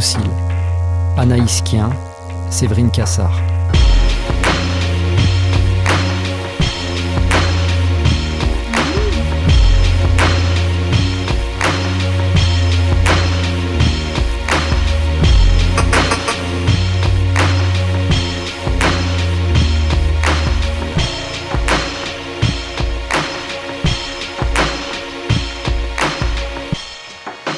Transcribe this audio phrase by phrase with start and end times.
[0.00, 0.30] L'Indocile,
[1.18, 1.90] Anaïs Kien,
[2.48, 3.49] Séverine Cassard.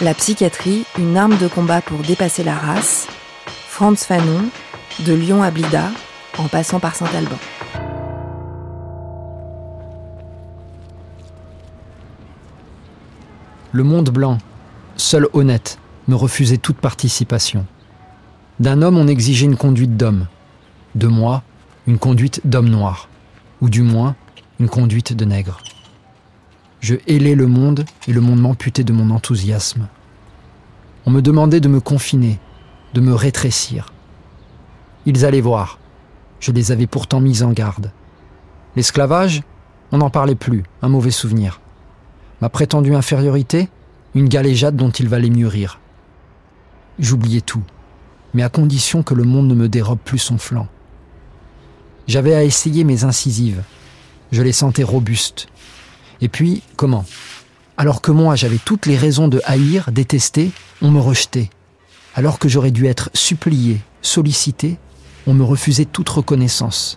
[0.03, 3.07] La psychiatrie, une arme de combat pour dépasser la race.
[3.47, 4.47] Franz Fanon,
[5.07, 5.93] de Lyon à Blida,
[6.39, 7.39] en passant par Saint-Alban.
[13.71, 14.39] Le monde blanc,
[14.97, 17.65] seul honnête, me refusait toute participation.
[18.59, 20.27] D'un homme, on exigeait une conduite d'homme.
[20.97, 21.45] De moi,
[21.87, 23.09] une conduite d'homme noir.
[23.61, 24.17] Ou du moins,
[24.59, 25.59] une conduite de nègre.
[26.83, 29.87] Je hélais le monde et le monde m'amputait de mon enthousiasme.
[31.07, 32.41] On me demandait de me confiner,
[32.93, 33.93] de me rétrécir.
[35.07, 35.79] Ils allaient voir.
[36.41, 37.93] Je les avais pourtant mis en garde.
[38.75, 39.43] L'esclavage,
[39.93, 41.61] on n'en parlait plus, un mauvais souvenir.
[42.41, 43.69] Ma prétendue infériorité,
[44.17, 45.79] une galéjade dont il valait mieux rire.
[46.99, 47.63] J'oubliais tout,
[48.35, 50.67] mais à condition que le monde ne me dérobe plus son flanc.
[52.09, 53.63] J'avais à essayer mes incisives.
[54.33, 55.47] Je les sentais robustes,
[56.23, 57.05] et puis, comment?
[57.77, 61.51] Alors que moi, j'avais toutes les raisons de haïr, détester, on me rejetait.
[62.15, 64.79] Alors que j'aurais dû être supplié, sollicité,
[65.27, 66.97] on me refusait toute reconnaissance.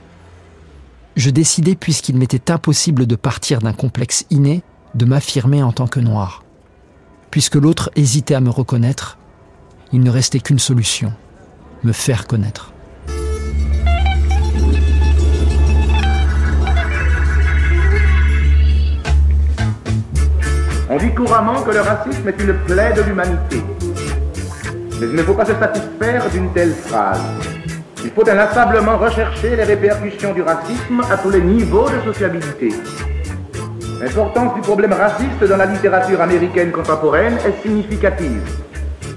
[1.15, 4.61] Je décidai, puisqu'il m'était impossible de partir d'un complexe inné,
[4.93, 6.43] de m'affirmer en tant que noir.
[7.31, 9.17] Puisque l'autre hésitait à me reconnaître,
[9.91, 11.11] il ne restait qu'une solution,
[11.83, 12.74] me faire connaître.
[20.95, 23.61] On dit couramment que le racisme est une plaie de l'humanité.
[24.97, 27.19] Mais il ne faut pas se satisfaire d'une telle phrase.
[28.05, 32.69] Il faut inlassablement rechercher les répercussions du racisme à tous les niveaux de sociabilité.
[34.01, 38.43] L'importance du problème raciste dans la littérature américaine contemporaine est significative.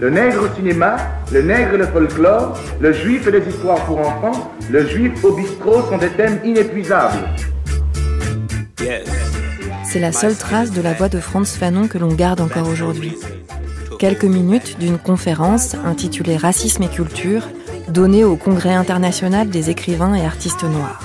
[0.01, 0.97] Le nègre au cinéma,
[1.31, 5.31] le nègre et le folklore, le juif et les histoires pour enfants, le juif au
[5.31, 7.29] bistrot sont des thèmes inépuisables.
[9.91, 13.17] C'est la seule trace de la voix de Franz Fanon que l'on garde encore aujourd'hui.
[13.99, 17.49] Quelques minutes d'une conférence intitulée Racisme et culture,
[17.89, 21.03] donnée au Congrès international des écrivains et artistes noirs.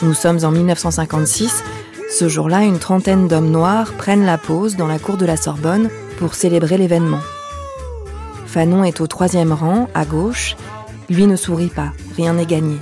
[0.00, 1.62] Nous sommes en 1956.
[2.10, 5.90] Ce jour-là, une trentaine d'hommes noirs prennent la pause dans la cour de la Sorbonne
[6.18, 7.20] pour célébrer l'événement.
[8.46, 10.56] Fanon est au troisième rang, à gauche.
[11.10, 12.78] Lui ne sourit pas, rien n'est gagné.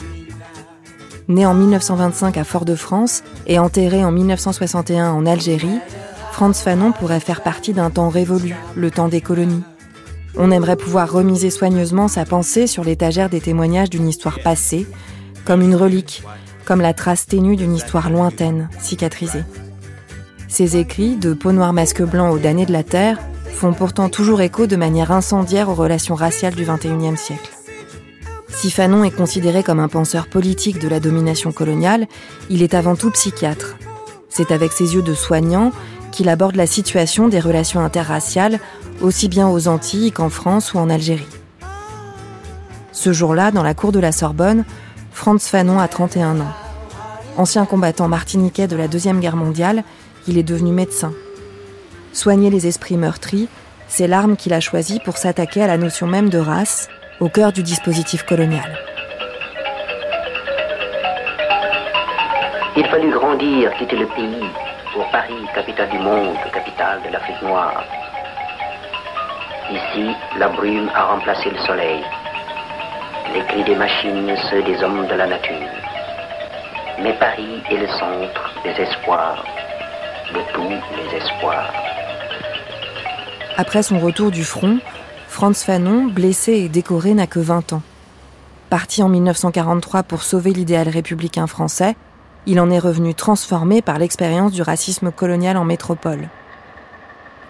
[1.29, 5.81] Né en 1925 à Fort-de-France et enterré en 1961 en Algérie,
[6.33, 9.63] Franz Fanon pourrait faire partie d'un temps révolu, le temps des colonies.
[10.37, 14.87] On aimerait pouvoir remiser soigneusement sa pensée sur l'étagère des témoignages d'une histoire passée,
[15.45, 16.25] comme une relique,
[16.65, 19.45] comme la trace ténue d'une histoire lointaine, cicatrisée.
[20.49, 23.19] Ses écrits, de peau noire masque blanc aux damnés de la Terre,
[23.53, 27.51] font pourtant toujours écho de manière incendiaire aux relations raciales du XXIe siècle.
[28.57, 32.07] Si Fanon est considéré comme un penseur politique de la domination coloniale,
[32.51, 33.77] il est avant tout psychiatre.
[34.29, 35.73] C'est avec ses yeux de soignant
[36.13, 38.61] qu'il aborde la situation des relations interraciales,
[39.01, 41.27] aussi bien aux Antilles qu'en France ou en Algérie.
[42.93, 44.65] Ce jour-là, dans la cour de la Sorbonne,
[45.13, 46.53] Franz Fanon a 31 ans.
[47.37, 49.83] Ancien combattant martiniquais de la Deuxième Guerre mondiale,
[50.29, 51.13] il est devenu médecin.
[52.13, 53.49] Soigner les esprits meurtris,
[53.89, 56.89] c'est l'arme qu'il a choisie pour s'attaquer à la notion même de race,
[57.21, 58.79] au cœur du dispositif colonial.
[62.77, 64.45] Il fallut grandir, quitter le pays,
[64.93, 67.85] pour Paris, capitale du monde, capitale de l'Afrique noire.
[69.71, 72.03] Ici, la brume a remplacé le soleil.
[73.33, 75.71] Les cris des machines, ceux des hommes de la nature.
[77.01, 79.45] Mais Paris est le centre des espoirs,
[80.35, 81.73] de tous les espoirs.
[83.57, 84.79] Après son retour du front,
[85.35, 87.83] Franz Fanon, blessé et décoré, n'a que 20 ans.
[88.71, 91.97] Parti en 1943 pour sauver l'idéal républicain français,
[92.47, 96.29] il en est revenu transformé par l'expérience du racisme colonial en métropole.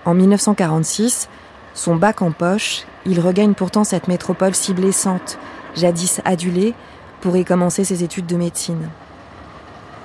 [0.07, 1.29] En 1946,
[1.75, 5.39] son bac en poche, il regagne pourtant cette métropole si blessante,
[5.75, 6.73] jadis adulée,
[7.21, 8.89] pour y commencer ses études de médecine.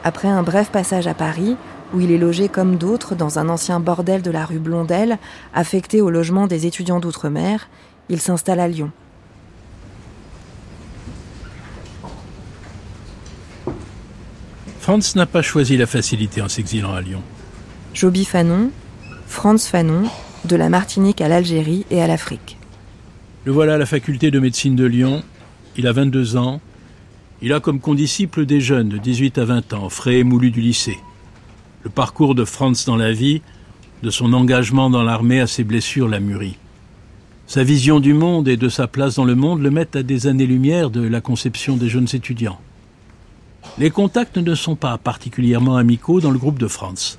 [0.04, 1.56] Après un bref passage à Paris,
[1.94, 5.18] où il est logé comme d'autres dans un ancien bordel de la rue Blondel,
[5.54, 7.70] affecté au logement des étudiants d'outre-mer,
[8.10, 8.92] il s'installe à Lyon.
[14.80, 17.22] Franz n'a pas choisi la facilité en s'exilant à Lyon.
[17.94, 18.72] Joby Fanon,
[19.28, 20.04] Franz Fanon,
[20.46, 22.58] de la Martinique à l'Algérie et à l'Afrique.
[23.46, 25.24] Le voilà à la faculté de médecine de Lyon.
[25.78, 26.62] Il a 22 ans.
[27.42, 30.62] Il a comme condisciples des jeunes de 18 à 20 ans, frais et moulus du
[30.62, 30.98] lycée.
[31.84, 33.42] Le parcours de Franz dans la vie,
[34.04, 36.58] de son engagement dans l'armée à ses blessures l'a mûri.
[37.48, 40.28] Sa vision du monde et de sa place dans le monde le mettent à des
[40.28, 42.60] années-lumière de la conception des jeunes étudiants.
[43.78, 47.18] Les contacts ne sont pas particulièrement amicaux dans le groupe de Franz.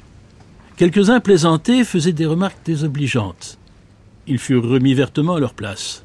[0.77, 3.59] Quelques-uns plaisantés faisaient des remarques désobligeantes.
[4.27, 6.05] Ils furent remis vertement à leur place.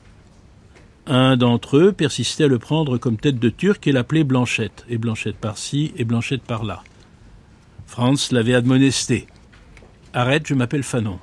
[1.08, 4.98] Un d'entre eux persistait à le prendre comme tête de turc et l'appelait Blanchette, et
[4.98, 6.84] Blanchette par-ci et Blanchette par-là.
[7.86, 9.28] Franz l'avait admonesté.
[10.14, 11.20] Arrête, je m'appelle Fanon.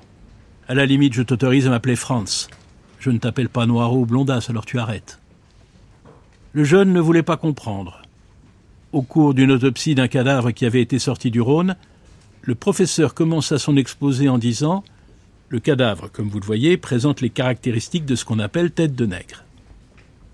[0.69, 2.49] À la limite, je t'autorise à m'appeler Franz.
[2.99, 5.19] Je ne t'appelle pas Noiro ou Blondas, alors tu arrêtes.
[6.53, 8.03] Le jeune ne voulait pas comprendre.
[8.93, 11.76] Au cours d'une autopsie d'un cadavre qui avait été sorti du Rhône,
[12.43, 14.85] le professeur commença son exposé en disant
[15.49, 19.06] Le cadavre, comme vous le voyez, présente les caractéristiques de ce qu'on appelle tête de
[19.06, 19.44] nègre.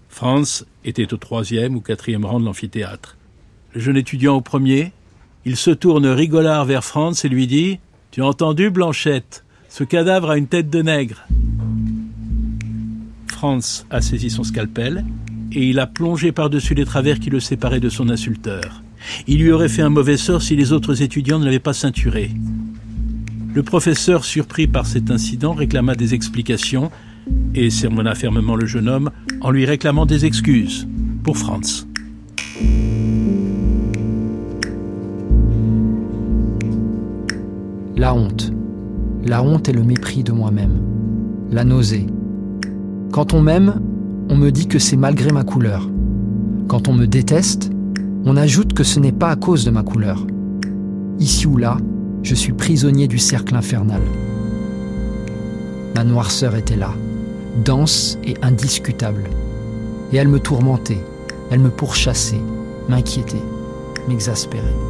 [0.09, 3.17] Franz était au troisième ou quatrième rang de l'amphithéâtre.
[3.75, 4.93] Le jeune étudiant au premier,
[5.49, 7.79] il se tourne rigolard vers Franz et lui dit
[8.11, 9.47] Tu as entendu, Blanchette?
[9.71, 11.27] Ce cadavre a une tête de nègre.
[13.29, 15.07] Franz a saisi son scalpel
[15.53, 18.83] et il a plongé par-dessus les travers qui le séparaient de son insulteur.
[19.27, 22.31] Il lui aurait fait un mauvais sort si les autres étudiants ne l'avaient pas ceinturé.
[23.55, 26.91] Le professeur, surpris par cet incident, réclama des explications
[27.55, 29.11] et sermonna fermement le jeune homme
[29.41, 30.87] en lui réclamant des excuses
[31.25, 31.87] pour Franz.
[37.99, 38.53] La honte.
[39.25, 40.81] La honte est le mépris de moi-même.
[41.51, 42.07] La nausée.
[43.11, 43.81] Quand on m'aime,
[44.31, 45.91] on me dit que c'est malgré ma couleur.
[46.69, 47.73] Quand on me déteste,
[48.25, 50.25] on ajoute que ce n'est pas à cause de ma couleur.
[51.19, 51.77] Ici ou là,
[52.23, 54.03] je suis prisonnier du cercle infernal.
[55.97, 56.93] Ma noirceur était là,
[57.65, 59.25] dense et indiscutable.
[60.13, 61.03] Et elle me tourmentait,
[61.51, 62.41] elle me pourchassait,
[62.89, 63.43] m'inquiétait,
[64.09, 64.88] m'exaspérait.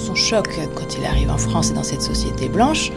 [0.00, 2.90] Son choc quand il arrive en France et dans cette société blanche,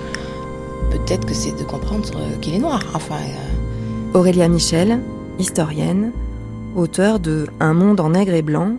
[0.89, 2.09] peut-être que c'est de comprendre
[2.39, 2.81] qu'il est noir.
[2.93, 3.15] Enfin.
[3.15, 4.17] Euh...
[4.17, 5.01] Aurélia Michel,
[5.37, 6.11] historienne,
[6.75, 8.77] auteur de Un monde en nègre et blanc,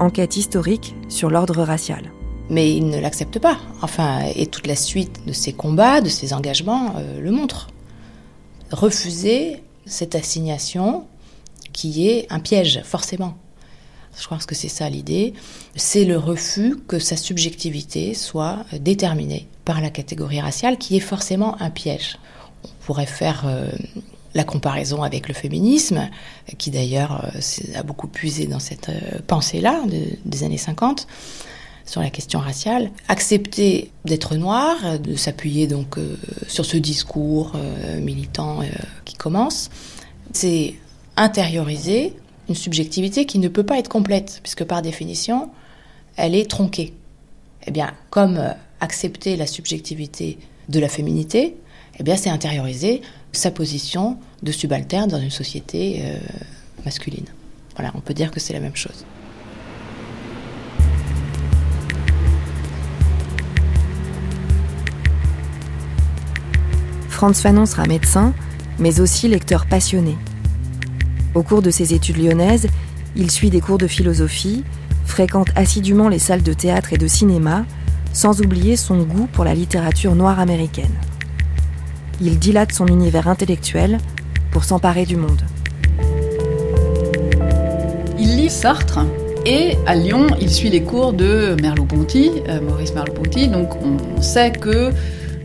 [0.00, 2.12] enquête historique sur l'ordre racial.
[2.48, 3.58] Mais il ne l'accepte pas.
[3.82, 7.68] Enfin, et toute la suite de ses combats, de ses engagements euh, le montre.
[8.70, 11.04] Refuser cette assignation
[11.72, 13.36] qui est un piège, forcément.
[14.18, 15.34] Je pense que c'est ça l'idée.
[15.74, 21.60] C'est le refus que sa subjectivité soit déterminée par la catégorie raciale, qui est forcément
[21.60, 22.18] un piège.
[22.64, 23.70] On pourrait faire euh,
[24.34, 26.08] la comparaison avec le féminisme,
[26.56, 29.82] qui d'ailleurs euh, a beaucoup puisé dans cette euh, pensée-là
[30.24, 31.06] des années 50
[31.84, 35.98] sur la question raciale, accepter d'être noir, de s'appuyer donc
[36.48, 37.52] sur ce discours
[38.00, 38.58] militant
[39.04, 39.70] qui commence,
[40.32, 40.74] c'est
[41.16, 42.12] intérioriser
[42.48, 45.50] une subjectivité qui ne peut pas être complète, puisque par définition,
[46.16, 46.94] elle est tronquée.
[47.66, 48.40] Eh bien, comme
[48.80, 50.38] accepter la subjectivité
[50.68, 51.56] de la féminité,
[51.98, 56.18] eh bien, c'est intérioriser sa position de subalterne dans une société euh,
[56.84, 57.26] masculine.
[57.74, 59.04] Voilà, on peut dire que c'est la même chose.
[67.08, 68.34] Franz Fanon sera médecin,
[68.78, 70.16] mais aussi lecteur passionné.
[71.36, 72.66] Au cours de ses études lyonnaises,
[73.14, 74.64] il suit des cours de philosophie,
[75.04, 77.64] fréquente assidûment les salles de théâtre et de cinéma,
[78.12, 80.96] sans oublier son goût pour la littérature noire américaine
[82.20, 83.98] il dilate son univers intellectuel
[84.50, 85.42] pour s'emparer du monde.
[88.18, 89.00] Il lit Sartre
[89.44, 93.48] et à Lyon, il suit les cours de Merleau-Ponty, euh, Maurice Merleau-Ponty.
[93.48, 94.90] Donc on sait que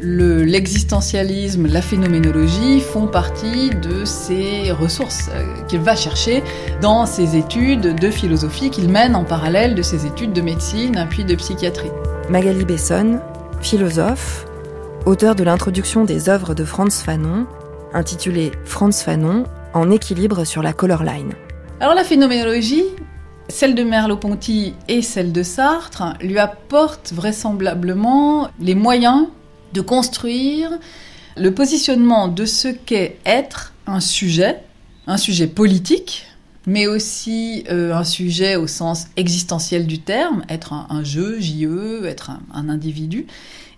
[0.02, 6.44] l'existentialisme, la phénoménologie font partie de ces ressources euh, qu'il va chercher
[6.82, 11.24] dans ses études de philosophie qu'il mène en parallèle de ses études de médecine puis
[11.24, 11.92] de psychiatrie.
[12.30, 13.20] Magali Besson,
[13.62, 14.46] philosophe,
[15.06, 17.46] auteur de l'introduction des œuvres de Franz Fanon,
[17.94, 19.44] intitulée Franz Fanon
[19.74, 21.34] en équilibre sur la color line.
[21.80, 22.86] Alors la phénoménologie,
[23.50, 29.28] celle de Merleau-Ponty et celle de Sartre, lui apporte vraisemblablement les moyens
[29.74, 30.72] de construire
[31.38, 34.60] le positionnement de ce qu'est être un sujet,
[35.08, 36.26] un sujet politique,
[36.68, 42.32] mais aussi euh, un sujet au sens existentiel du terme, être un, jeu, JE, être
[42.54, 43.26] un individu,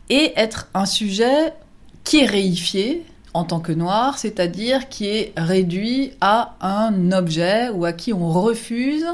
[0.10, 1.54] et être un sujet
[2.04, 7.86] qui est réifié en tant que noir, c'est-à-dire qui est réduit à un objet ou
[7.86, 9.08] à qui on refuse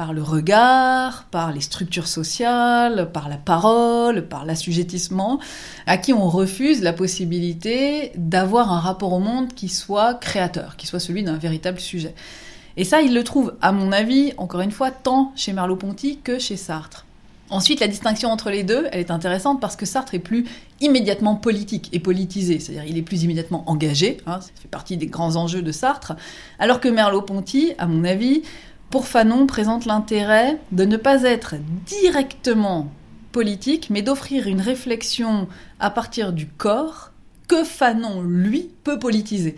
[0.00, 5.40] par le regard, par les structures sociales, par la parole, par l'assujettissement,
[5.86, 10.86] à qui on refuse la possibilité d'avoir un rapport au monde qui soit créateur, qui
[10.86, 12.14] soit celui d'un véritable sujet.
[12.78, 16.38] Et ça, il le trouve, à mon avis, encore une fois, tant chez Merleau-Ponty que
[16.38, 17.04] chez Sartre.
[17.50, 20.46] Ensuite, la distinction entre les deux, elle est intéressante parce que Sartre est plus
[20.80, 25.08] immédiatement politique et politisé, c'est-à-dire il est plus immédiatement engagé, hein, ça fait partie des
[25.08, 26.14] grands enjeux de Sartre,
[26.58, 28.42] alors que Merleau-Ponty, à mon avis,
[28.90, 31.54] pour Fanon, présente l'intérêt de ne pas être
[31.86, 32.88] directement
[33.30, 35.46] politique, mais d'offrir une réflexion
[35.78, 37.12] à partir du corps
[37.46, 39.54] que Fanon, lui, peut politiser.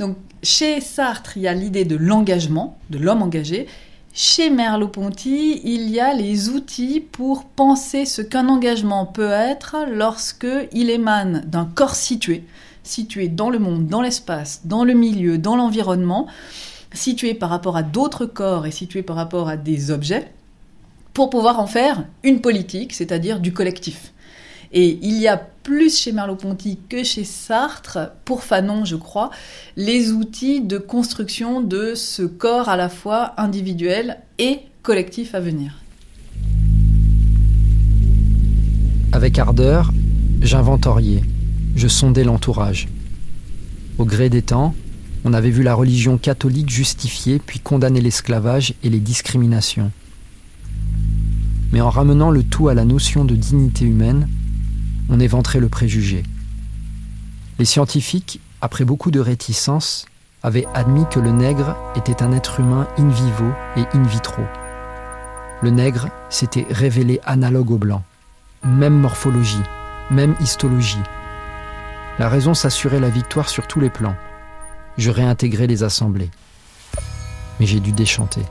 [0.00, 3.68] Donc, chez Sartre, il y a l'idée de l'engagement, de l'homme engagé,
[4.12, 10.48] chez Merleau-Ponty, il y a les outils pour penser ce qu'un engagement peut être lorsque
[10.72, 12.44] il émane d'un corps situé,
[12.82, 16.26] situé dans le monde, dans l'espace, dans le milieu, dans l'environnement,
[16.92, 20.32] situé par rapport à d'autres corps et situé par rapport à des objets,
[21.14, 24.12] pour pouvoir en faire une politique, c'est-à-dire du collectif.
[24.72, 29.30] Et il y a plus chez Merleau-Ponty que chez Sartre, pour Fanon je crois,
[29.76, 35.82] les outils de construction de ce corps à la fois individuel et collectif à venir.
[39.12, 39.92] Avec ardeur,
[40.42, 41.22] j'inventoriais,
[41.74, 42.88] je sondais l'entourage.
[43.98, 44.74] Au gré des temps,
[45.24, 49.90] on avait vu la religion catholique justifier puis condamner l'esclavage et les discriminations.
[51.72, 54.28] Mais en ramenant le tout à la notion de dignité humaine,
[55.08, 56.22] on éventrait le préjugé.
[57.58, 60.06] Les scientifiques, après beaucoup de réticences,
[60.42, 64.42] avaient admis que le nègre était un être humain in vivo et in vitro.
[65.62, 68.04] Le nègre s'était révélé analogue au blanc.
[68.64, 69.62] Même morphologie,
[70.10, 71.02] même histologie.
[72.18, 74.16] La raison s'assurait la victoire sur tous les plans.
[74.98, 76.30] Je réintégrais les assemblées.
[77.60, 78.42] Mais j'ai dû déchanter.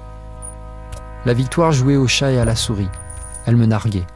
[1.26, 2.90] La victoire jouait au chat et à la souris.
[3.46, 4.08] Elle me narguait.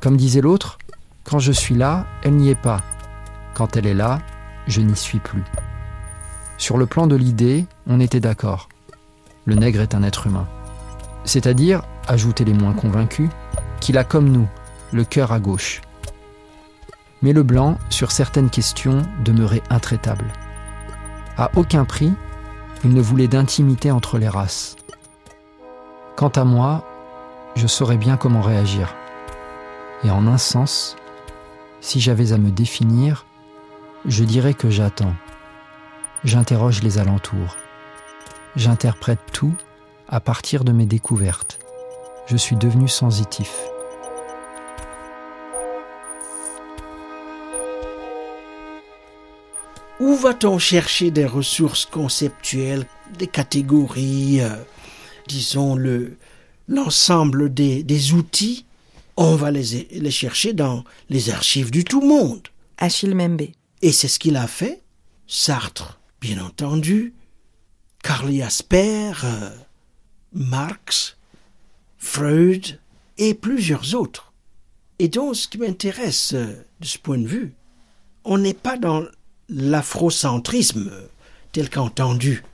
[0.00, 0.78] Comme disait l'autre,
[1.24, 2.80] quand je suis là, elle n'y est pas.
[3.54, 4.20] Quand elle est là,
[4.68, 5.42] je n'y suis plus.
[6.58, 8.68] Sur le plan de l'idée, on était d'accord.
[9.44, 10.46] Le nègre est un être humain.
[11.24, 13.30] C'est-à-dire, ajoutaient les moins convaincus,
[13.80, 14.46] qu'il a comme nous,
[14.92, 15.80] le cœur à gauche.
[17.20, 20.32] Mais le blanc, sur certaines questions, demeurait intraitable.
[21.38, 22.12] À aucun prix,
[22.82, 24.74] il ne voulait d'intimité entre les races.
[26.16, 26.84] Quant à moi,
[27.54, 28.96] je saurais bien comment réagir.
[30.02, 30.96] Et en un sens,
[31.80, 33.24] si j'avais à me définir,
[34.04, 35.14] je dirais que j'attends.
[36.24, 37.56] J'interroge les alentours.
[38.56, 39.54] J'interprète tout
[40.08, 41.60] à partir de mes découvertes.
[42.26, 43.62] Je suis devenu sensitif.
[50.00, 52.86] Où va-t-on chercher des ressources conceptuelles,
[53.18, 54.56] des catégories, euh,
[55.26, 56.16] disons le
[56.68, 58.64] l'ensemble des, des outils?
[59.16, 62.46] On va les, les chercher dans les archives du tout monde.
[62.76, 63.48] Achille Membe.
[63.82, 64.82] Et c'est ce qu'il a fait.
[65.26, 67.14] Sartre, bien entendu,
[68.02, 69.50] Karl Jasper, euh,
[70.32, 71.16] Marx,
[71.98, 72.78] Freud
[73.16, 74.32] et plusieurs autres.
[75.00, 77.54] Et donc, ce qui m'intéresse euh, de ce point de vue,
[78.24, 79.04] on n'est pas dans
[79.48, 80.90] l'afrocentrisme
[81.52, 82.44] tel qu'entendu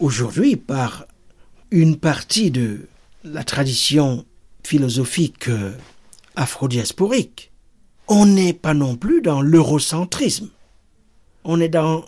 [0.00, 1.06] aujourd'hui par
[1.70, 2.88] une partie de
[3.24, 4.24] la tradition
[4.62, 5.72] philosophique euh,
[6.36, 7.50] afrodiasporique.
[8.08, 10.50] On n'est pas non plus dans l'eurocentrisme.
[11.44, 12.04] On est dans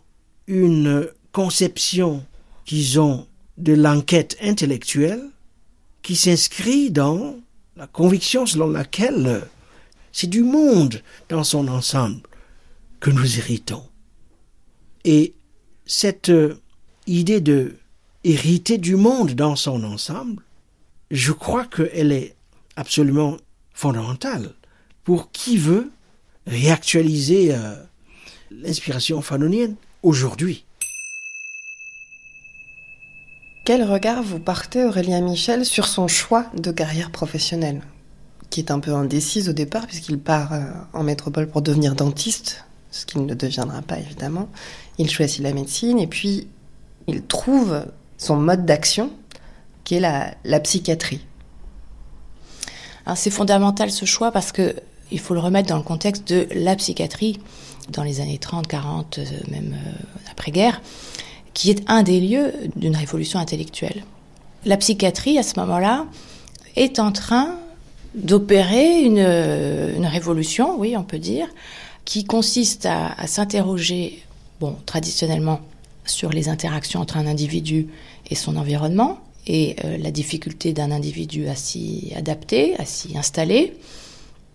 [0.47, 2.25] une conception,
[2.67, 5.23] disons, de l'enquête intellectuelle
[6.03, 7.37] qui s'inscrit dans
[7.77, 9.43] la conviction selon laquelle
[10.13, 12.28] c'est du monde dans son ensemble
[13.01, 13.85] que nous héritons.
[15.05, 15.35] Et
[15.87, 16.61] cette euh,
[17.07, 17.77] idée de
[18.25, 20.43] hériter du monde dans son ensemble,
[21.11, 22.35] je crois qu'elle est
[22.77, 23.37] absolument
[23.73, 24.55] fondamentale
[25.05, 25.91] pour qui veut
[26.47, 27.75] réactualiser euh,
[28.51, 30.65] l'inspiration fanonienne aujourd'hui.
[33.65, 37.83] Quel regard vous partez, Aurélien Michel, sur son choix de carrière professionnelle
[38.49, 40.65] Qui est un peu indécise au départ, puisqu'il part euh,
[40.95, 44.49] en métropole pour devenir dentiste, ce qu'il ne deviendra pas évidemment.
[44.99, 46.49] Il choisit la médecine et puis
[47.07, 47.85] il trouve
[48.19, 49.11] son mode d'action,
[49.85, 50.01] qui est
[50.45, 51.25] la, psychiatrie.
[53.15, 54.75] C'est fondamental ce choix parce que
[55.11, 57.41] il faut le remettre dans le contexte de la psychiatrie
[57.89, 60.83] dans les années 30, 40, euh, même euh, après-guerre,
[61.55, 64.05] qui est un des lieux d'une révolution intellectuelle.
[64.67, 66.05] La psychiatrie, à ce moment-là,
[66.77, 67.55] est en train
[68.15, 69.19] d'opérer une,
[69.97, 71.49] une, révolution, oui, on peut dire,
[72.09, 74.23] qui consiste à, s'interroger,
[74.61, 75.61] bon, traditionnellement,
[76.07, 77.89] sur les interactions entre un individu
[78.31, 83.77] et son environnement, et euh, la difficulté d'un individu à s'y adapter, à s'y installer,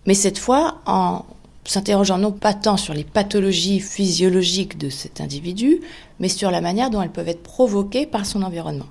[0.04, 1.24] mais cette fois en
[1.64, 5.80] s'interrogeant non pas tant sur les pathologies physiologiques de cet individu,
[6.18, 8.88] mais sur la manière dont elles peuvent être provoquées par son environnement.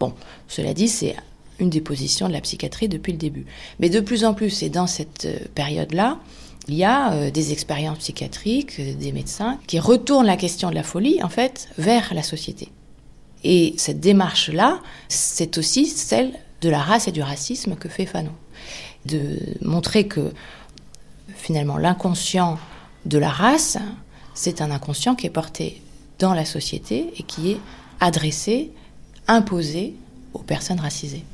[0.00, 0.14] Bon,
[0.48, 1.16] cela dit, c'est
[1.58, 3.44] une des positions de la psychiatrie depuis le début.
[3.78, 6.18] Mais de plus en plus, et dans cette euh, période-là,
[6.70, 10.84] il y a euh, des expériences psychiatriques, des médecins qui retournent la question de la
[10.84, 12.68] folie, en fait, vers la société.
[13.42, 18.34] Et cette démarche-là, c'est aussi celle de la race et du racisme que fait Fanon.
[19.04, 20.32] De montrer que
[21.34, 22.56] finalement l'inconscient
[23.04, 23.76] de la race,
[24.34, 25.82] c'est un inconscient qui est porté
[26.20, 27.60] dans la société et qui est
[27.98, 28.70] adressé,
[29.26, 29.94] imposé
[30.34, 31.24] aux personnes racisées.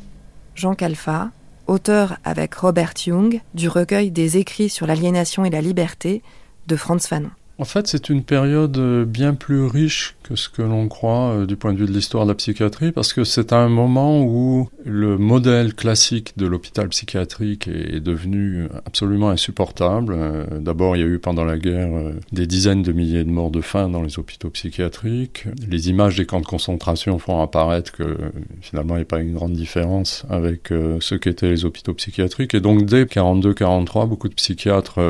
[0.55, 1.31] Jean Calfa,
[1.67, 6.23] auteur avec Robert Young du recueil des écrits sur l'aliénation et la liberté
[6.67, 7.31] de Franz Fanon.
[7.59, 11.47] En fait, c'est une période euh, bien plus riche que ce que l'on croit euh,
[11.47, 14.69] du point de vue de l'histoire de la psychiatrie, parce que c'est un moment où
[14.85, 20.15] le modèle classique de l'hôpital psychiatrique est devenu absolument insupportable.
[20.15, 21.89] Euh, d'abord, il y a eu pendant la guerre
[22.31, 25.47] des dizaines de milliers de morts de faim dans les hôpitaux psychiatriques.
[25.67, 28.19] Les images des camps de concentration font apparaître que
[28.61, 32.55] finalement, il n'y a pas une grande différence avec ce qu'étaient les hôpitaux psychiatriques.
[32.55, 35.01] Et donc, dès 42-43, beaucoup de psychiatres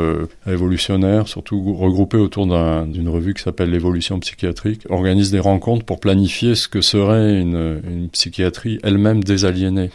[0.45, 6.55] révolutionnaires, surtout regroupés autour d'une revue qui s'appelle l'évolution psychiatrique, organise des rencontres pour planifier
[6.55, 9.91] ce que serait une, psychiatrie elle-même désaliénée.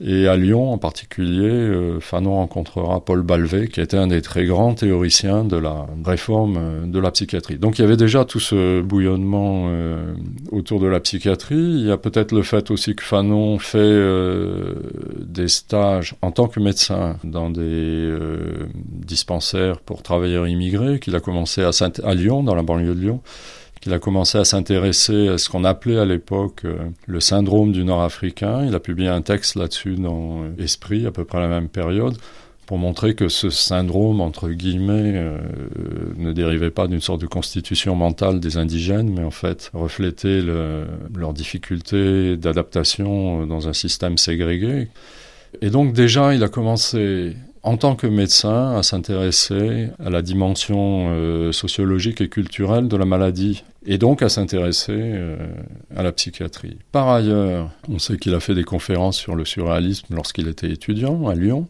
[0.00, 4.44] Et à Lyon en particulier, euh, Fanon rencontrera Paul Balvet, qui était un des très
[4.44, 7.58] grands théoriciens de la réforme euh, de la psychiatrie.
[7.58, 10.14] Donc il y avait déjà tout ce bouillonnement euh,
[10.50, 11.54] autour de la psychiatrie.
[11.54, 13.84] Il y a peut-être le fait aussi que Fanon fait
[15.20, 18.12] des stages en tant que médecin dans des
[18.88, 23.20] dispensaires pour travailleurs immigrés, qu'il a commencé à Lyon, dans la banlieue de Lyon
[23.86, 27.84] il a commencé à s'intéresser à ce qu'on appelait à l'époque euh, le syndrome du
[27.84, 28.64] Nord-Africain.
[28.66, 31.68] Il a publié un texte là-dessus dans euh, Esprit, à peu près à la même
[31.68, 32.16] période,
[32.66, 35.38] pour montrer que ce syndrome, entre guillemets, euh,
[36.16, 40.86] ne dérivait pas d'une sorte de constitution mentale des indigènes, mais en fait reflétait le,
[41.14, 44.88] leur difficulté d'adaptation dans un système ségrégué.
[45.60, 51.06] Et donc déjà, il a commencé en tant que médecin à s'intéresser à la dimension
[51.08, 55.36] euh, sociologique et culturelle de la maladie et donc à s'intéresser euh,
[55.96, 56.76] à la psychiatrie.
[56.92, 61.26] Par ailleurs, on sait qu'il a fait des conférences sur le surréalisme lorsqu'il était étudiant
[61.26, 61.66] à Lyon.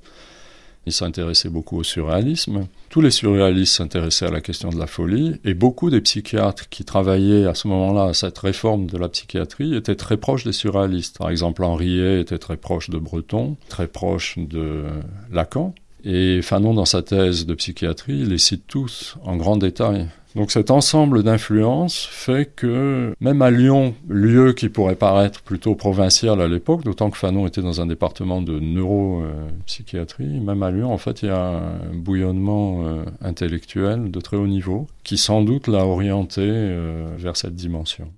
[0.87, 2.67] Il s'intéressait beaucoup au surréalisme.
[2.91, 6.85] Tous les surréalistes s'intéressaient à la question de la folie et beaucoup des psychiatres qui
[6.85, 11.19] travaillaient à ce moment-là à cette réforme de la psychiatrie étaient très proches des surréalistes.
[11.19, 14.85] Par exemple, Henriet était très proche de Breton, très proche de
[15.33, 15.73] Lacan.
[16.05, 20.09] Et Fanon, dans sa thèse de psychiatrie, les cite tous en grand détail.
[20.35, 26.41] Donc cet ensemble d'influences fait que même à Lyon, lieu qui pourrait paraître plutôt provincial
[26.41, 30.99] à l'époque, d'autant que Fanon était dans un département de neuropsychiatrie, même à Lyon, en
[30.99, 35.69] fait, il y a un bouillonnement euh, intellectuel de très haut niveau qui sans doute
[35.69, 38.13] l'a orienté euh, vers cette dimension.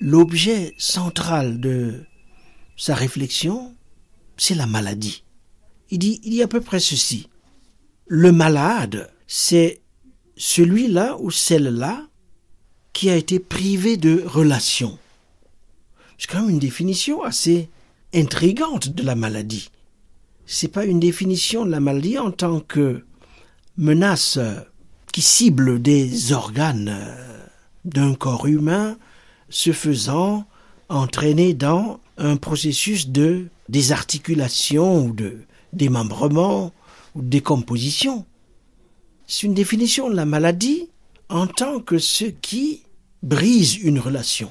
[0.00, 2.04] L'objet central de
[2.78, 3.74] sa réflexion,
[4.38, 5.22] c'est la maladie
[5.90, 7.28] il dit, il y a à peu près ceci.
[8.06, 9.80] Le malade, c'est
[10.36, 12.06] celui-là ou celle-là
[12.92, 14.98] qui a été privé de relations.
[16.16, 17.68] C'est quand même une définition assez
[18.14, 19.70] intrigante de la maladie.
[20.46, 23.04] C'est pas une définition de la maladie en tant que
[23.76, 24.38] menace
[25.12, 26.96] qui cible des organes
[27.84, 28.96] d'un corps humain
[29.48, 30.46] se faisant
[30.88, 35.38] entraîner dans un processus de désarticulation ou de
[35.72, 36.72] démembrement
[37.14, 38.24] ou décomposition.
[39.26, 40.88] C'est une définition de la maladie
[41.28, 42.82] en tant que ce qui
[43.22, 44.50] brise une relation.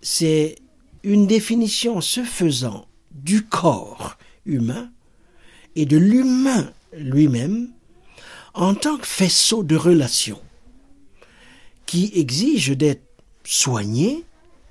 [0.00, 0.56] C'est
[1.02, 4.90] une définition se faisant du corps humain
[5.76, 7.70] et de l'humain lui-même
[8.54, 10.40] en tant que faisceau de relation
[11.86, 13.06] qui exige d'être
[13.44, 14.24] soigné,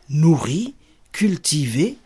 [0.09, 0.75] nourri,
[1.11, 1.97] cultivé,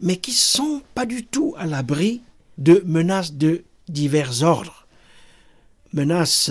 [0.00, 2.22] mais qui sont pas du tout à l'abri
[2.58, 4.86] de menaces de divers ordres.
[5.92, 6.50] Menaces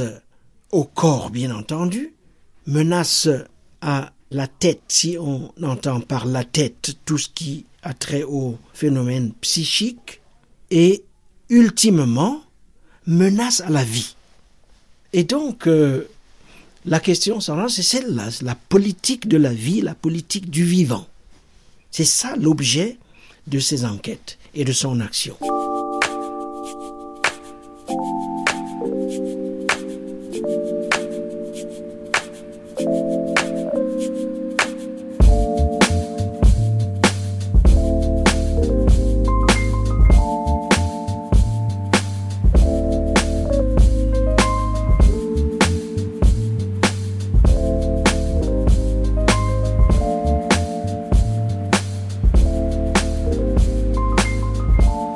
[0.72, 2.14] au corps, bien entendu,
[2.66, 3.30] menaces
[3.82, 8.58] à la tête, si on entend par la tête tout ce qui a trait au
[8.74, 10.22] phénomène psychique,
[10.70, 11.04] et
[11.50, 12.42] ultimement,
[13.06, 14.16] menace à la vie.
[15.14, 16.10] Et donc, euh,
[16.86, 21.08] la question c'est celle-là, la politique de la vie, la politique du vivant.
[21.92, 22.98] C'est ça l'objet
[23.48, 25.38] de ses enquêtes et de son action.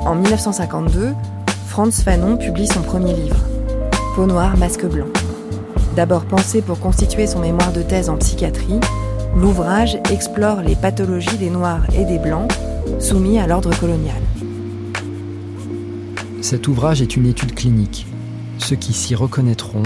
[0.04, 1.14] En 1952,
[1.68, 3.36] Franz Fanon publie son premier livre,
[4.14, 5.21] Peau noire, masque blanc.
[5.96, 8.80] D'abord pensé pour constituer son mémoire de thèse en psychiatrie,
[9.36, 12.50] l'ouvrage explore les pathologies des Noirs et des Blancs
[12.98, 14.20] soumis à l'ordre colonial.
[16.40, 18.06] Cet ouvrage est une étude clinique.
[18.56, 19.82] Ceux qui s'y reconnaîtront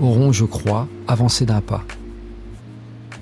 [0.00, 1.82] auront, je crois, avancé d'un pas.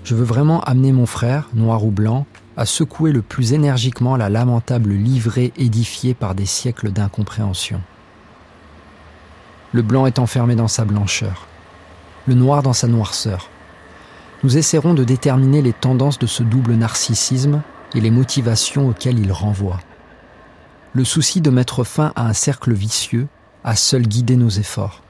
[0.05, 4.29] Je veux vraiment amener mon frère, noir ou blanc, à secouer le plus énergiquement la
[4.29, 7.81] lamentable livrée édifiée par des siècles d'incompréhension.
[9.73, 11.47] Le blanc est enfermé dans sa blancheur,
[12.27, 13.49] le noir dans sa noirceur.
[14.43, 17.63] Nous essaierons de déterminer les tendances de ce double narcissisme
[17.95, 19.81] et les motivations auxquelles il renvoie.
[20.93, 23.29] Le souci de mettre fin à un cercle vicieux
[23.65, 25.03] a seul guidé nos efforts.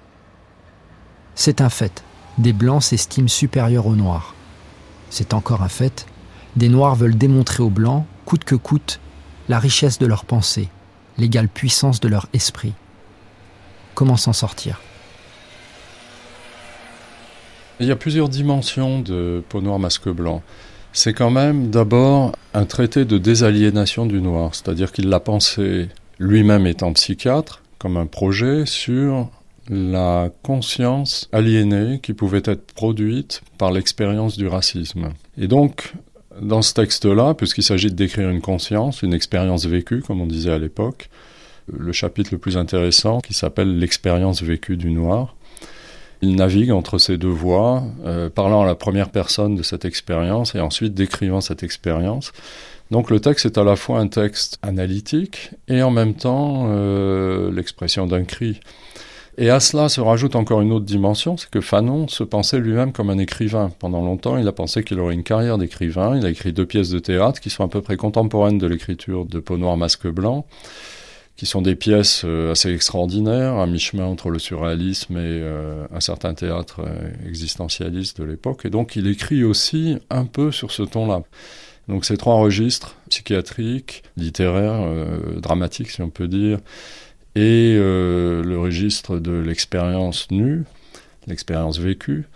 [1.34, 2.02] C'est un fait,
[2.38, 4.34] des blancs s'estiment supérieurs aux noirs.
[5.10, 6.06] C'est encore un fait,
[6.56, 9.00] des noirs veulent démontrer aux blancs, coûte que coûte,
[9.48, 10.68] la richesse de leur pensée,
[11.18, 12.74] l'égale puissance de leur esprit.
[13.94, 14.80] Comment s'en sortir?
[17.80, 20.42] Il y a plusieurs dimensions de peau noire masque blanc.
[20.92, 25.88] C'est quand même d'abord un traité de désaliénation du noir, c'est-à-dire qu'il l'a pensé
[26.18, 29.30] lui-même étant psychiatre comme un projet sur
[29.70, 35.14] la conscience aliénée qui pouvait être produite par l'expérience du racisme.
[35.38, 35.94] Et donc,
[36.38, 40.52] dans ce texte-là, puisqu'il s'agit de décrire une conscience, une expérience vécue, comme on disait
[40.52, 41.08] à l'époque,
[41.72, 45.34] le chapitre le plus intéressant qui s'appelle L'expérience vécue du noir,
[46.22, 50.54] il navigue entre ces deux voies, euh, parlant à la première personne de cette expérience
[50.54, 52.32] et ensuite décrivant cette expérience.
[52.90, 57.52] Donc le texte est à la fois un texte analytique et en même temps euh,
[57.52, 58.60] l'expression d'un cri.
[59.38, 62.92] Et à cela se rajoute encore une autre dimension, c'est que Fanon se pensait lui-même
[62.92, 63.70] comme un écrivain.
[63.78, 66.16] Pendant longtemps, il a pensé qu'il aurait une carrière d'écrivain.
[66.16, 69.24] Il a écrit deux pièces de théâtre qui sont à peu près contemporaines de l'écriture
[69.24, 70.44] de Peau noire, masque blanc
[71.40, 76.00] qui sont des pièces euh, assez extraordinaires, à mi-chemin entre le surréalisme et euh, un
[76.00, 78.66] certain théâtre euh, existentialiste de l'époque.
[78.66, 81.22] Et donc il écrit aussi un peu sur ce ton-là.
[81.88, 84.86] Donc ces trois registres, psychiatriques, littéraires,
[85.38, 86.58] dramatiques si on peut dire,
[87.34, 90.64] et le registre de l'expérience nue,
[91.26, 92.26] l'expérience vécue,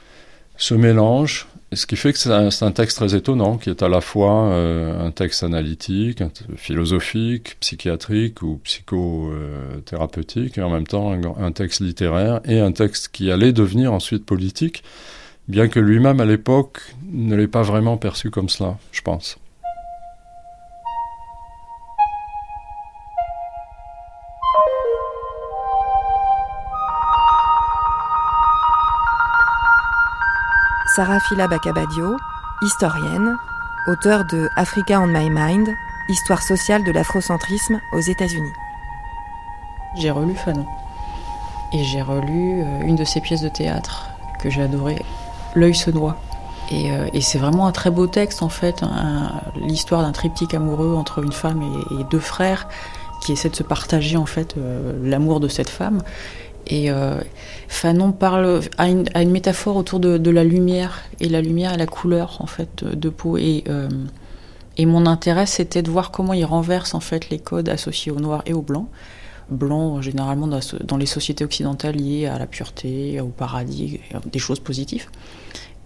[0.57, 4.01] se mélangent ce qui fait que c'est un, texte très étonnant, qui est à la
[4.01, 6.23] fois euh, un texte analytique,
[6.57, 13.31] philosophique, psychiatrique ou psychothérapeutique, et en même temps un, texte littéraire, et un texte qui
[13.31, 14.83] allait devenir ensuite politique,
[15.49, 19.39] bien que lui-même à l'époque ne l'ait pas vraiment perçu comme cela, je pense.
[30.95, 32.17] Sarah Fila Bakabadio,
[32.63, 33.37] historienne,
[33.89, 35.75] auteure de Africa on My Mind,
[36.09, 38.53] Histoire sociale de l'afrocentrisme aux États-Unis.
[39.97, 40.67] J'ai relu Fanon.
[41.73, 44.07] Et j'ai relu euh, une de ses pièces de théâtre
[44.39, 45.03] que j'ai adorée,
[45.57, 46.17] L'œil se noie.
[46.71, 48.85] Euh, et, c'est vraiment un très beau texte en fait,
[49.57, 52.69] l'histoire d'un triptyque amoureux entre une femme et, deux frères
[53.21, 56.03] qui essaient de se partager en fait euh, l'amour de cette femme.
[56.67, 57.21] Et euh,
[57.69, 62.39] Fanon parle à une, métaphore autour de, la lumière et la lumière et la couleur
[62.41, 63.37] en fait de peau.
[63.37, 63.89] Et, euh,
[64.77, 68.21] et mon intérêt c'était de voir comment il renverse en fait les codes associés au
[68.21, 68.89] noir et au blanc.
[69.51, 74.01] Blanc généralement dans, les sociétés occidentales liées à la pureté, au paradis,
[74.33, 75.09] des choses positives.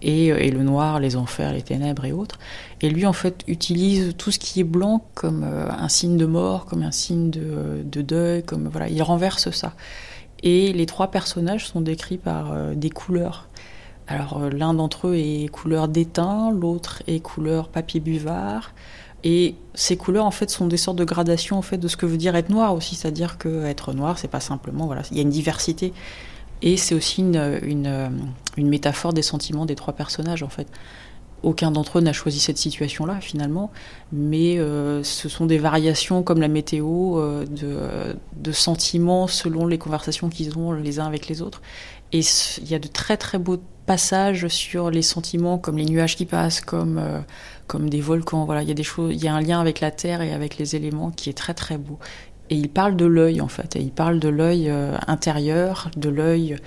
[0.01, 2.39] Et, et, le noir, les enfers, les ténèbres et autres.
[2.79, 6.25] Et lui, en fait, utilise tout ce qui est blanc comme euh, un signe de
[6.25, 9.73] mort, comme un signe de, de deuil, comme voilà, il renverse ça.
[10.43, 13.49] Et les trois personnages sont décrits par euh, des couleurs.
[14.07, 18.73] Alors euh, l'un d'entre eux est couleur d'étain, l'autre est couleur papier buvard.
[19.23, 22.05] Et ces couleurs en fait sont des sortes de gradations en fait de ce que
[22.05, 25.19] veut dire être noir aussi, c'est-à-dire que être noir c'est pas simplement voilà, il y
[25.19, 25.91] a une diversité
[26.61, 28.11] et c'est aussi une, une,
[28.55, 30.67] une métaphore des sentiments des trois personnages en fait.
[31.43, 33.71] Aucun d'entre eux n'a choisi cette situation-là finalement,
[34.11, 37.45] mais euh, ce sont des variations comme la météo euh,
[38.35, 41.61] de, sentiments selon les conversations qu'ils ont les uns avec les autres.
[42.11, 42.21] Et
[42.57, 46.25] il y a de très très beaux passages sur les sentiments comme les nuages qui
[46.25, 47.19] passent, comme, euh,
[47.67, 48.45] comme des volcans.
[48.45, 50.33] Voilà, il y a des choses, il y a un lien avec la terre et
[50.33, 51.99] avec les éléments qui est très très beau.
[52.49, 54.71] Et il parle de l'œil en fait, et il parle de l'œil
[55.07, 56.57] intérieur, de l'œil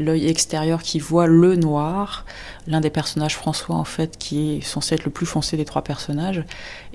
[0.00, 2.24] l'œil extérieur qui voit le noir.
[2.66, 5.82] L'un des personnages, François, en fait, qui est censé être le plus foncé des trois
[5.82, 6.44] personnages,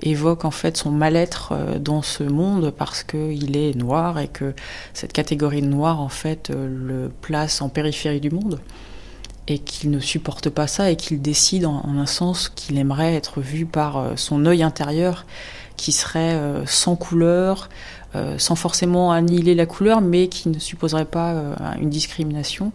[0.00, 4.54] évoque en fait son mal-être euh, dans ce monde parce qu'il est noir et que
[4.92, 8.60] cette catégorie de noir, en fait, euh, le place en périphérie du monde
[9.48, 13.40] et qu'il ne supporte pas ça et qu'il décide en, un sens qu'il aimerait être
[13.40, 15.24] vu par euh, son œil intérieur
[15.76, 17.68] qui serait sans couleur,
[18.38, 21.34] sans forcément annihiler la couleur, mais qui ne supposerait pas
[21.80, 22.72] une discrimination.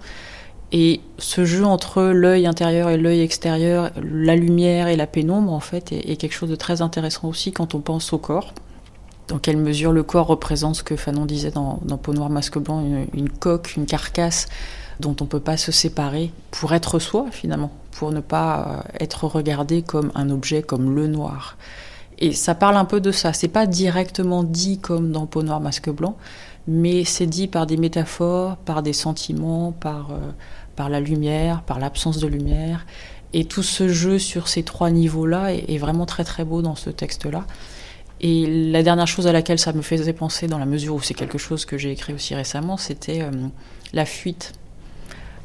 [0.72, 5.60] Et ce jeu entre l'œil intérieur et l'œil extérieur, la lumière et la pénombre, en
[5.60, 8.54] fait, est, quelque chose de très intéressant aussi quand on pense au corps.
[9.28, 12.84] Dans quelle mesure le corps représente ce que Fanon disait dans, Peau noire, masque blanc,
[13.14, 14.48] une, coque, une carcasse
[15.02, 18.98] dont on ne peut pas se séparer pour être soi, finalement, pour ne pas euh,
[19.00, 21.58] être regardé comme un objet, comme le noir.
[22.22, 23.34] Et ça parle un peu de ça.
[23.34, 26.16] C'est pas directement dit comme dans Peau noire, masque blanc,
[26.68, 30.12] mais c'est dit par des métaphores, par des sentiments, par.
[30.12, 30.32] Euh,
[30.76, 32.86] par la lumière, par l'absence de lumière.
[33.34, 36.90] Et tout ce jeu sur ces trois niveaux-là est, vraiment très très beau dans ce
[36.90, 37.46] texte-là.
[38.20, 41.14] Et la dernière chose à laquelle ça me faisait penser, dans la mesure où c'est
[41.14, 43.32] quelque chose que j'ai écrit aussi récemment, c'était euh,
[43.94, 44.54] la fuite.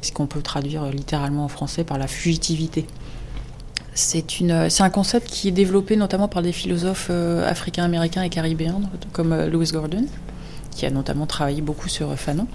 [0.01, 2.85] Ce qu'on peut traduire littéralement en français par la fugitivité?
[3.97, 8.79] C'est un concept qui est développé notamment par des philosophes euh, africains-américains et caribéens,
[9.11, 10.05] comme euh, Lewis Gordon,
[10.69, 12.47] qui a notamment travaillé beaucoup sur Fanon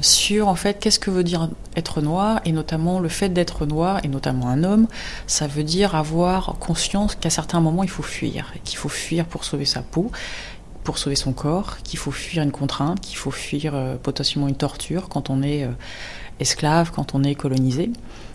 [0.00, 4.00] sur en fait qu'est-ce que veut dire être noir et notamment le fait d'être noir
[4.02, 4.88] et notamment un homme,
[5.28, 9.44] ça veut dire avoir conscience qu'à certains moments il faut fuir, qu'il faut fuir pour
[9.44, 10.10] sauver sa peau,
[10.82, 14.56] pour sauver son corps, qu'il faut fuir une contrainte, qu'il faut fuir euh, potentiellement une
[14.56, 15.70] torture quand on est euh,
[16.40, 17.90] esclave, quand on est colonisé.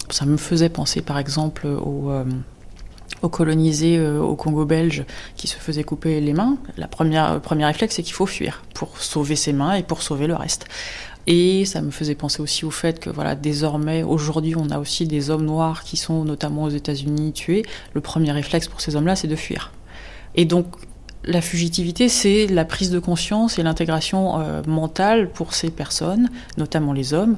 [0.10, 2.26] Ça me faisait penser par exemple aux euh,
[3.30, 5.04] colonisés au Congo belge
[5.36, 9.00] qui se faisaient couper les mains, la première premier réflexe c'est qu'il faut fuir pour
[9.02, 10.68] sauver ses mains et pour sauver le reste.
[11.28, 15.06] Et ça me faisait penser aussi au fait que voilà, désormais, aujourd'hui, on a aussi
[15.06, 17.64] des hommes noirs qui sont notamment aux États-Unis tués.
[17.94, 19.74] Le premier réflexe pour ces hommes-là, c'est de fuir.
[20.36, 20.68] Et donc,
[21.26, 26.94] la fugitivité, c'est la prise de conscience et l'intégration euh, mentale pour ces personnes, notamment
[26.94, 27.36] les hommes,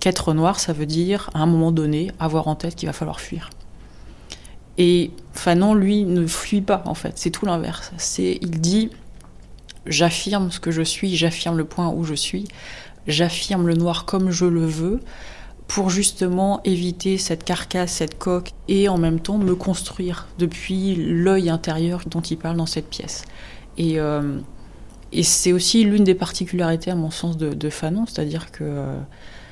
[0.00, 3.20] qu'être noir, ça veut dire, à un moment donné, avoir en tête qu'il va falloir
[3.20, 3.50] fuir.
[4.78, 7.14] Et Fanon, lui, ne fuit pas, en fait.
[7.16, 7.92] C'est tout l'inverse.
[7.96, 8.90] C'est, il dit,
[9.86, 12.44] j'affirme ce que je suis, j'affirme le point où je suis,
[13.06, 15.00] j'affirme le noir comme je le veux
[15.66, 21.50] pour justement éviter cette carcasse, cette coque, et en même temps me construire depuis l'œil
[21.50, 23.24] intérieur dont il parle dans cette pièce.
[23.76, 24.38] Et, euh,
[25.22, 28.98] c'est aussi l'une des particularités, à mon sens, de, Fanon, c'est-à-dire que euh,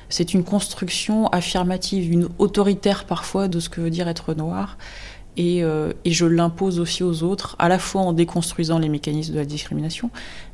[0.09, 4.77] c'est une construction affirmative, une autoritaire parfois de ce que veut dire être noir,
[5.39, 9.39] euh, et, je l'impose aussi aux autres, à la fois en déconstruisant les mécanismes de
[9.39, 10.09] la discrimination,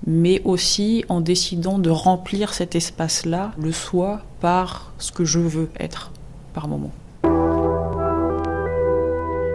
[0.06, 5.70] mais aussi en décidant de remplir cet espace-là, le soi, par ce que je veux
[5.80, 6.12] être
[6.54, 6.92] par moment.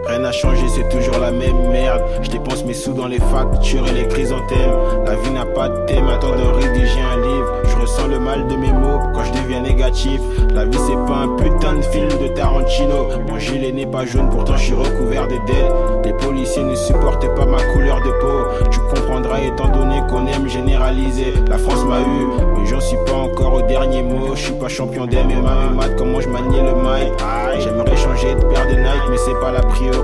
[0.09, 2.01] Rien n'a changé, c'est toujours la même merde.
[2.23, 4.73] Je dépense mes sous dans les factures et les chrysanthèmes.
[5.05, 7.53] La vie n'a pas de thème, attends de rédiger un livre.
[7.65, 10.19] Je ressens le mal de mes mots quand je deviens négatif.
[10.55, 13.07] La vie c'est pas un putain de film de Tarantino.
[13.27, 15.71] Mon gilet n'est pas jaune, pourtant je suis recouvert d'ailes.
[16.03, 18.67] Les policiers ne supportent pas ma couleur de peau.
[18.71, 21.35] Tu comprendras étant donné qu'on aime généraliser.
[21.47, 22.25] La France m'a eu,
[22.57, 24.33] mais j'en suis pas encore au dernier mot.
[24.33, 27.13] Je suis pas champion d'MMA, mais mat comment je manie le mic?
[27.59, 29.98] J'aimerais changer de paire de Nike, mais c'est pas la priorité.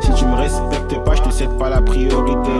[0.00, 2.50] Si tu me respectes pas, je te cède pas la priorité.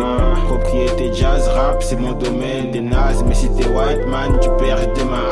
[0.47, 3.25] Propriété jazz, rap, c'est mon domaine des nazes.
[3.27, 5.31] Mais si t'es white man, tu perds demain.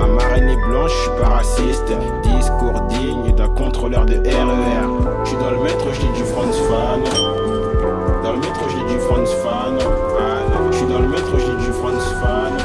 [0.00, 1.92] Ma marraine est blanche, je suis pas raciste.
[2.22, 4.88] Discours digne d'un contrôleur de RER.
[5.24, 7.00] Je suis dans le métro, je du France fan.
[8.22, 9.78] Dans le métro, je du France fan.
[10.72, 12.55] Je suis dans le métro, je du France fan.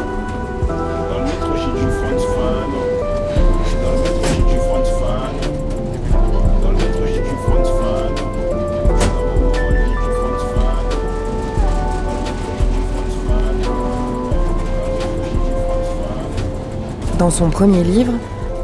[17.22, 18.14] Dans son premier livre,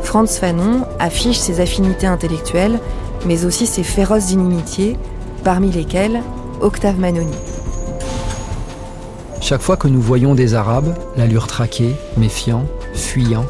[0.01, 2.79] Franz Fanon affiche ses affinités intellectuelles,
[3.27, 4.97] mais aussi ses féroces inimitiés,
[5.43, 6.23] parmi lesquelles
[6.59, 7.37] Octave Manoni.
[9.41, 12.65] Chaque fois que nous voyons des Arabes, l'allure traquée, méfiants,
[12.95, 13.45] fuyants,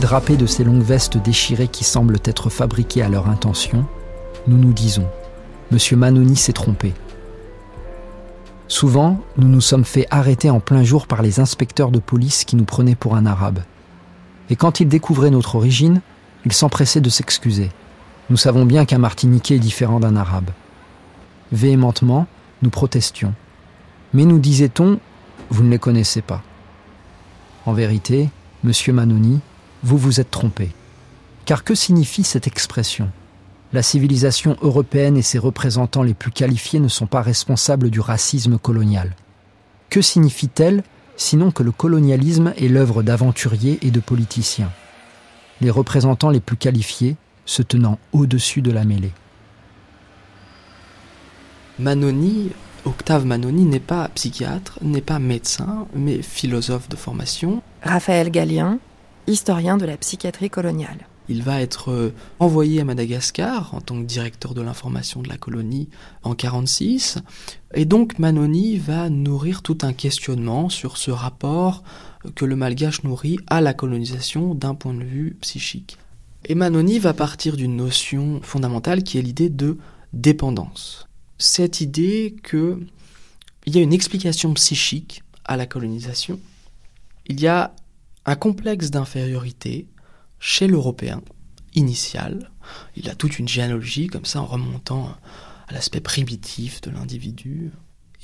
[0.00, 3.84] drapés de ces longues vestes déchirées qui semblent être fabriquées à leur intention,
[4.46, 5.08] nous nous disons
[5.72, 6.94] Monsieur Manoni s'est trompé.
[8.68, 12.54] Souvent, nous nous sommes fait arrêter en plein jour par les inspecteurs de police qui
[12.54, 13.58] nous prenaient pour un arabe.
[14.50, 16.00] Et quand il découvrait notre origine,
[16.44, 17.70] il s'empressait de s'excuser.
[18.30, 20.50] Nous savons bien qu'un Martiniquais est différent d'un Arabe.
[21.52, 22.26] Véhémentement,
[22.62, 23.34] nous protestions.
[24.14, 24.98] Mais nous disait-on,
[25.50, 26.42] vous ne les connaissez pas.
[27.66, 28.28] En vérité,
[28.64, 29.40] monsieur Manoni,
[29.82, 30.70] vous vous êtes trompé.
[31.44, 33.10] Car que signifie cette expression?
[33.72, 38.58] La civilisation européenne et ses représentants les plus qualifiés ne sont pas responsables du racisme
[38.58, 39.14] colonial.
[39.88, 40.82] Que signifie-t-elle?
[41.16, 44.70] Sinon que le colonialisme est l'œuvre d'aventuriers et de politiciens,
[45.60, 49.12] les représentants les plus qualifiés se tenant au-dessus de la mêlée.
[51.78, 52.50] Manoni
[52.84, 57.62] Octave Manoni n'est pas psychiatre, n'est pas médecin, mais philosophe de formation.
[57.82, 58.78] Raphaël Gallien,
[59.28, 61.06] historien de la psychiatrie coloniale.
[61.28, 65.36] Il va être euh, envoyé à Madagascar en tant que directeur de l'information de la
[65.36, 65.88] colonie
[66.22, 67.18] en 1946.
[67.74, 71.82] Et donc Manoni va nourrir tout un questionnement sur ce rapport
[72.34, 75.98] que le malgache nourrit à la colonisation d'un point de vue psychique.
[76.44, 79.78] Et Manoni va partir d'une notion fondamentale qui est l'idée de
[80.12, 81.08] dépendance.
[81.38, 82.86] Cette idée qu'il
[83.66, 86.38] y a une explication psychique à la colonisation.
[87.26, 87.74] Il y a
[88.24, 89.86] un complexe d'infériorité
[90.42, 91.22] chez l'Européen
[91.74, 92.50] initial.
[92.96, 95.16] Il a toute une généalogie comme ça en remontant
[95.68, 97.70] à l'aspect primitif de l'individu.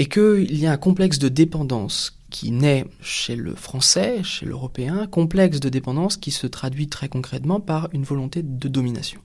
[0.01, 5.07] Et qu'il y a un complexe de dépendance qui naît chez le français, chez l'européen,
[5.07, 9.21] complexe de dépendance qui se traduit très concrètement par une volonté de domination.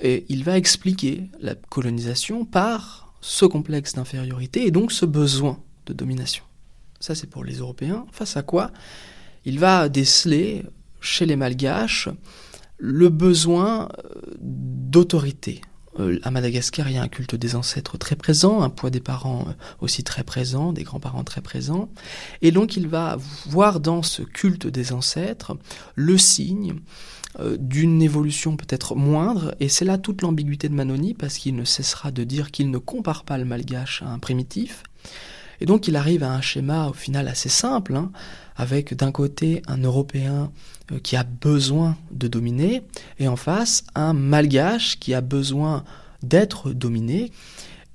[0.00, 5.92] Et il va expliquer la colonisation par ce complexe d'infériorité et donc ce besoin de
[5.92, 6.44] domination.
[7.00, 8.70] Ça c'est pour les Européens, face à quoi
[9.44, 10.64] il va déceler
[11.00, 12.08] chez les Malgaches
[12.78, 15.60] le besoin euh, d'autorité.
[15.98, 19.00] Euh, à Madagascar, il y a un culte des ancêtres très présent, un poids des
[19.00, 21.88] parents euh, aussi très présent, des grands-parents très présents.
[22.42, 25.56] Et donc il va voir dans ce culte des ancêtres
[25.94, 26.74] le signe
[27.58, 32.10] d'une évolution peut-être moindre, et c'est là toute l'ambiguïté de Manoni, parce qu'il ne cessera
[32.10, 34.82] de dire qu'il ne compare pas le malgache à un primitif,
[35.60, 38.10] et donc il arrive à un schéma au final assez simple, hein,
[38.56, 40.50] avec d'un côté un Européen
[40.92, 42.82] euh, qui a besoin de dominer,
[43.18, 45.84] et en face un Malgache qui a besoin
[46.22, 47.30] d'être dominé,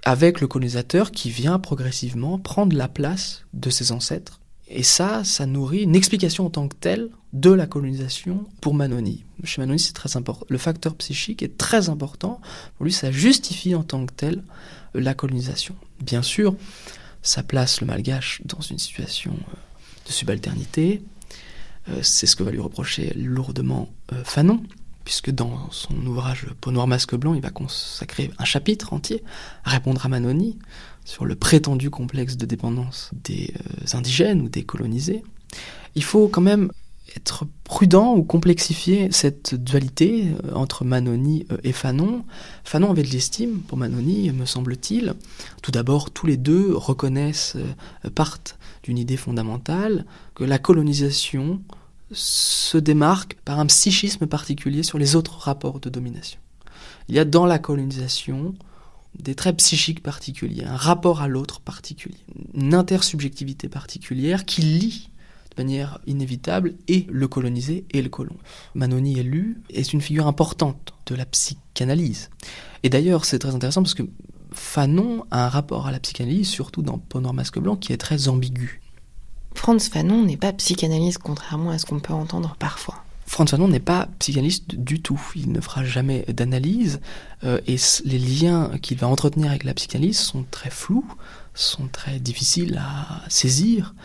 [0.04, 4.40] avec le colonisateur qui vient progressivement prendre la place de ses ancêtres.
[4.68, 9.26] Et ça, ça nourrit une explication en tant que telle de la colonisation pour Manoni.
[9.44, 10.46] Chez Manoni, c'est très important.
[10.50, 12.40] Le facteur psychique est très important.
[12.78, 14.44] Pour lui, ça justifie en tant que tel
[14.94, 15.76] la colonisation.
[16.00, 16.56] Bien sûr,
[17.22, 19.58] ça place le malgache dans une situation euh,
[20.06, 21.02] de subalternité.
[21.90, 24.62] Euh, c'est ce que va lui reprocher lourdement euh, Fanon,
[25.04, 29.24] puisque dans son ouvrage Peau noire masque blanc, il va consacrer un chapitre entier
[29.64, 30.60] à répondre à Manoni
[31.06, 33.54] sur le prétendu complexe de dépendance des
[33.94, 35.24] indigènes ou des colonisés.
[35.96, 36.72] Il faut quand même
[37.16, 42.24] être prudent ou complexifier cette dualité euh, entre Manoni euh, et Fanon.
[42.64, 45.16] Fanon avait de l'estime pour Manoni, me semble-t-il.
[45.62, 51.62] Tout d'abord, tous les deux reconnaissent, euh, partent d'une idée fondamentale, que la colonisation
[52.12, 56.40] se démarque par un psychisme particulier sur les autres rapports de domination.
[57.08, 58.54] Il y a dans la colonisation
[59.18, 62.18] des traits psychiques particuliers, un rapport à l'autre particulier,
[62.54, 65.10] une intersubjectivité particulière qui lie
[65.56, 68.36] de manière inévitable et le colonisé et le colon.
[68.74, 72.30] Manoni est lu est une figure importante de la psychanalyse.
[72.84, 74.04] Et d'ailleurs, c'est très intéressant parce que
[74.54, 78.28] Fanon a un rapport à la psychanalyse, surtout dans Peau masque blanc, qui est très
[78.28, 78.82] ambigu.
[79.54, 83.04] Franz Fanon n'est pas psychanalyste, contrairement à ce qu'on peut entendre parfois.
[83.26, 85.22] Franz Fanon n'est pas psychanalyste du tout.
[85.36, 87.00] Il ne fera jamais d'analyse
[87.44, 91.06] euh, et les liens qu'il va entretenir avec la psychanalyse sont très flous,
[91.54, 93.96] sont très difficiles à saisir.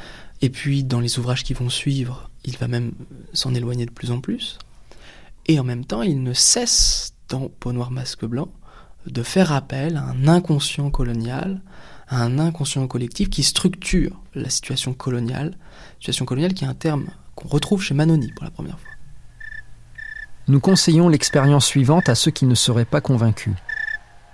[0.43, 2.93] Et puis dans les ouvrages qui vont suivre, il va même
[3.33, 4.59] s'en éloigner de plus en plus.
[5.47, 8.49] Et en même temps, il ne cesse, dans Peau noire masque blanc,
[9.07, 11.61] de faire appel à un inconscient colonial,
[12.09, 15.57] à un inconscient collectif qui structure la situation coloniale,
[15.99, 18.90] situation coloniale qui est un terme qu'on retrouve chez Manoni pour la première fois.
[20.49, 23.55] Nous conseillons l'expérience suivante à ceux qui ne seraient pas convaincus.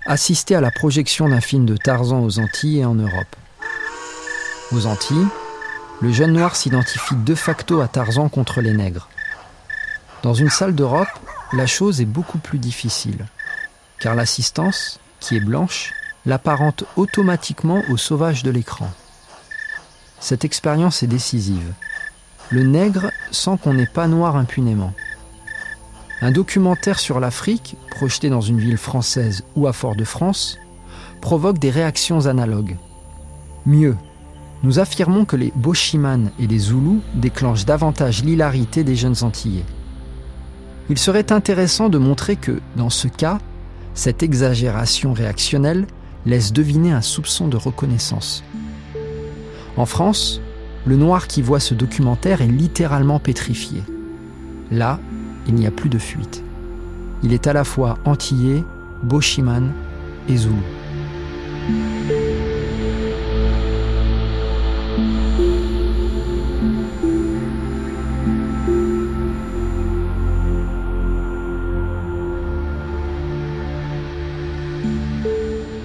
[0.05, 3.35] Assister à la projection d'un film de Tarzan aux Antilles et en Europe.
[4.71, 5.27] Aux Antilles,
[6.01, 9.09] le jeune noir s'identifie de facto à Tarzan contre les nègres.
[10.21, 11.07] Dans une salle d'Europe,
[11.53, 13.25] la chose est beaucoup plus difficile,
[14.03, 15.93] car l'assistance, qui est blanche,
[16.25, 18.91] l'apparente automatiquement au sauvage de l'écran.
[20.19, 21.71] Cette expérience est décisive.
[22.49, 24.91] Le nègre sent qu'on n'est pas noir impunément.
[26.19, 30.57] Un documentaire sur l'Afrique, projeté dans une ville française ou à Fort-de-France,
[31.21, 32.75] provoque des réactions analogues.
[33.65, 33.95] Mieux,
[34.63, 39.65] nous affirmons que les Boshiman et les Zoulous déclenchent davantage l'hilarité des jeunes Antillais.
[40.89, 43.39] Il serait intéressant de montrer que, dans ce cas,
[43.93, 45.85] cette exagération réactionnelle
[46.25, 48.43] laisse deviner un soupçon de reconnaissance.
[49.77, 50.41] En France,
[50.85, 53.81] le noir qui voit ce documentaire est littéralement pétrifié.
[54.71, 54.99] Là,
[55.47, 56.43] il n'y a plus de fuite.
[57.23, 58.63] Il est à la fois antillais,
[59.03, 59.71] Boshiman
[60.27, 60.63] et Zoulou.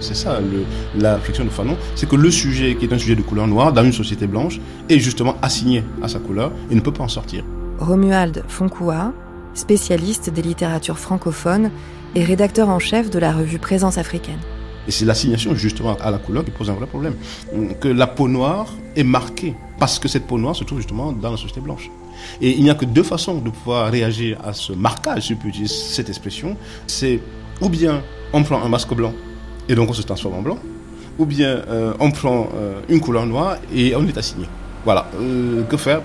[0.09, 0.65] C'est ça le,
[0.99, 3.75] la réflexion de Fanon, c'est que le sujet qui est un sujet de couleur noire
[3.75, 7.09] dans une société blanche est justement assigné à sa couleur et ne peut pas en
[7.09, 7.45] sortir.
[7.79, 9.13] Romuald Foncoua,
[9.53, 11.71] spécialiste des littératures francophones
[12.15, 14.39] et rédacteur en chef de la revue Présence africaine.
[14.87, 17.15] Et c'est l'assignation justement à la couleur qui pose un vrai problème.
[17.79, 21.33] Que la peau noire est marquée parce que cette peau noire se trouve justement dans
[21.33, 21.91] la société blanche.
[22.41, 25.39] Et il n'y a que deux façons de pouvoir réagir à ce marquage, si je
[25.39, 26.57] peux utiliser cette expression.
[26.87, 27.21] C'est
[27.61, 28.03] ou bien
[28.33, 29.13] on prend un masque blanc
[29.69, 30.59] et donc on se transforme en blanc,
[31.19, 34.47] ou bien euh, on prend euh, une couleur noire et on est assigné.
[34.85, 35.07] Voilà.
[35.21, 36.01] Euh, que faire?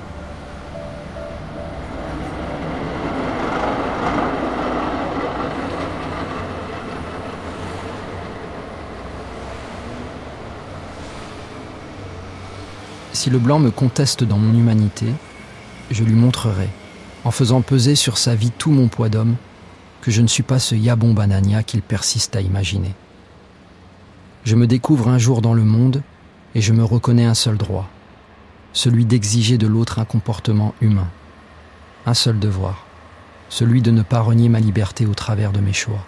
[13.14, 15.06] Si le blanc me conteste dans mon humanité,
[15.92, 16.68] je lui montrerai,
[17.24, 19.36] en faisant peser sur sa vie tout mon poids d'homme,
[20.02, 22.94] que je ne suis pas ce Yabon Banania qu'il persiste à imaginer.
[24.46, 26.02] Je me découvre un jour dans le monde
[26.54, 27.90] et je me reconnais un seul droit,
[28.74, 31.08] celui d'exiger de l'autre un comportement humain.
[32.06, 32.86] Un seul devoir,
[33.48, 36.06] celui de ne pas renier ma liberté au travers de mes choix.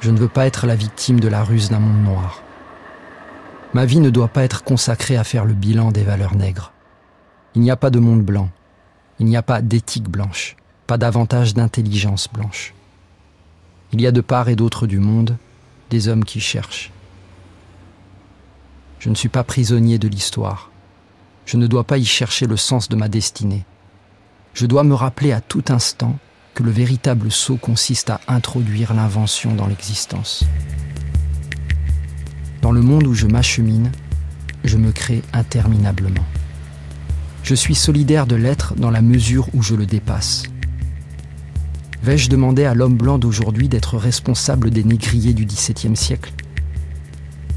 [0.00, 2.42] Je ne veux pas être la victime de la ruse d'un monde noir.
[3.72, 6.72] Ma vie ne doit pas être consacrée à faire le bilan des valeurs nègres.
[7.54, 8.50] Il n'y a pas de monde blanc,
[9.20, 10.56] il n'y a pas d'éthique blanche,
[10.86, 12.74] pas davantage d'intelligence blanche.
[13.92, 15.38] Il y a de part et d'autre du monde
[16.08, 16.90] hommes qui cherchent.
[18.98, 20.70] Je ne suis pas prisonnier de l'histoire.
[21.46, 23.64] Je ne dois pas y chercher le sens de ma destinée.
[24.54, 26.16] Je dois me rappeler à tout instant
[26.54, 30.44] que le véritable saut consiste à introduire l'invention dans l'existence.
[32.62, 33.90] Dans le monde où je m'achemine,
[34.62, 36.24] je me crée interminablement.
[37.42, 40.44] Je suis solidaire de l'être dans la mesure où je le dépasse.
[42.04, 46.32] Vais-je demander à l'homme blanc d'aujourd'hui d'être responsable des négriers du XVIIe siècle?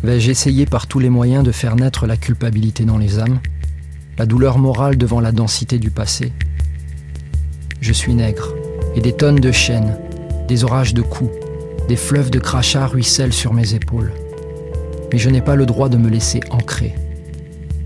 [0.04, 3.40] Vais-je essayer par tous les moyens de faire naître la culpabilité dans les âmes,
[4.18, 6.32] la douleur morale devant la densité du passé?
[7.82, 8.54] Je suis nègre,
[8.96, 9.98] et des tonnes de chaînes,
[10.48, 11.32] des orages de coups,
[11.90, 14.14] des fleuves de crachats ruissellent sur mes épaules
[15.12, 16.96] mais je n'ai pas le droit de me laisser ancrer.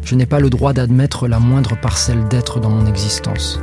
[0.03, 3.59] Je n'ai pas le droit d'admettre la moindre parcelle d'être dans mon existence.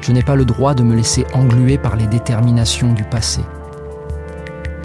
[0.00, 3.42] Je n'ai pas le droit de me laisser engluer par les déterminations du passé.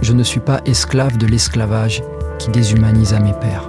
[0.02, 2.04] Je ne suis pas esclave de l'esclavage
[2.40, 3.68] qui déshumanise à mes pères.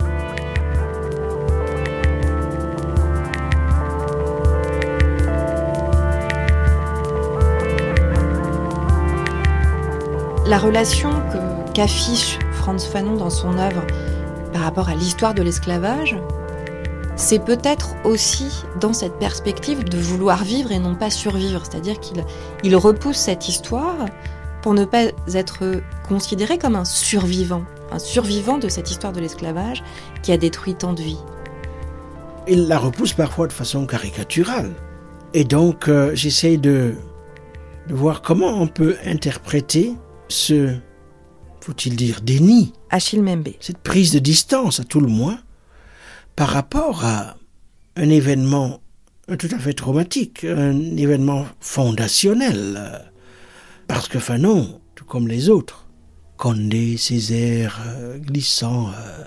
[10.46, 11.10] La relation
[11.72, 13.82] qu'affiche Franz Fanon dans son œuvre
[14.52, 16.16] par rapport à l'histoire de l'esclavage,
[17.16, 21.62] c'est peut-être aussi dans cette perspective de vouloir vivre et non pas survivre.
[21.64, 22.24] C'est-à-dire qu'il
[22.62, 24.06] il repousse cette histoire
[24.62, 25.04] pour ne pas
[25.34, 29.82] être considéré comme un survivant, un survivant de cette histoire de l'esclavage
[30.22, 31.20] qui a détruit tant de vies.
[32.48, 34.72] Il la repousse parfois de façon caricaturale.
[35.34, 36.94] Et donc, euh, j'essaye de,
[37.88, 39.94] de voir comment on peut interpréter
[40.28, 40.76] ce
[41.64, 42.74] faut-il dire, déni.
[42.90, 43.48] Achille Membe.
[43.58, 45.38] Cette prise de distance, à tout le moins,
[46.36, 47.36] par rapport à
[47.96, 48.80] un événement
[49.38, 53.02] tout à fait traumatique, un événement fondationnel.
[53.86, 55.86] Parce que Fanon, tout comme les autres,
[56.36, 59.24] Condé, Césaire, euh, Glissant, euh,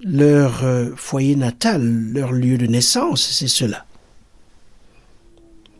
[0.00, 1.82] leur euh, foyer natal,
[2.12, 3.84] leur lieu de naissance, c'est cela.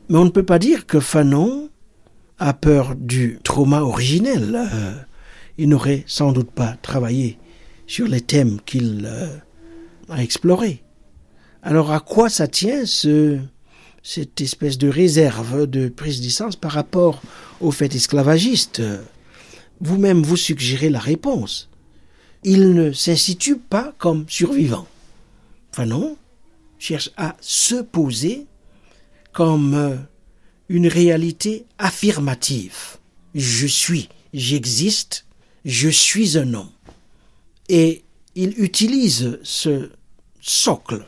[0.09, 1.70] Mais on ne peut pas dire que Fanon
[2.38, 4.68] a peur du trauma originel
[5.59, 7.38] il n'aurait sans doute pas travaillé
[7.86, 9.09] sur les thèmes qu'il
[10.09, 10.82] a explorés.
[11.62, 13.38] Alors à quoi ça tient ce,
[14.02, 17.22] cette espèce de réserve de prise de distance par rapport
[17.61, 18.82] au fait esclavagiste?
[19.80, 21.68] Vous-même vous suggérez la réponse.
[22.42, 24.86] Il ne s'institue pas comme survivant.
[25.72, 26.16] Enfin non,
[26.78, 28.46] cherche à se poser
[29.32, 29.96] comme euh,
[30.68, 32.98] une réalité affirmative.
[33.34, 35.24] Je suis, j'existe,
[35.64, 36.70] je suis un homme.
[37.68, 38.05] Et
[38.35, 39.91] il utilise ce
[40.41, 41.05] socle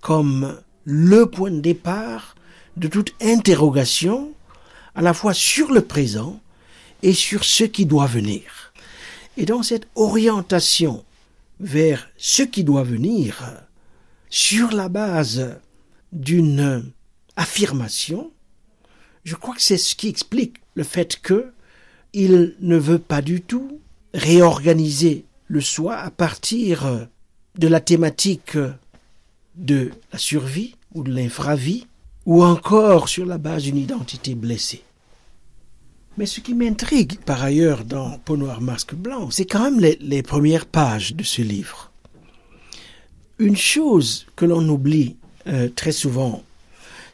[0.00, 2.34] comme le point de départ
[2.76, 4.32] de toute interrogation,
[4.94, 6.40] à la fois sur le présent
[7.02, 8.72] et sur ce qui doit venir.
[9.36, 11.04] Et dans cette orientation
[11.60, 13.44] vers ce qui doit venir,
[14.28, 15.58] sur la base
[16.12, 16.92] d'une
[17.36, 18.32] affirmation,
[19.24, 21.52] je crois que c'est ce qui explique le fait que
[22.12, 23.80] il ne veut pas du tout
[24.12, 27.08] réorganiser le soi à partir
[27.58, 28.56] de la thématique
[29.54, 31.86] de la survie ou de l'infravie,
[32.26, 34.82] ou encore sur la base d'une identité blessée.
[36.16, 40.22] Mais ce qui m'intrigue par ailleurs dans Peau noire, masque blanc, c'est quand même les,
[40.22, 41.90] premières pages de ce livre.
[43.38, 45.16] Une chose que l'on oublie
[45.48, 46.44] euh, très souvent,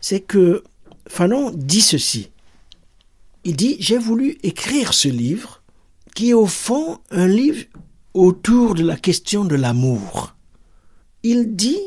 [0.03, 0.63] c'est que
[1.09, 2.29] Fanon dit ceci.
[3.45, 5.63] Il dit, j'ai voulu écrire ce livre
[6.15, 7.65] qui est au fond un livre
[8.15, 10.35] autour de la question de l'amour.
[11.23, 11.81] Il dit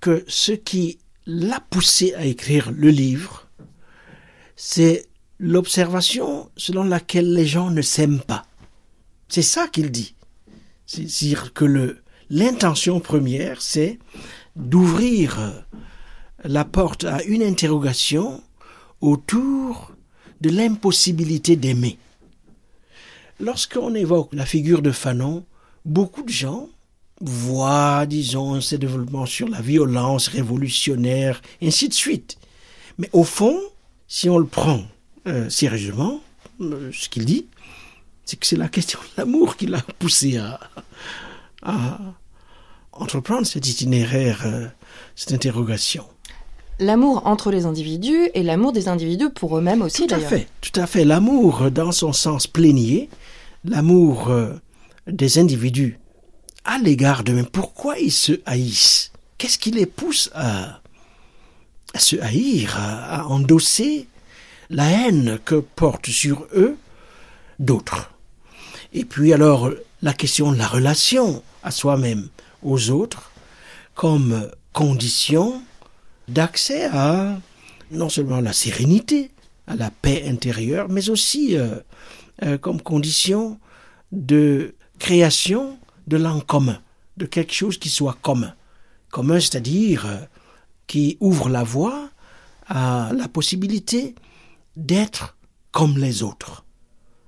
[0.00, 3.48] que ce qui l'a poussé à écrire le livre,
[4.56, 5.06] c'est
[5.38, 8.46] l'observation selon laquelle les gens ne s'aiment pas.
[9.28, 10.14] C'est ça qu'il dit.
[10.86, 11.96] C'est-à-dire que
[12.30, 13.98] l'intention première, c'est
[14.56, 15.64] d'ouvrir
[16.44, 18.42] la porte à une interrogation
[19.00, 19.92] autour
[20.40, 21.98] de l'impossibilité d'aimer.
[23.40, 25.44] Lorsqu'on évoque la figure de Fanon,
[25.84, 26.68] beaucoup de gens
[27.20, 32.38] voient, disons, ses développements sur la violence révolutionnaire, ainsi de suite.
[32.98, 33.58] Mais au fond,
[34.06, 34.82] si on le prend
[35.26, 36.20] euh, sérieusement,
[36.60, 37.46] euh, ce qu'il dit,
[38.24, 40.60] c'est que c'est la question de l'amour qui l'a poussé à,
[42.92, 44.68] entreprendre cet itinéraire, euh,
[45.16, 46.06] cette interrogation.
[46.80, 50.80] L'amour entre les individus et l'amour des individus pour eux-mêmes aussi, Tout à fait, tout
[50.80, 51.04] à fait.
[51.04, 53.08] L'amour dans son sens plénier,
[53.64, 54.54] l'amour euh,
[55.06, 55.98] des individus
[56.64, 57.46] à l'égard d'eux-mêmes.
[57.46, 59.12] Pourquoi ils se haïssent?
[59.38, 60.80] Qu'est-ce qui les pousse à,
[61.94, 64.08] à se haïr, à, à endosser
[64.70, 66.76] la haine que portent sur eux
[67.60, 68.10] d'autres?
[68.92, 69.70] Et puis alors,
[70.02, 72.28] la question de la relation à soi-même,
[72.62, 73.30] aux autres,
[73.94, 75.62] comme condition
[76.28, 77.38] d'accès à
[77.90, 79.30] non seulement la sérénité,
[79.66, 81.76] à la paix intérieure, mais aussi euh,
[82.42, 83.58] euh, comme condition
[84.12, 86.80] de création de l'en commun,
[87.16, 88.54] de quelque chose qui soit commun.
[89.10, 90.18] Commun, c'est-à-dire euh,
[90.86, 92.10] qui ouvre la voie
[92.66, 94.14] à la possibilité
[94.76, 95.36] d'être
[95.72, 96.64] comme les autres.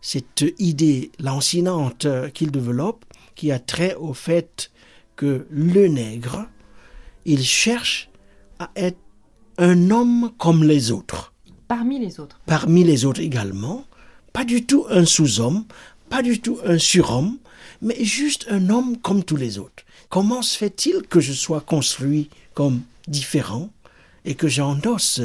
[0.00, 4.70] Cette idée lancinante qu'il développe, qui a trait au fait
[5.16, 6.46] que le nègre,
[7.24, 8.08] il cherche
[8.58, 8.98] à être
[9.58, 11.32] un homme comme les autres,
[11.68, 12.40] Parmi les autres.
[12.46, 13.84] parmi les autres également,
[14.32, 15.64] pas du tout un sous-homme,
[16.10, 17.38] pas du tout un surhomme,
[17.82, 19.82] mais juste un homme comme tous les autres.
[20.08, 23.70] Comment se fait-il que je sois construit comme différent
[24.24, 25.20] et que j'endosse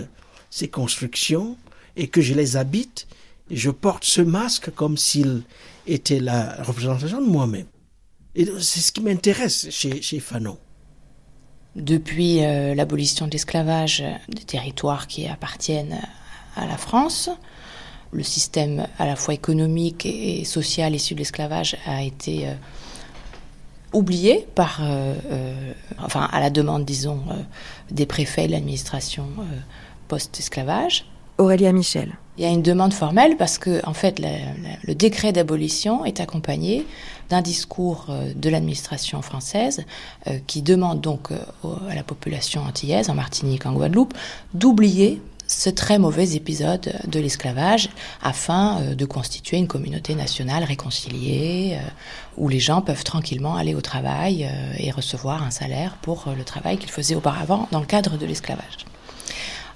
[0.49, 1.57] ces constructions
[1.95, 3.07] et que je les habite
[3.49, 5.43] et je porte ce masque comme s'il
[5.87, 7.67] était la représentation de moi-même?
[8.35, 10.57] Et c'est ce qui m'intéresse chez, chez Fanon.
[11.75, 15.99] Depuis euh, l'abolition de l'esclavage des territoires qui appartiennent
[16.57, 17.29] à la France,
[18.11, 22.53] le système à la fois économique et social issu de l'esclavage a été euh,
[23.93, 25.15] oublié par, euh,
[26.03, 27.21] enfin, à la demande, disons,
[27.89, 29.27] des préfets de l'administration
[30.09, 31.05] post-esclavage.
[31.37, 32.11] Aurélia Michel.
[32.37, 36.03] Il y a une demande formelle parce que, en fait, la- la- le décret d'abolition
[36.05, 36.85] est accompagné
[37.31, 39.85] d'un discours euh, de l'administration française
[40.27, 41.37] euh, qui demande donc euh,
[41.89, 44.13] à la population antillaise, en Martinique, en Guadeloupe,
[44.53, 47.89] d'oublier ce très mauvais épisode de l'esclavage
[48.21, 51.77] afin de constituer une communauté nationale réconciliée
[52.37, 56.77] où les gens peuvent tranquillement aller au travail et recevoir un salaire pour le travail
[56.77, 58.85] qu'ils faisaient auparavant dans le cadre de l'esclavage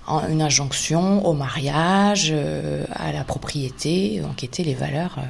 [0.08, 5.22] une injonction au mariage, euh, à la propriété, qui étaient les valeurs euh,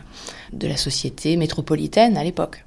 [0.54, 2.64] de la société métropolitaine à l'époque.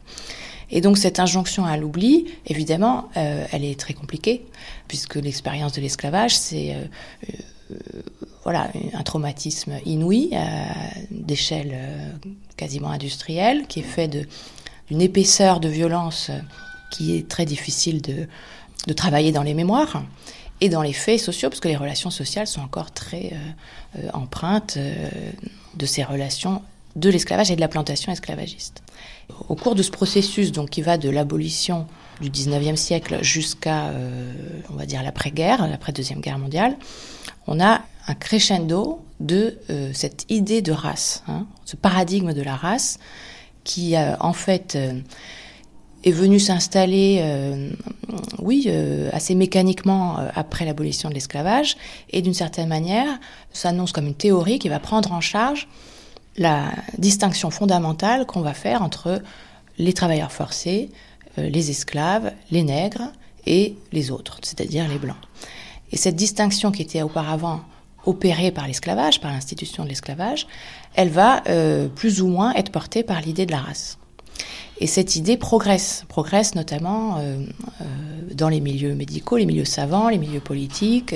[0.71, 4.45] Et donc cette injonction à l'oubli, évidemment, euh, elle est très compliquée,
[4.87, 6.77] puisque l'expérience de l'esclavage, c'est
[8.45, 10.31] voilà, un traumatisme inouï,
[11.11, 11.79] d'échelle
[12.57, 16.31] quasiment industrielle, qui est fait d'une épaisseur de violence
[16.91, 20.03] qui est très difficile de travailler dans les mémoires
[20.61, 24.11] et dans les faits sociaux, parce que les relations sociales sont encore très euh, euh,
[24.13, 25.09] empreintes euh,
[25.75, 26.63] de ces relations
[26.97, 28.83] de l'esclavage et de la plantation esclavagiste.
[29.49, 31.87] Au cours de ce processus, donc qui va de l'abolition
[32.21, 33.93] du 19e siècle jusqu'à,
[34.71, 36.77] on va dire, l'après-guerre, l'après-deuxième guerre mondiale,
[37.47, 39.59] on a un crescendo de
[39.93, 42.99] cette idée de race, hein, ce paradigme de la race
[43.63, 44.77] qui, en fait,
[46.05, 47.71] est venu s'installer, euh,
[48.39, 51.77] oui, euh, assez mécaniquement euh, après l'abolition de l'esclavage,
[52.11, 53.19] et d'une certaine manière
[53.53, 55.69] s'annonce comme une théorie qui va prendre en charge
[56.37, 59.21] la distinction fondamentale qu'on va faire entre
[59.79, 60.91] les travailleurs forcés,
[61.37, 63.13] les esclaves, les nègres
[63.47, 65.17] et les autres, c'est-à-dire les blancs.
[65.91, 67.63] Et cette distinction qui était auparavant
[68.07, 70.47] opérée par l'esclavage, par l'institution de l'esclavage,
[70.95, 71.43] elle va
[71.97, 73.99] plus ou moins être portée par l'idée de la race.
[74.81, 77.39] Et cette idée progresse, progresse notamment euh,
[77.81, 77.85] euh,
[78.35, 81.15] dans les milieux médicaux, les milieux savants, les milieux politiques.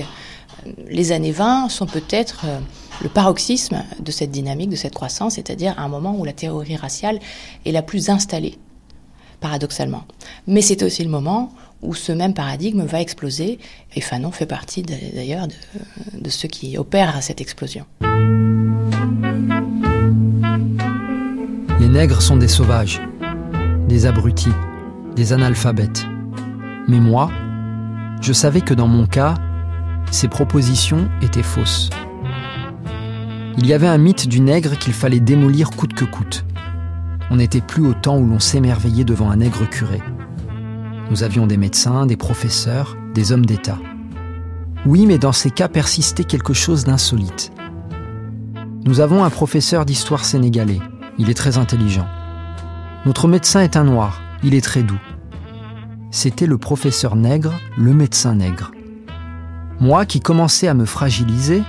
[0.67, 2.45] Euh, Les années 20 sont peut-être
[3.03, 7.19] le paroxysme de cette dynamique, de cette croissance, c'est-à-dire un moment où la théorie raciale
[7.65, 8.59] est la plus installée,
[9.41, 10.05] paradoxalement.
[10.47, 11.53] Mais c'est aussi le moment
[11.83, 13.59] où ce même paradigme va exploser,
[13.97, 15.55] et Fanon fait partie d'ailleurs de,
[16.21, 17.87] de ceux qui opèrent à cette explosion.
[21.81, 23.01] Les nègres sont des sauvages,
[23.89, 24.53] des abrutis,
[25.17, 26.07] des analphabètes.
[26.89, 27.31] Mais moi,
[28.21, 29.35] je savais que dans mon cas,
[30.11, 31.91] ces propositions étaient fausses.
[33.59, 36.45] Il y avait un mythe du nègre qu'il fallait démolir coûte que coûte.
[37.31, 40.01] On n'était plus au temps où l'on s'émerveillait devant un nègre curé.
[41.11, 43.79] Nous avions des médecins, des professeurs, des hommes d'État.
[44.87, 47.53] Oui, mais dans ces cas persistait quelque chose d'insolite.
[48.85, 50.81] Nous avons un professeur d'histoire sénégalais.
[51.19, 52.07] Il est très intelligent.
[53.05, 54.23] Notre médecin est un noir.
[54.45, 55.01] Il est très doux.
[56.13, 58.71] C'était le professeur nègre, le médecin nègre.
[59.81, 61.65] Moi qui commençais à me fragiliser,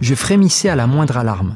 [0.00, 1.54] je frémissais à la moindre alarme.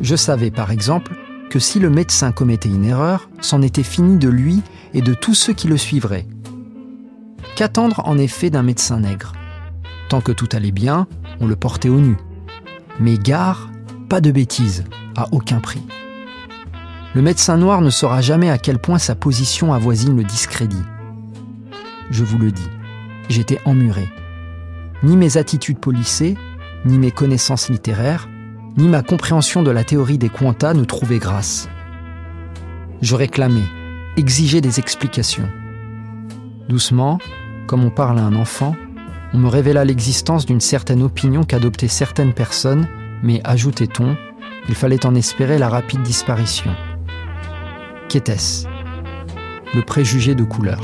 [0.00, 1.14] Je savais par exemple
[1.48, 4.62] que si le médecin commettait une erreur, c'en était fini de lui
[4.94, 6.26] et de tous ceux qui le suivraient.
[7.54, 9.32] Qu'attendre en effet d'un médecin nègre?
[10.08, 11.06] Tant que tout allait bien,
[11.40, 12.16] on le portait au nu.
[12.98, 13.70] Mais gare,
[14.08, 14.82] pas de bêtises,
[15.16, 15.82] à aucun prix.
[17.14, 20.82] Le médecin noir ne saura jamais à quel point sa position avoisine le discrédit.
[22.10, 22.68] Je vous le dis,
[23.28, 24.08] j'étais emmuré.
[25.04, 26.36] Ni mes attitudes polissées,
[26.84, 28.28] ni mes connaissances littéraires,
[28.76, 31.68] ni ma compréhension de la théorie des quantas ne trouvaient grâce.
[33.00, 33.68] Je réclamais,
[34.16, 35.48] exigeais des explications.
[36.68, 37.20] Doucement,
[37.68, 38.74] comme on parle à un enfant,
[39.32, 42.88] on me révéla l'existence d'une certaine opinion qu'adoptaient certaines personnes,
[43.22, 44.16] mais ajoutait-on,
[44.68, 46.74] il fallait en espérer la rapide disparition.
[48.08, 48.66] Qu'était-ce?
[49.74, 50.80] Le préjugé de couleur.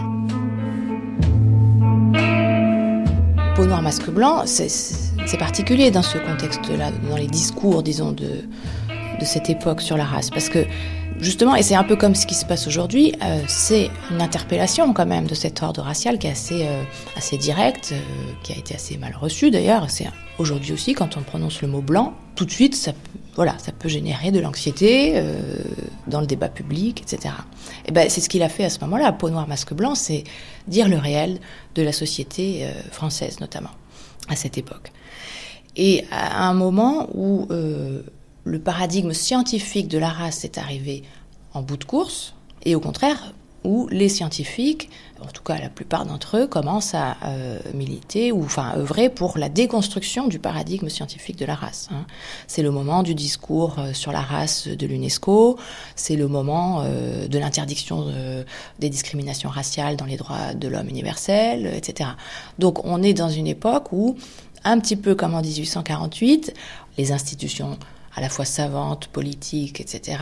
[3.54, 8.44] Peau noire, masque blanc, c'est particulier dans ce contexte-là, dans les discours, disons, de,
[9.20, 10.30] de cette époque sur la race.
[10.30, 10.66] Parce que
[11.20, 14.92] justement, et c'est un peu comme ce qui se passe aujourd'hui, euh, c'est une interpellation
[14.92, 16.82] quand même de cet ordre racial qui est assez, euh,
[17.16, 18.00] assez direct, euh,
[18.42, 19.88] qui a été assez mal reçu d'ailleurs.
[19.90, 20.08] C'est
[20.38, 22.92] aujourd'hui aussi quand on prononce le mot blanc, tout de suite, ça,
[23.40, 25.18] voilà, ça peut générer de l'anxiété
[26.06, 27.32] dans le débat public, etc.
[27.86, 29.12] Et ben, c'est ce qu'il a fait à ce moment-là.
[29.12, 30.24] Peau noire, masque blanc, c'est
[30.68, 31.40] dire le réel
[31.74, 33.70] de la société française notamment
[34.28, 34.92] à cette époque.
[35.74, 41.02] Et à un moment où le paradigme scientifique de la race est arrivé
[41.54, 42.34] en bout de course,
[42.66, 43.32] et au contraire,
[43.64, 44.88] où les scientifiques,
[45.20, 49.36] en tout cas la plupart d'entre eux, commencent à euh, militer ou enfin œuvrer pour
[49.36, 51.88] la déconstruction du paradigme scientifique de la race.
[51.92, 52.06] Hein.
[52.46, 55.58] C'est le moment du discours euh, sur la race de l'UNESCO,
[55.94, 58.06] c'est le moment euh, de l'interdiction
[58.78, 62.10] des discriminations raciales dans les droits de l'homme universel, etc.
[62.58, 64.16] Donc on est dans une époque où,
[64.64, 66.54] un petit peu comme en 1848,
[66.98, 67.78] les institutions
[68.14, 70.18] à la fois savante, politique, etc.,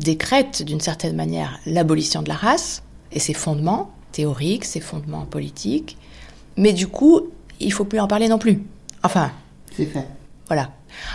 [0.00, 2.82] décrète d'une certaine manière l'abolition de la race
[3.12, 5.96] et ses fondements théoriques, ses fondements politiques.
[6.56, 7.28] Mais du coup,
[7.60, 8.62] il faut plus en parler non plus.
[9.02, 9.30] Enfin.
[9.76, 10.06] C'est fait.
[10.46, 10.70] Voilà.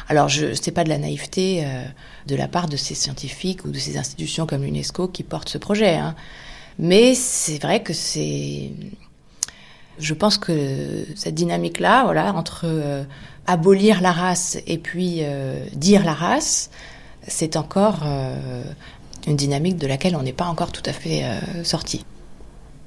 [0.08, 1.84] Alors, je sais pas de la naïveté euh,
[2.28, 5.58] de la part de ces scientifiques ou de ces institutions comme l'UNESCO qui portent ce
[5.58, 5.96] projet.
[5.96, 6.16] Hein.
[6.80, 8.72] Mais c'est vrai que c'est.
[9.98, 13.04] Je pense que cette dynamique-là, voilà, entre euh,
[13.48, 16.70] abolir la race et puis euh, dire la race,
[17.28, 18.64] c'est encore euh,
[19.28, 22.06] une dynamique de laquelle on n'est pas encore tout à fait euh, sorti.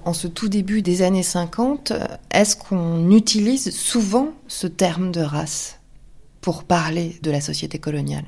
[0.04, 1.92] En ce tout début des années 50,
[2.30, 5.80] est-ce qu'on utilise souvent ce terme de race
[6.40, 8.24] pour parler de la société coloniale?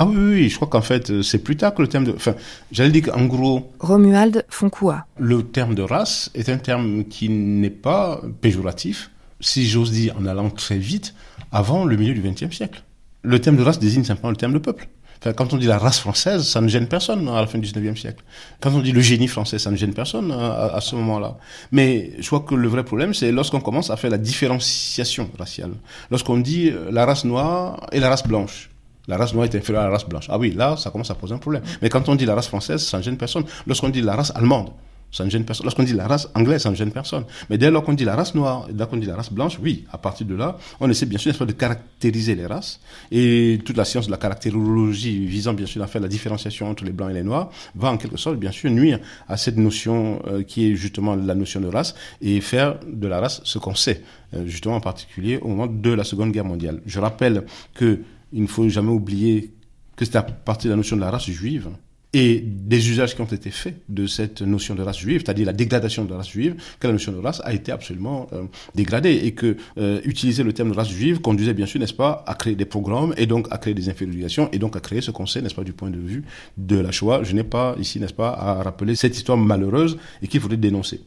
[0.00, 2.12] Ah oui, oui, je crois qu'en fait, c'est plus tard que le terme de...
[2.12, 2.36] Enfin,
[2.70, 3.72] j'allais dire qu'en gros...
[3.80, 5.06] Romuald Foncoua.
[5.18, 10.24] Le terme de race est un terme qui n'est pas péjoratif, si j'ose dire, en
[10.26, 11.14] allant très vite,
[11.50, 12.84] avant le milieu du XXe siècle.
[13.22, 14.88] Le terme de race désigne simplement le terme de peuple.
[15.36, 18.00] Quand on dit la race française, ça ne gêne personne à la fin du XIXe
[18.00, 18.22] siècle.
[18.60, 21.36] Quand on dit le génie français, ça ne gêne personne à, à ce moment-là.
[21.72, 25.72] Mais je crois que le vrai problème, c'est lorsqu'on commence à faire la différenciation raciale.
[26.10, 28.70] Lorsqu'on dit euh, la race noire et la race blanche.
[29.08, 30.26] La race noire est inférieure à la race blanche.
[30.28, 31.62] Ah oui, là, ça commence à poser un problème.
[31.80, 33.44] Mais quand on dit la race française, ça ne gêne personne.
[33.66, 34.70] Lorsqu'on dit la race allemande,
[35.10, 35.64] ça ne gêne personne.
[35.64, 37.24] Lorsqu'on dit la race anglaise, ça ne gêne personne.
[37.48, 39.58] Mais dès lors qu'on dit la race noire, dès lors qu'on dit la race blanche,
[39.62, 42.80] oui, à partir de là, on essaie bien sûr de caractériser les races.
[43.10, 46.84] Et toute la science de la caractérologie visant bien sûr à faire la différenciation entre
[46.84, 48.98] les blancs et les noirs va en quelque sorte bien sûr nuire
[49.28, 53.20] à cette notion euh, qui est justement la notion de race et faire de la
[53.20, 54.02] race ce qu'on sait,
[54.34, 56.82] euh, justement en particulier au moment de la Seconde Guerre mondiale.
[56.86, 57.44] Je rappelle
[57.74, 58.00] que
[58.32, 59.52] il ne faut jamais oublier
[59.96, 61.70] que c'est à partir de la notion de la race juive
[62.14, 65.52] et des usages qui ont été faits de cette notion de race juive, c'est-à-dire la
[65.52, 68.44] dégradation de la race juive, que la notion de race a été absolument euh,
[68.74, 72.24] dégradée et que euh, utiliser le terme de race juive conduisait bien sûr, n'est-ce pas,
[72.26, 75.10] à créer des programmes et donc à créer des infériorisations et donc à créer ce
[75.10, 76.24] qu'on sait, n'est-ce pas, du point de vue
[76.56, 77.24] de la Shoah.
[77.24, 81.02] Je n'ai pas ici, n'est-ce pas, à rappeler cette histoire malheureuse et qu'il faudrait dénoncer.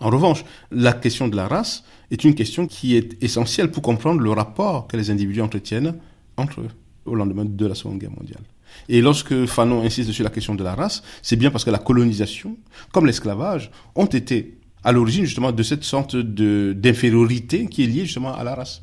[0.00, 4.20] En revanche, la question de la race est une question qui est essentielle pour comprendre
[4.20, 5.94] le rapport que les individus entretiennent
[6.36, 6.68] entre eux
[7.06, 8.42] au lendemain de la Seconde Guerre mondiale.
[8.88, 11.78] Et lorsque Fanon insiste sur la question de la race, c'est bien parce que la
[11.78, 12.56] colonisation,
[12.92, 18.34] comme l'esclavage, ont été à l'origine justement de cette sorte d'infériorité qui est liée justement
[18.34, 18.82] à la race.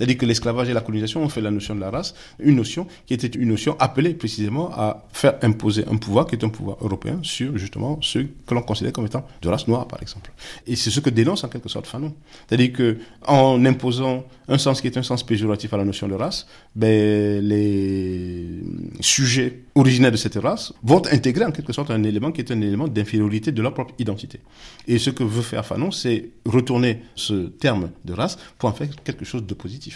[0.00, 2.86] C'est-à-dire que l'esclavage et la colonisation ont fait la notion de la race une notion
[3.04, 6.78] qui était une notion appelée précisément à faire imposer un pouvoir qui est un pouvoir
[6.80, 10.32] européen sur justement ceux que l'on considère comme étant de race noire, par exemple.
[10.66, 12.14] Et c'est ce que dénonce en quelque sorte Fanon.
[12.48, 16.14] C'est-à-dire que en imposant un sens qui est un sens péjoratif à la notion de
[16.14, 18.62] race, ben, les
[19.00, 22.60] sujets originaires de cette race vont intégrer en quelque sorte un élément qui est un
[22.62, 24.40] élément d'infériorité de leur propre identité.
[24.88, 27.34] Et ce que veut faire Fanon, c'est retourner ce
[27.64, 29.89] terme de race pour en faire quelque chose de positif.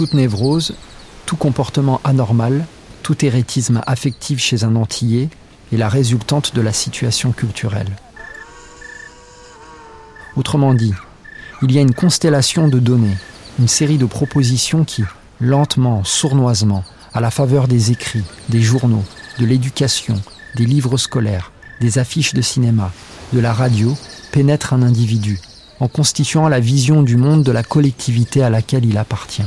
[0.00, 0.72] Toute névrose,
[1.26, 2.64] tout comportement anormal,
[3.02, 5.28] tout hérétisme affectif chez un Antillais
[5.74, 7.94] est la résultante de la situation culturelle.
[10.36, 10.94] Autrement dit,
[11.60, 13.18] il y a une constellation de données,
[13.58, 15.04] une série de propositions qui,
[15.38, 16.82] lentement, sournoisement,
[17.12, 19.04] à la faveur des écrits, des journaux,
[19.38, 20.18] de l'éducation,
[20.56, 22.90] des livres scolaires, des affiches de cinéma,
[23.34, 23.94] de la radio,
[24.32, 25.38] pénètre un individu,
[25.78, 29.44] en constituant la vision du monde de la collectivité à laquelle il appartient.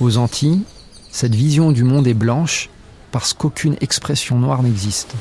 [0.00, 0.62] Aux Antilles,
[1.10, 2.70] cette vision du monde est blanche
[3.10, 5.14] parce qu'aucune expression noire n'existe.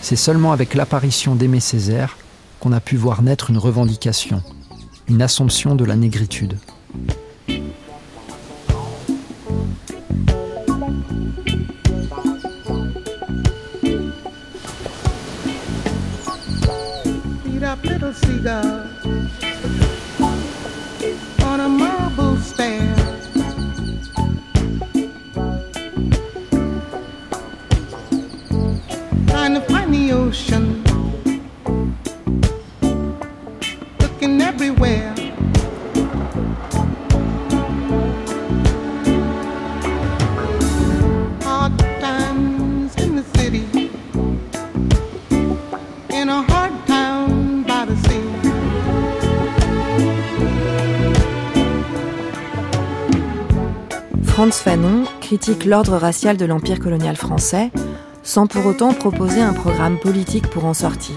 [0.00, 2.16] C'est seulement avec l'apparition d'Aimé Césaire
[2.58, 4.42] qu'on a pu voir naître une revendication,
[5.08, 6.56] une assomption de la négritude.
[55.62, 57.70] L'ordre racial de l'empire colonial français
[58.24, 61.14] sans pour autant proposer un programme politique pour en sortir.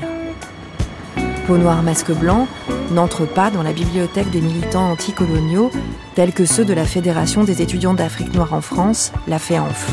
[1.48, 2.48] Peau noire masque blanc
[2.92, 5.72] n'entre pas dans la bibliothèque des militants anticoloniaux
[6.16, 9.92] tels que ceux de la Fédération des étudiants d'Afrique noire en France, la FEANF.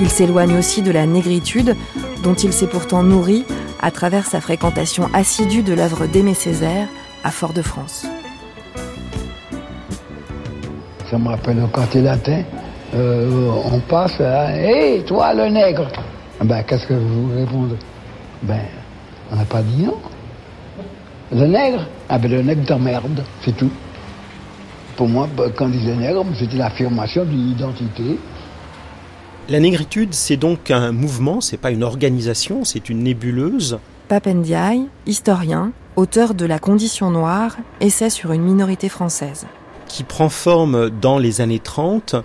[0.00, 1.76] Il s'éloigne aussi de la négritude
[2.22, 3.44] dont il s'est pourtant nourri
[3.82, 6.88] à travers sa fréquentation assidue de l'œuvre d'Aimé Césaire
[7.22, 8.06] à Fort-de-France.
[11.10, 12.02] Ça me rappelle au quartier.
[12.94, 15.88] Euh, on passe, hé, toi le nègre
[16.42, 17.76] Ben, qu'est-ce que vous répondez?
[18.42, 18.60] Ben,
[19.32, 19.96] on n'a pas dit non.
[21.32, 21.86] Le nègre?
[22.08, 23.70] Ah ben, le nègre t'emmerde, c'est tout.
[24.96, 28.18] Pour moi, ben, quand on disait nègre, c'était l'affirmation d'une identité.
[29.48, 33.78] La négritude, c'est donc un mouvement, c'est pas une organisation, c'est une nébuleuse.
[34.08, 39.46] Papendiaï, historien, auteur de La condition noire, essai sur une minorité française.
[39.86, 42.16] qui prend forme dans les années 30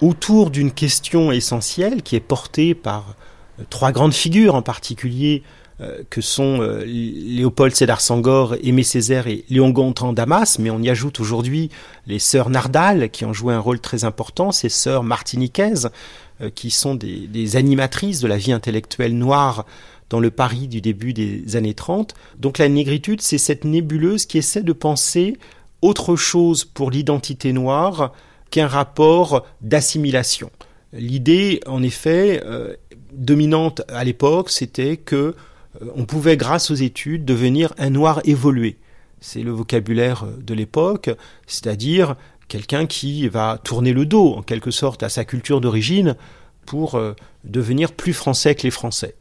[0.00, 3.14] autour d'une question essentielle qui est portée par
[3.60, 5.42] euh, trois grandes figures en particulier
[5.80, 10.80] euh, que sont euh, Léopold Sédar Senghor, Aimé Césaire et Léon Gontran Damas, mais on
[10.80, 11.70] y ajoute aujourd'hui
[12.06, 15.90] les sœurs Nardal qui ont joué un rôle très important, ces sœurs martiniquaises
[16.56, 19.66] qui sont des animatrices de la vie intellectuelle noire
[20.10, 22.14] dans le Paris du début des années 30.
[22.38, 25.36] Donc la négritude, c'est cette nébuleuse qui essaie de penser
[25.80, 28.12] autre chose pour l'identité noire
[28.54, 30.48] qu'un rapport d'assimilation.
[30.92, 32.76] L'idée, en effet, euh,
[33.12, 38.76] dominante à l'époque, c'était que euh, on pouvait, grâce aux études, devenir un noir évolué.
[39.20, 41.10] C'est le vocabulaire de l'époque,
[41.48, 42.14] c'est-à-dire
[42.46, 46.14] quelqu'un qui va tourner le dos, en quelque sorte, à sa culture d'origine
[46.64, 49.16] pour euh, devenir plus français que les Français.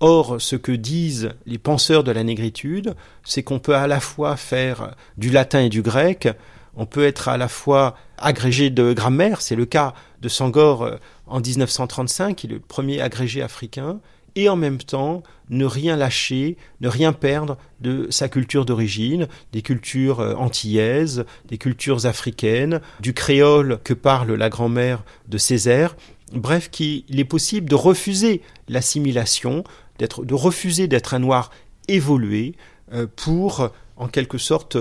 [0.00, 2.94] Or, ce que disent les penseurs de la négritude,
[3.24, 6.28] c'est qu'on peut à la fois faire du latin et du grec,
[6.76, 10.96] On peut être à la fois agrégé de grammaire, c'est le cas de Sangor euh,
[11.26, 14.00] en 1935, qui est le premier agrégé africain,
[14.36, 19.62] et en même temps ne rien lâcher, ne rien perdre de sa culture d'origine, des
[19.62, 25.96] cultures euh, antillaises, des cultures africaines, du créole que parle la grand-mère de Césaire.
[26.32, 29.64] Bref, qu'il est possible de refuser l'assimilation,
[29.98, 31.50] de refuser d'être un noir
[31.88, 32.54] évolué
[32.92, 34.76] euh, pour, en quelque sorte,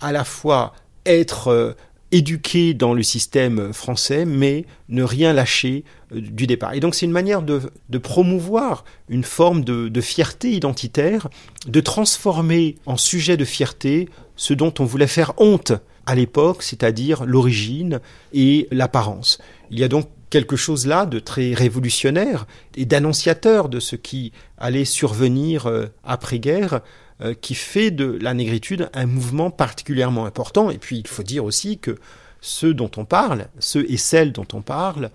[0.00, 0.74] à la fois
[1.06, 1.76] être
[2.12, 6.74] éduqué dans le système français, mais ne rien lâcher euh, du départ.
[6.74, 7.60] Et donc c'est une manière de,
[7.98, 11.28] promouvoir une forme de, fierté identitaire,
[11.66, 15.72] de transformer en sujet de fierté ce dont on voulait faire honte
[16.06, 18.00] à l'époque, c'est-à-dire l'origine
[18.32, 19.38] et l'apparence.
[19.70, 22.46] Il y a donc quelque chose là de très révolutionnaire
[22.76, 26.80] et d'annonciateur de ce qui allait survenir euh, après-guerre,
[27.22, 30.70] euh, qui fait de la négritude un mouvement particulièrement important.
[30.70, 31.96] Et puis il faut dire aussi que
[32.40, 35.10] ceux dont on parle, ceux et celles dont on parle,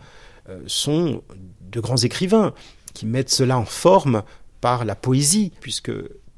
[0.49, 1.23] euh, sont
[1.71, 2.53] de grands écrivains
[2.93, 4.23] qui mettent cela en forme
[4.61, 5.91] par la poésie, puisque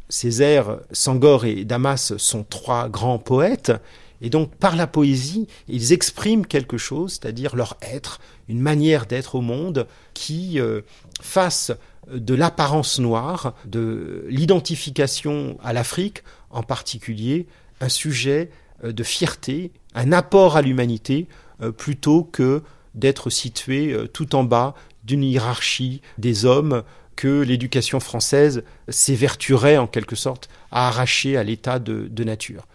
[0.10, 3.74] Césaire, Sangor et Damas sont trois grands poètes,
[4.22, 9.36] et donc par la poésie, ils expriment quelque chose, c'est-à-dire leur être, une manière d'être
[9.36, 10.82] au monde qui euh,
[11.22, 11.72] fasse
[12.12, 17.48] de l'apparence noire, de l'identification à l'Afrique en particulier,
[17.82, 18.50] un sujet
[18.84, 21.28] euh, de fierté, un apport à l'humanité,
[21.62, 22.62] euh, plutôt que
[22.96, 26.84] d'être situé euh, tout en bas d'une hiérarchie des hommes
[27.16, 32.68] que l'éducation française s'évertuerait en quelque sorte à arracher à l'état de, nature.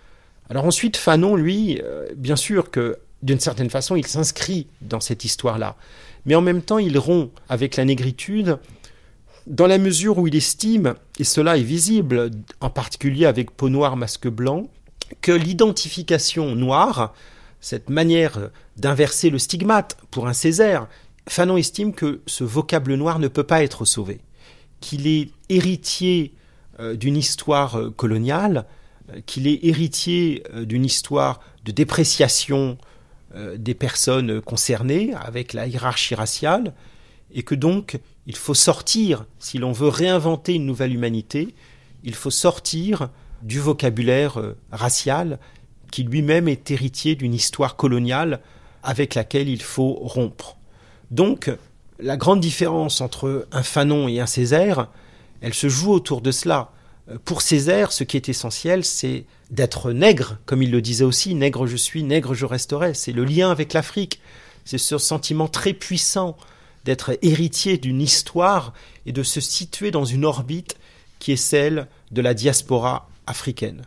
[0.51, 1.81] Alors ensuite, Fanon, lui,
[2.17, 5.77] bien sûr que d'une certaine façon, il s'inscrit dans cette histoire-là,
[6.27, 8.59] mais en même temps, il rompt avec la négritude
[9.47, 12.31] dans la mesure où il estime, et cela est visible
[12.61, 14.69] en particulier avec peau noire, masque blanc,
[15.21, 17.15] que l'identification noire,
[17.61, 20.89] cette manière d'inverser le stigmate pour un Césaire,
[21.29, 24.21] Fanon estime que ce vocable noir ne peut pas être sauvé,
[24.81, 26.35] qu'il est héritier
[26.81, 28.67] euh, d'une histoire euh, coloniale,
[29.11, 32.79] euh, qu'il est héritier d'une histoire de dépréciation
[33.57, 36.75] des personnes concernées avec la hiérarchie raciale,
[37.33, 41.55] et que donc il faut sortir, si l'on veut réinventer une nouvelle humanité,
[42.05, 43.09] il faut sortir
[43.43, 45.39] du vocabulaire euh, racial
[45.91, 48.41] qui lui-même est héritier d'une histoire coloniale
[48.83, 50.57] avec laquelle il faut rompre.
[51.11, 51.51] Donc,
[51.99, 54.89] la grande différence entre un Fanon et un Césaire,
[55.41, 56.71] elle se joue autour de cela.
[57.11, 61.35] Euh, pour Césaire, ce qui est essentiel, c'est d'être nègre, comme il le disait aussi,
[61.35, 62.95] nègre je suis, nègre je resterai.
[62.95, 64.21] C'est le lien avec l'Afrique.
[64.65, 66.37] C'est ce sentiment très puissant
[66.85, 68.73] d'être héritier d'une histoire
[69.07, 70.77] et de se situer dans une orbite
[71.19, 73.83] qui est celle de la diaspora africaine.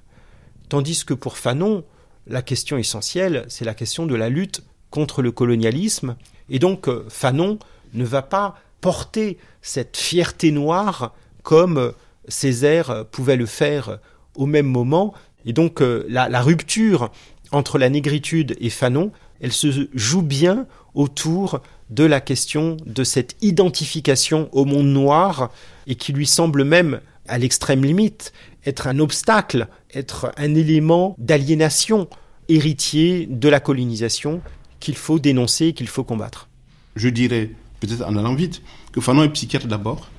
[0.69, 1.83] Tandis que pour Fanon,
[2.27, 6.15] la question essentielle, c'est la question de la lutte contre le colonialisme.
[6.49, 7.59] Et donc euh, Fanon
[7.93, 11.93] ne va pas porter cette fierté noire comme
[12.27, 13.99] Césaire pouvait le faire
[14.35, 15.13] au même moment.
[15.45, 17.11] Et donc euh, la, la rupture
[17.51, 23.35] entre la négritude et Fanon, elle se joue bien autour de la question de cette
[23.41, 25.51] identification au monde noir
[25.87, 28.33] et qui lui semble même, à l'extrême limite,
[28.65, 32.07] être un obstacle, être un élément d'aliénation
[32.49, 34.41] héritier de la colonisation
[34.79, 36.47] qu'il faut dénoncer, qu'il faut combattre.
[36.95, 38.61] Je dirais, peut-être en allant vite,
[38.91, 40.09] que Fanon est psychiatre d'abord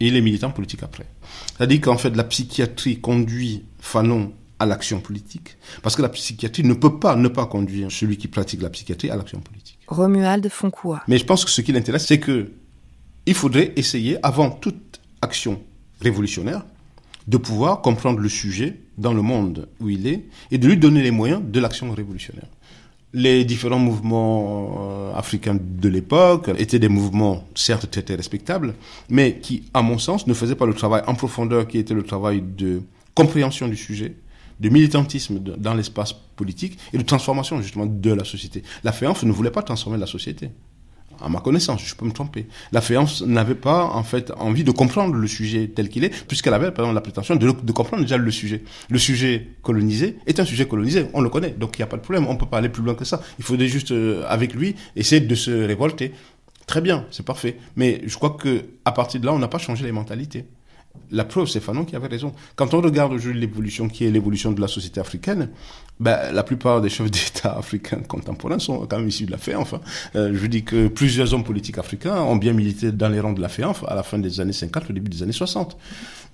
[0.00, 1.06] et il est militant politique après.
[1.56, 6.74] C'est-à-dire qu'en fait, la psychiatrie conduit Fanon à l'action politique, parce que la psychiatrie ne
[6.74, 9.61] peut pas ne pas conduire celui qui pratique la psychiatrie à l'action politique.
[9.88, 11.02] Romuald Foncoua.
[11.08, 12.52] Mais je pense que ce qui l'intéresse, c'est que
[13.26, 15.60] il faudrait essayer, avant toute action
[16.00, 16.64] révolutionnaire,
[17.28, 21.02] de pouvoir comprendre le sujet dans le monde où il est et de lui donner
[21.02, 22.48] les moyens de l'action révolutionnaire.
[23.14, 28.74] Les différents mouvements euh, africains de l'époque étaient des mouvements certes très, respectables,
[29.10, 32.02] mais qui, à mon sens, ne faisaient pas le travail en profondeur qui était le
[32.02, 32.82] travail de
[33.14, 34.16] compréhension du sujet,
[34.60, 38.62] de militantisme dans l'espace politique et de transformation justement de la société.
[38.84, 40.50] La FEANF ne voulait pas transformer la société.
[41.20, 42.46] À ma connaissance, je peux me tromper.
[42.72, 46.54] La FEANF n'avait pas en fait envie de comprendre le sujet tel qu'il est, puisqu'elle
[46.54, 48.64] avait par exemple la prétention de, comprendre déjà le sujet.
[48.88, 51.96] Le sujet colonisé est un sujet colonisé, on le connaît, donc il n'y a pas
[51.96, 53.22] de problème, on peut pas aller plus loin que ça.
[53.38, 56.12] Il faudrait juste euh, avec lui essayer de se révolter.
[56.66, 57.56] Très bien, c'est parfait.
[57.76, 60.46] Mais je crois que à partir de là, on n'a pas changé les mentalités.
[61.10, 62.32] La preuve, c'est Fanon qui avait raison.
[62.56, 65.50] Quand on regarde aujourd'hui l'évolution qui est l'évolution de la société africaine,
[66.00, 69.74] ben, la plupart des chefs d'État africains contemporains sont quand même issus de la FEANF.
[69.74, 69.80] Hein.
[70.16, 73.42] Euh, je dis que plusieurs hommes politiques africains ont bien milité dans les rangs de
[73.42, 75.76] la FEANF à la fin des années 50, au début des années 60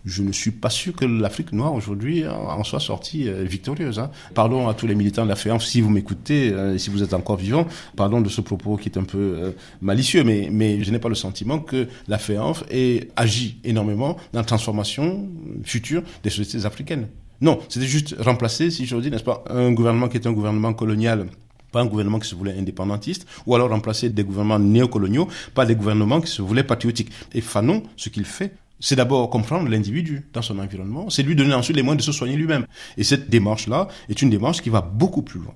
[0.05, 3.99] je ne suis pas sûr que l'Afrique noire aujourd'hui en soit sortie euh, victorieuse.
[3.99, 4.11] Hein.
[4.35, 7.15] Pardon à tous les militants de la FEANF, si vous m'écoutez, euh, si vous êtes
[7.15, 10.91] encore vivant, pardon de ce propos qui est un peu euh, malicieux, mais, mais je
[10.91, 15.29] n'ai pas le sentiment que la FEANF ait agi énormément dans la transformation
[15.65, 17.09] future des sociétés africaines.
[17.41, 20.73] Non, c'était juste remplacer, si je dis, n'est-ce pas, un gouvernement qui est un gouvernement
[20.75, 21.27] colonial
[21.71, 25.75] pas un gouvernement qui se voulait indépendantiste, ou alors remplacer des gouvernements néocoloniaux par des
[25.75, 27.11] gouvernements qui se voulaient patriotiques.
[27.35, 31.55] Et Fanon, ce qu'il fait, c'est d'abord comprendre l'individu dans son environnement, c'est lui donner
[31.55, 32.67] ensuite les moyens de se soigner lui-même.
[32.97, 35.55] Et cette démarche-là est une démarche qui va beaucoup plus loin,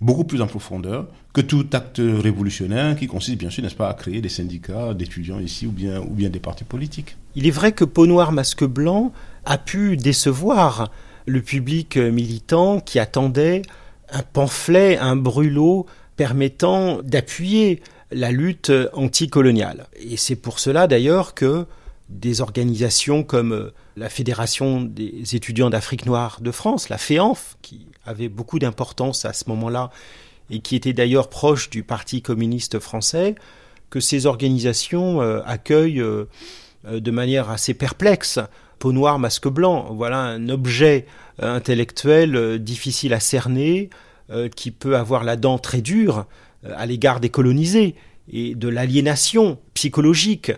[0.00, 3.94] beaucoup plus en profondeur que tout acte révolutionnaire qui consiste bien sûr, n'est-ce pas, à
[3.94, 7.16] créer des syndicats d'étudiants ici ou bien, ou bien des partis politiques.
[7.34, 9.12] Il est vrai que Peau Noire Masque Blanc
[9.44, 10.90] a pu décevoir
[11.26, 13.62] le public militant qui attendait
[14.10, 15.86] un pamphlet, un brûlot
[16.16, 19.86] permettant d'appuyer la lutte anticoloniale.
[19.98, 21.66] Et c'est pour cela d'ailleurs que
[22.08, 27.86] des organisations comme euh, la Fédération des étudiants d'Afrique noire de France, la FEANF, qui
[28.04, 29.90] avait beaucoup d'importance à ce moment-là
[30.50, 33.34] et qui était d'ailleurs proche du Parti communiste français,
[33.90, 36.26] que ces organisations euh, accueillent euh,
[36.84, 38.38] de manière assez perplexe.
[38.78, 41.06] Peau noire, masque blanc, voilà un objet
[41.40, 43.88] intellectuel difficile à cerner,
[44.54, 46.26] qui peut avoir la dent très dure
[46.62, 47.94] à l'égard des colonisés
[48.30, 50.52] et de l'aliénation psychologique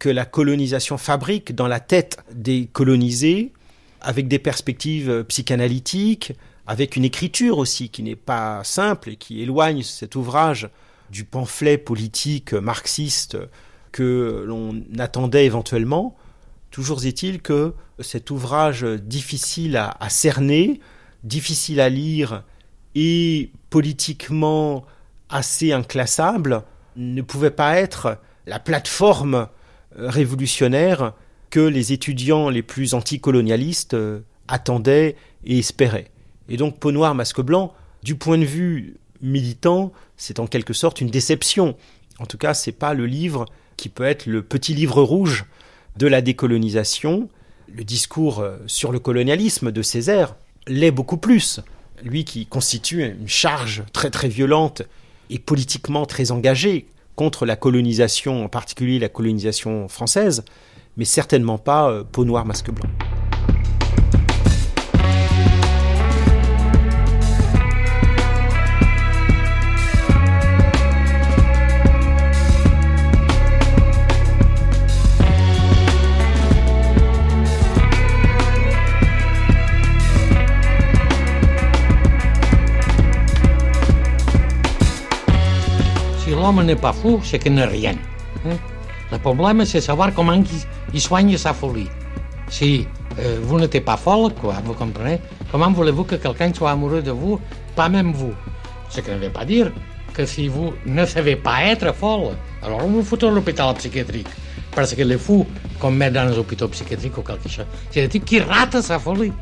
[0.00, 3.52] que la colonisation fabrique dans la tête des colonisés,
[4.00, 6.32] avec des perspectives psychanalytiques,
[6.66, 10.70] avec une écriture aussi qui n'est pas simple et qui éloigne cet ouvrage
[11.10, 13.36] du pamphlet politique marxiste
[13.92, 16.16] que l'on attendait éventuellement.
[16.70, 20.80] Toujours est-il que cet ouvrage difficile à, à, cerner,
[21.24, 22.44] difficile à lire
[22.94, 24.86] et politiquement
[25.28, 26.62] assez inclassable
[26.96, 29.48] ne pouvait pas être la plateforme
[29.96, 31.14] révolutionnaire
[31.50, 36.10] que les étudiants les plus anticolonialistes euh, attendaient et espéraient.
[36.48, 41.00] Et donc Peau noire, masque blanc, du point de vue militant, c'est en quelque sorte
[41.00, 41.76] une déception.
[42.18, 45.44] En tout cas, c'est pas le livre qui peut être le petit livre rouge
[45.96, 47.28] de la décolonisation.
[47.74, 50.36] Le discours euh, sur le colonialisme de Césaire
[50.66, 51.60] l'est beaucoup plus.
[52.02, 54.82] Lui qui constitue une charge très très violente
[55.28, 56.86] et politiquement très engagée
[57.20, 60.42] contre la colonisation, en particulier la colonisation française,
[60.96, 62.88] mais certainement pas euh, peau noire, masque blanc.
[86.40, 87.94] L'homme n'est pas fou, c'est qu'il n'est rien.
[88.46, 88.56] Hein?
[89.12, 90.40] Le problème, c'est savoir comment
[90.92, 91.88] il, soigne sa folie.
[92.48, 92.86] Si
[93.18, 94.32] euh, vous n'êtes pas folle,
[94.64, 95.20] vous comprenez?
[95.50, 97.40] Comment voulez-vous que quelqu'un soit amoureux de vous,
[97.74, 98.32] pas même vous?
[98.88, 99.72] Ce qui ne veut pas dire
[100.12, 104.28] que si vous ne savez pas être folle, alors vous foutez à l'hôpital psychiatrique.
[104.74, 105.46] Parce que les fous
[105.80, 109.32] qu'on met dans les hôpitaux psychiatriques ou quelque chose, c'est-à-dire qui rate sa folie.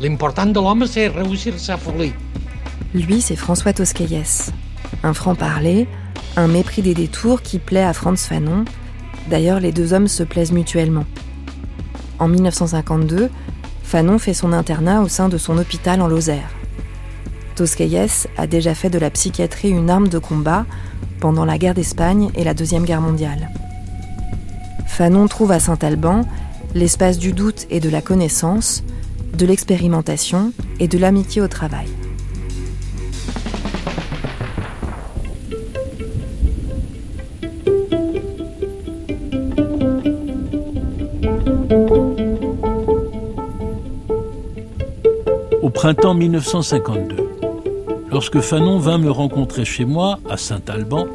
[0.00, 2.12] L'important de l'homme, c'est réussir sa folie.
[2.94, 4.22] Lui, c'est François Tosquelles,
[5.02, 5.86] un franc-parler,
[6.36, 8.64] un mépris des détours qui plaît à Franz Fanon.
[9.28, 11.04] D'ailleurs, les deux hommes se plaisent mutuellement.
[12.18, 13.30] En 1952,
[13.82, 16.50] Fanon fait son internat au sein de son hôpital en Lozère.
[17.56, 20.64] Tosquelles a déjà fait de la psychiatrie une arme de combat
[21.20, 23.50] pendant la guerre d'Espagne et la Deuxième Guerre mondiale.
[24.86, 26.22] Fanon trouve à Saint-Alban
[26.74, 28.82] l'espace du doute et de la connaissance,
[29.36, 31.88] de l'expérimentation et de l'amitié au travail.
[45.78, 47.14] Printemps 1952.
[48.10, 51.06] Lorsque Fanon vint me rencontrer chez moi, à Saint-Alban,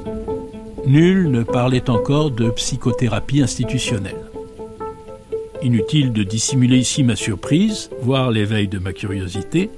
[0.88, 4.32] nul ne parlait encore de psychothérapie institutionnelle.
[5.64, 9.70] Inutile de dissimuler ici ma surprise, voire l'éveil de ma curiosité,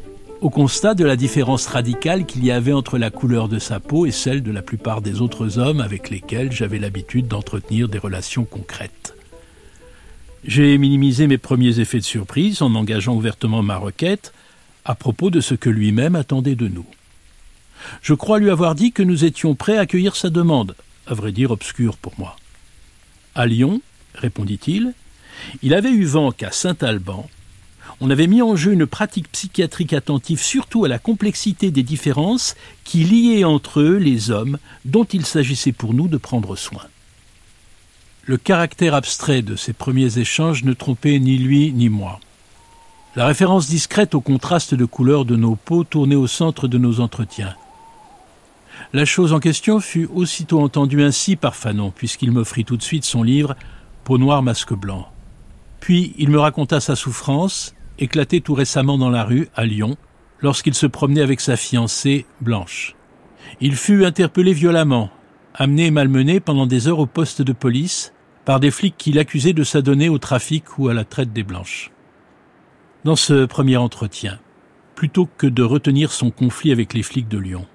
[0.42, 4.06] au constat de la différence radicale qu'il y avait entre la couleur de sa peau
[4.06, 8.46] et celle de la plupart des autres hommes avec lesquels j'avais l'habitude d'entretenir des relations
[8.46, 9.16] concrètes.
[10.44, 14.32] J'ai minimisé mes premiers effets de surprise en engageant ouvertement ma requête,
[14.86, 16.86] à propos de ce que lui-même attendait de nous.
[18.02, 20.76] Je crois lui avoir dit que nous étions prêts à accueillir sa demande,
[21.08, 22.38] à vrai dire obscure pour moi.
[23.34, 23.82] À Lyon,
[24.14, 24.94] répondit-il,
[25.62, 27.28] Il avait eu vent qu'à Saint-Alban,
[28.02, 32.56] on avait mis en jeu une pratique psychiatrique attentive surtout à la complexité des différences
[32.84, 36.84] qui liaient entre eux les hommes dont il s'agissait pour nous de prendre soin.
[38.24, 42.20] Le caractère abstrait de ces premiers échanges ne trompait ni lui ni moi.
[43.16, 47.00] La référence discrète au contraste de couleurs de nos peaux tournait au centre de nos
[47.00, 47.56] entretiens.
[48.92, 53.06] La chose en question fut aussitôt entendue ainsi par Fanon, puisqu'il m'offrit tout de suite
[53.06, 53.56] son livre
[54.04, 55.08] Peau noire, masque blanc.
[55.80, 59.96] Puis il me raconta sa souffrance, éclatée tout récemment dans la rue, à Lyon,
[60.42, 62.96] lorsqu'il se promenait avec sa fiancée, Blanche.
[63.62, 65.10] Il fut interpellé violemment,
[65.54, 68.12] amené et malmené pendant des heures au poste de police
[68.44, 71.92] par des flics qui l'accusaient de s'adonner au trafic ou à la traite des Blanches.
[73.06, 74.40] Dans ce premier entretien,
[74.96, 77.68] plutôt que de retenir son conflit avec les flics de Lyon,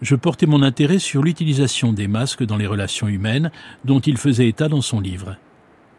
[0.00, 3.50] je portais mon intérêt sur l'utilisation des masques dans les relations humaines
[3.84, 5.34] dont il faisait état dans son livre.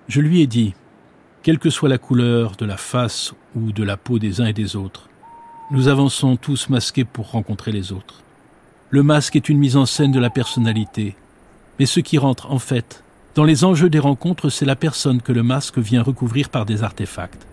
[0.07, 0.73] Je lui ai dit,
[1.43, 4.53] quelle que soit la couleur de la face ou de la peau des uns et
[4.53, 5.09] des autres,
[5.71, 8.23] nous avançons tous masqués pour rencontrer les autres.
[8.89, 11.17] Le masque est une mise en scène de la personnalité,
[11.77, 13.03] mais ce qui rentre en fait
[13.35, 16.83] dans les enjeux des rencontres, c'est la personne que le masque vient recouvrir par des
[16.83, 17.45] artefacts,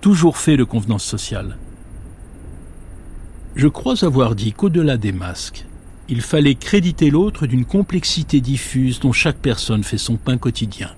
[0.00, 1.56] toujours faits de convenance sociale.
[3.56, 5.64] Je crois avoir dit qu'au-delà des masques,
[6.08, 10.90] il fallait créditer l'autre d'une complexité diffuse dont chaque personne fait son pain quotidien.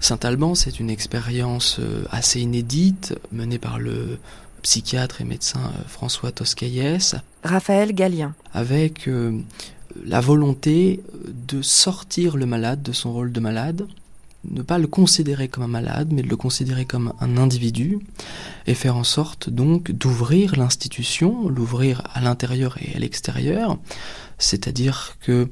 [0.00, 4.18] Saint-Alban, c'est une expérience euh, assez inédite menée par le
[4.62, 7.14] psychiatre et médecin euh, François Toscaïès.
[7.44, 8.34] Raphaël Gallien.
[8.52, 9.38] Avec euh,
[10.04, 11.04] la volonté
[11.48, 13.86] de sortir le malade de son rôle de malade,
[14.50, 17.98] ne pas le considérer comme un malade, mais de le considérer comme un individu,
[18.66, 23.78] et faire en sorte donc d'ouvrir l'institution, l'ouvrir à l'intérieur et à l'extérieur,
[24.38, 25.48] c'est-à-dire que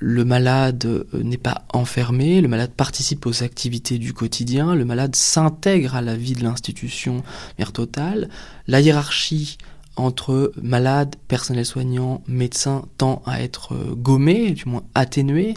[0.00, 5.14] le malade euh, n'est pas enfermé, le malade participe aux activités du quotidien, le malade
[5.16, 7.22] s'intègre à la vie de l'institution
[7.58, 8.28] de totale,
[8.66, 9.58] la hiérarchie
[9.96, 15.54] entre malade, personnel soignant, médecin tend à être euh, gommée, du moins atténuée,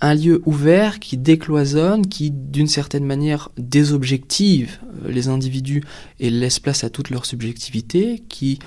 [0.00, 5.82] un lieu ouvert qui décloisonne, qui d'une certaine manière désobjective euh, les individus
[6.20, 8.58] et laisse place à toute leur subjectivité, qui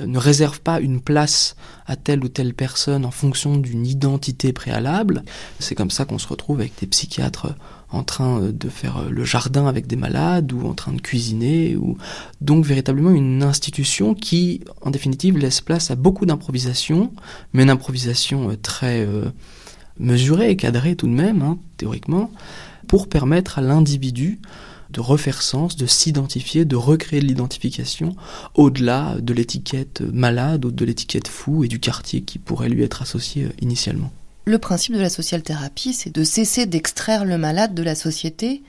[0.00, 1.56] euh, ne réserve pas une place
[1.86, 5.22] à telle ou telle personne en fonction d'une identité préalable.
[5.58, 7.54] C'est comme ça qu'on se retrouve avec des psychiatres
[7.92, 11.76] en train euh, de faire le jardin avec des malades ou en train de cuisiner
[11.76, 11.98] ou
[12.40, 17.12] donc véritablement une institution qui en définitive laisse place à beaucoup d'improvisation
[17.52, 19.06] mais une improvisation très
[20.00, 22.30] mesuré et cadré tout de même, hein, théoriquement,
[22.88, 24.40] pour permettre à l'individu
[24.90, 28.16] de refaire sens, de s'identifier, de recréer l'identification
[28.54, 33.02] au-delà de l'étiquette malade ou de l'étiquette fou et du quartier qui pourrait lui être
[33.02, 34.10] associé euh, initialement.
[34.46, 38.62] Le principe de la social thérapie, c'est de cesser d'extraire le malade de la société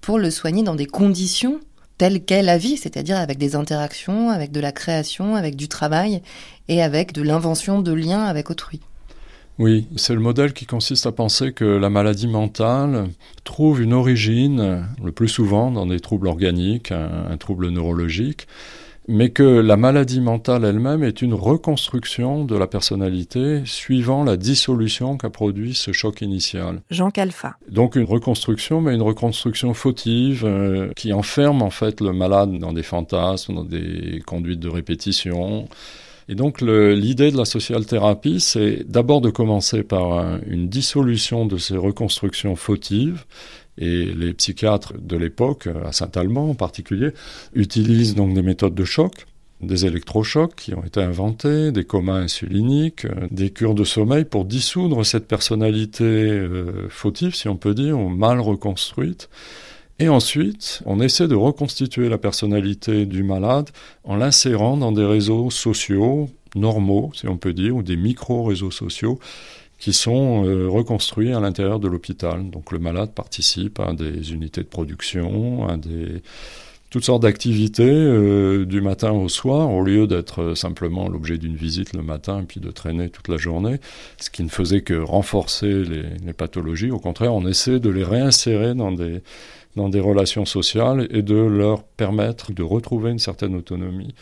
[0.00, 1.60] pour le soigner dans des conditions
[1.96, 6.22] telles qu'est la vie, c'est-à-dire avec des interactions, avec de la création, avec du travail
[6.68, 8.80] et avec de l'invention de liens avec autrui.
[9.58, 13.08] Oui, c'est le modèle qui consiste à penser que la maladie mentale
[13.42, 18.46] trouve une origine, le plus souvent dans des troubles organiques, un, trouble neurologique,
[19.08, 25.16] mais que la maladie mentale elle-même est une reconstruction de la personnalité suivant la dissolution
[25.16, 26.82] qu'a produit ce choc initial.
[26.90, 27.56] Jean Calfa.
[27.68, 32.72] Donc une reconstruction, mais une reconstruction fautive euh, qui enferme en fait le malade dans
[32.72, 35.66] des fantasmes, dans des conduites de répétition
[36.28, 41.56] et donc l'idée de la social thérapie, c'est d'abord de commencer par une dissolution de
[41.56, 43.24] ces reconstructions fautives.
[43.80, 47.10] Et les psychiatres de l'époque, à Saint-Allemand en particulier,
[47.54, 49.26] utilisent donc des méthodes de choc,
[49.60, 55.04] des électrochocs qui ont été inventés, des comas insuliniques, des cures de sommeil pour dissoudre
[55.04, 59.28] cette personnalité euh, fautive, si on peut dire, ou mal reconstruite.
[60.00, 63.70] Et ensuite, on essaie de reconstituer la personnalité du malade
[64.04, 69.18] en l'insérant dans des réseaux sociaux normaux, si on peut dire, ou des micro-réseaux sociaux
[69.78, 72.48] qui sont euh, reconstruits à l'intérieur de l'hôpital.
[72.50, 76.22] Donc le malade participe à des unités de production, à des
[76.90, 81.92] toutes sortes d'activités euh, du matin au soir, au lieu d'être simplement l'objet d'une visite
[81.92, 83.78] le matin et puis de traîner toute la journée,
[84.18, 86.90] ce qui ne faisait que renforcer les pathologies.
[86.90, 89.20] Au contraire, on essaie de les réinsérer dans des
[89.78, 94.14] dans des relations sociales et de leur permettre de retrouver une certaine autonomie.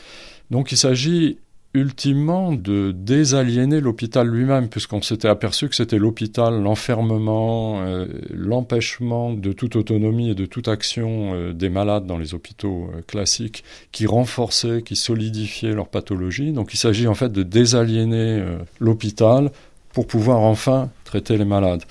[0.51, 1.39] Donc il s'agit
[1.77, 9.53] ultimement de désaliéner l'hôpital lui-même, puisqu'on s'était aperçu que c'était l'hôpital, l'enfermement, euh, l'empêchement de
[9.53, 13.63] toute autonomie et de toute action euh, des malades dans les hôpitaux euh, classiques
[13.93, 16.53] qui renforçait, qui solidifiait leur pathologie.
[16.53, 18.43] Donc il s'agit en fait de désaliéner
[18.81, 19.51] l'hôpital
[19.97, 21.83] pour pouvoir enfin traiter les malades.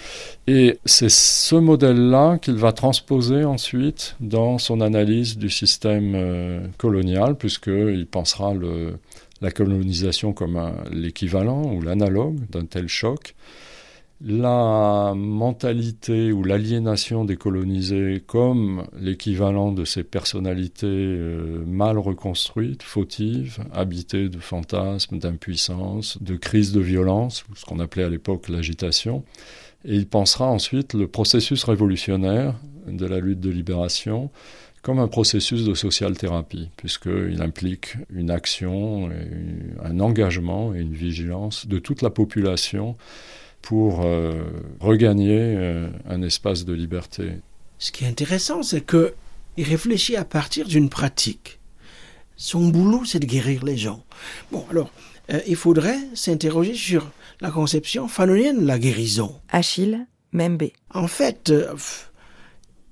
[0.46, 7.36] Et c'est ce modèle-là qu'il va transposer ensuite dans son analyse du système euh, colonial,
[7.36, 8.54] puisqu'il pensera
[9.42, 13.34] la colonisation comme l'équivalent ou l'analogue d'un tel choc
[14.22, 23.60] la mentalité ou l'aliénation des colonisés comme l'équivalent de ces personnalités euh, mal reconstruites, fautives,
[23.74, 29.24] habitées de fantasmes, d'impuissance, de crises de violence, ce qu'on appelait à l'époque l'agitation.
[29.84, 32.56] Et il pensera ensuite le processus révolutionnaire
[32.88, 34.32] de la lutte de libération
[34.82, 39.10] comme un processus de social thérapie, puisqu'il implique une action,
[39.84, 42.96] un engagement et une vigilance de toute la population
[43.66, 44.44] pour euh,
[44.80, 47.32] regagner euh, un espace de liberté.
[47.80, 49.12] Ce qui est intéressant, c'est qu'il
[49.58, 51.60] réfléchit à partir d'une pratique.
[52.38, 54.04] Son boulot, c'est de guérir les gens.
[54.52, 54.92] Bon, alors,
[55.34, 57.10] euh, il faudrait s'interroger sur
[57.42, 59.36] la conception fanonienne de la guérison.
[59.50, 60.70] Achille Membe.
[60.94, 61.52] En fait,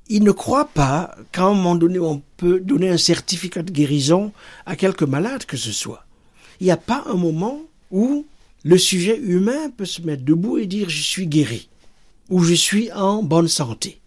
[0.09, 4.31] il ne croit pas qu'à un moment donné, on peut donner un certificat de guérison
[4.65, 6.03] à quelque malade que ce soit.
[6.59, 8.25] Il n'y a pas un moment où
[8.63, 11.69] le sujet humain peut se mettre debout et dire je suis guéri
[12.29, 13.99] ou je suis en bonne santé.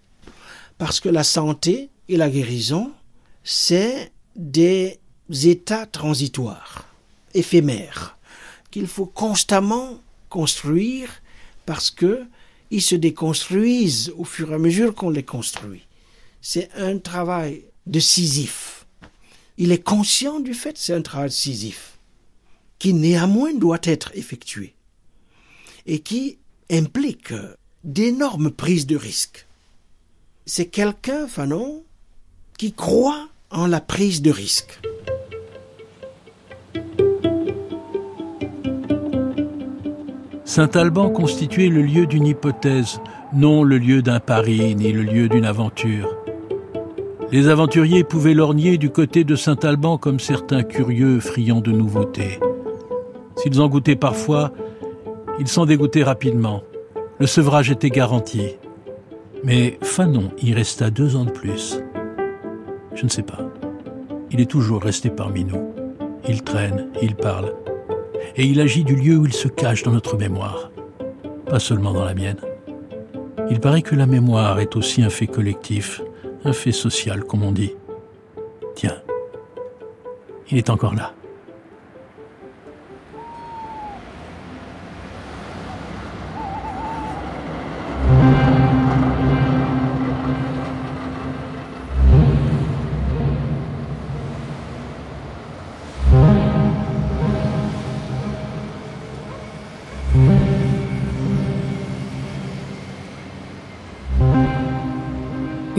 [0.78, 2.92] Parce que la santé et la guérison,
[3.44, 4.98] c'est des
[5.30, 6.88] états transitoires,
[7.34, 8.18] éphémères,
[8.70, 11.10] qu'il faut constamment construire
[11.66, 12.24] parce que
[12.70, 15.86] ils se déconstruisent au fur et à mesure qu'on les construit.
[16.40, 18.86] C'est un travail de Sisyphe.
[19.56, 21.95] Il est conscient du fait que c'est un travail de Sisyphe
[22.78, 24.74] qui néanmoins doit être effectué
[25.86, 26.38] et qui
[26.70, 27.32] implique
[27.84, 29.46] d'énormes prises de risques.
[30.44, 31.84] C'est quelqu'un, Fanon,
[32.58, 34.80] qui croit en la prise de risque.
[40.44, 43.00] Saint-Alban constituait le lieu d'une hypothèse,
[43.34, 46.16] non le lieu d'un pari ni le lieu d'une aventure.
[47.32, 52.38] Les aventuriers pouvaient lorgner du côté de Saint-Alban comme certains curieux friands de nouveautés.
[53.46, 54.50] S'ils en goûtaient parfois,
[55.38, 56.64] ils s'en dégoûtaient rapidement.
[57.20, 58.56] Le sevrage était garanti.
[59.44, 61.78] Mais Fanon y resta deux ans de plus.
[62.96, 63.38] Je ne sais pas.
[64.32, 65.72] Il est toujours resté parmi nous.
[66.28, 67.54] Il traîne, il parle.
[68.34, 70.72] Et il agit du lieu où il se cache dans notre mémoire.
[71.48, 72.40] Pas seulement dans la mienne.
[73.48, 76.02] Il paraît que la mémoire est aussi un fait collectif,
[76.44, 77.76] un fait social, comme on dit.
[78.74, 78.96] Tiens,
[80.50, 81.12] il est encore là.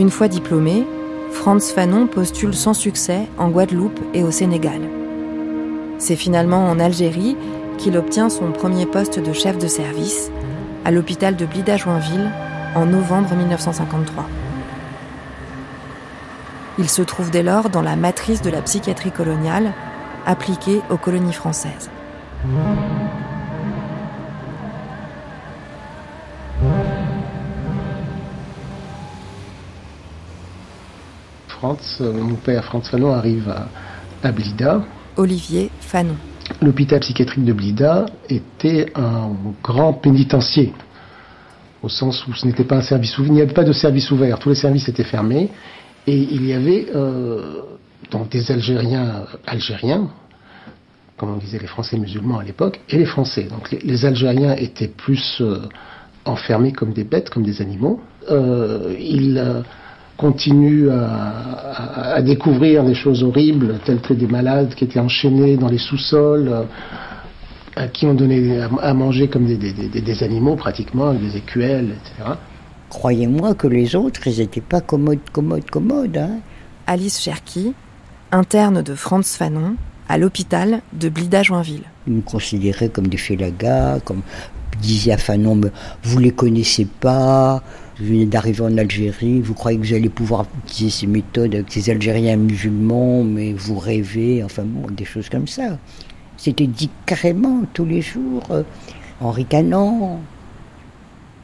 [0.08, 0.86] Une fois diplômé,
[1.32, 4.80] Franz Fanon postule sans succès en Guadeloupe et au Sénégal.
[5.98, 7.36] C'est finalement en Algérie
[7.76, 10.30] qu'il obtient son premier poste de chef de service
[10.86, 12.32] à l'hôpital de Blida-Joinville
[12.74, 14.24] en novembre 1953.
[16.78, 19.74] Il se trouve dès lors dans la matrice de la psychiatrie coloniale
[20.24, 21.90] appliquée aux colonies françaises.
[32.00, 33.52] Euh, mon père Franz Fanon arrive
[34.22, 34.82] à, Blida.
[35.16, 36.16] Olivier Fanon.
[36.62, 39.30] L'hôpital psychiatrique de Blida était un
[39.62, 40.72] grand pénitencier,
[41.82, 44.10] au sens où ce n'était pas un service ouvert, il n'y avait pas de service
[44.10, 45.50] ouvert, tous les services étaient fermés,
[46.06, 47.60] et il y avait euh,
[48.10, 50.08] donc des Algériens algériens,
[51.16, 53.44] comme on disait les Français musulmans à l'époque, et les Français.
[53.44, 55.60] Donc les, Algériens étaient plus euh,
[56.24, 58.00] enfermés comme des bêtes, comme des animaux.
[58.28, 59.64] ils
[60.18, 65.78] continue à, découvrir des choses horribles, telles que des malades qui étaient enchaînés dans les
[65.78, 66.62] sous-sols, euh,
[67.76, 72.30] à qui on donnait à, manger comme des, animaux pratiquement, avec des écuelles, etc.
[72.90, 76.16] Croyez-moi que les autres, ils n'étaient pas commodes, commodes, commodes.
[76.16, 76.40] Hein.
[76.88, 77.74] Alice Cherki,
[78.32, 79.76] interne de Franz Fanon,
[80.08, 81.84] à l'hôpital de Blida-Joinville.
[82.08, 84.22] Ils nous considéraient comme des félagas, comme
[84.80, 85.60] disait à Fanon,
[86.02, 87.62] vous les connaissez pas,
[88.00, 91.90] venez d'arriver en Algérie, vous croyez que vous allez pouvoir utiliser ces méthodes avec ces
[91.90, 95.78] Algériens musulmans, mais vous rêvez, enfin bon, des choses comme ça.
[96.36, 98.62] C'était dit carrément tous les jours, euh,
[99.20, 100.20] en ricanant.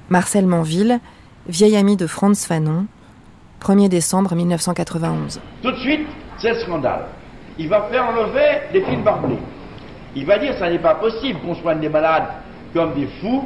[0.08, 1.00] Marcel Manville,
[1.48, 2.86] vieil ami de Franz Fanon,
[3.60, 5.40] 1er décembre 1991.
[5.62, 6.06] Tout de suite,
[6.38, 7.06] c'est le scandale.
[7.58, 9.38] Il va faire enlever les fils barbelés.
[10.14, 12.28] Il va dire ça n'est pas possible qu'on soigne des malades
[12.72, 13.44] comme des fous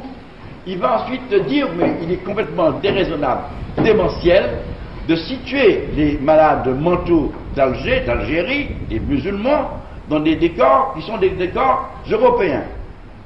[0.69, 3.41] il va ensuite te dire, mais il est complètement déraisonnable,
[3.83, 4.59] démentiel,
[5.07, 9.71] de situer les malades mentaux d'Alger, d'Algérie, les musulmans,
[10.07, 12.65] dans des décors qui sont des décors européens.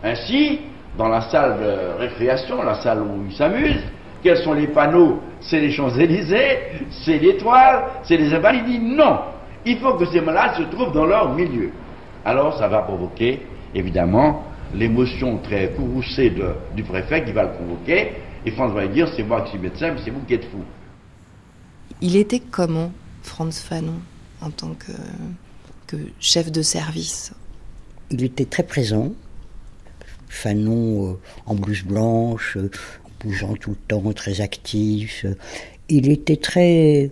[0.01, 0.61] Ainsi,
[0.97, 3.83] dans la salle de récréation, la salle où ils s'amusent,
[4.21, 5.19] quels sont les panneaux?
[5.41, 6.59] C'est les Champs-Élysées,
[7.03, 8.63] c'est l'étoile, c'est les invalides.
[8.67, 9.19] Il dit non,
[9.65, 11.71] il faut que ces malades se trouvent dans leur milieu.
[12.23, 13.45] Alors ça va provoquer,
[13.75, 14.43] évidemment,
[14.73, 18.11] l'émotion très courroucée de, du préfet qui va le convoquer.
[18.45, 20.45] Et Franz va lui dire c'est moi qui suis médecin, mais c'est vous qui êtes
[20.45, 20.63] fou.
[22.01, 22.91] Il était comment,
[23.21, 23.99] Franz Fanon,
[24.41, 24.91] en tant que,
[25.87, 27.33] que chef de service?
[28.11, 29.13] Il était très présent.
[30.27, 31.13] Fanon euh,
[31.45, 32.69] en blouse blanche, euh,
[33.21, 35.25] bougeant tout le temps, très actif.
[35.89, 37.11] Il était très,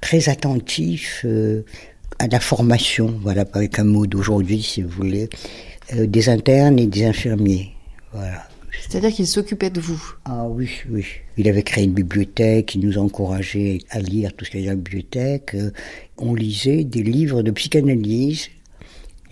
[0.00, 1.64] très attentif euh,
[2.18, 5.28] à la formation, voilà, avec un mot d'aujourd'hui, si vous voulez,
[5.94, 7.72] euh, des internes et des infirmiers.
[8.12, 8.48] Voilà.
[8.80, 11.04] C'est-à-dire qu'il s'occupait de vous Ah oui, oui.
[11.36, 14.76] Il avait créé une bibliothèque, il nous encourageait à lire tout ce qu'il y avait
[14.76, 15.54] dans la bibliothèque.
[15.54, 15.70] Euh,
[16.16, 18.48] On lisait des livres de psychanalyse.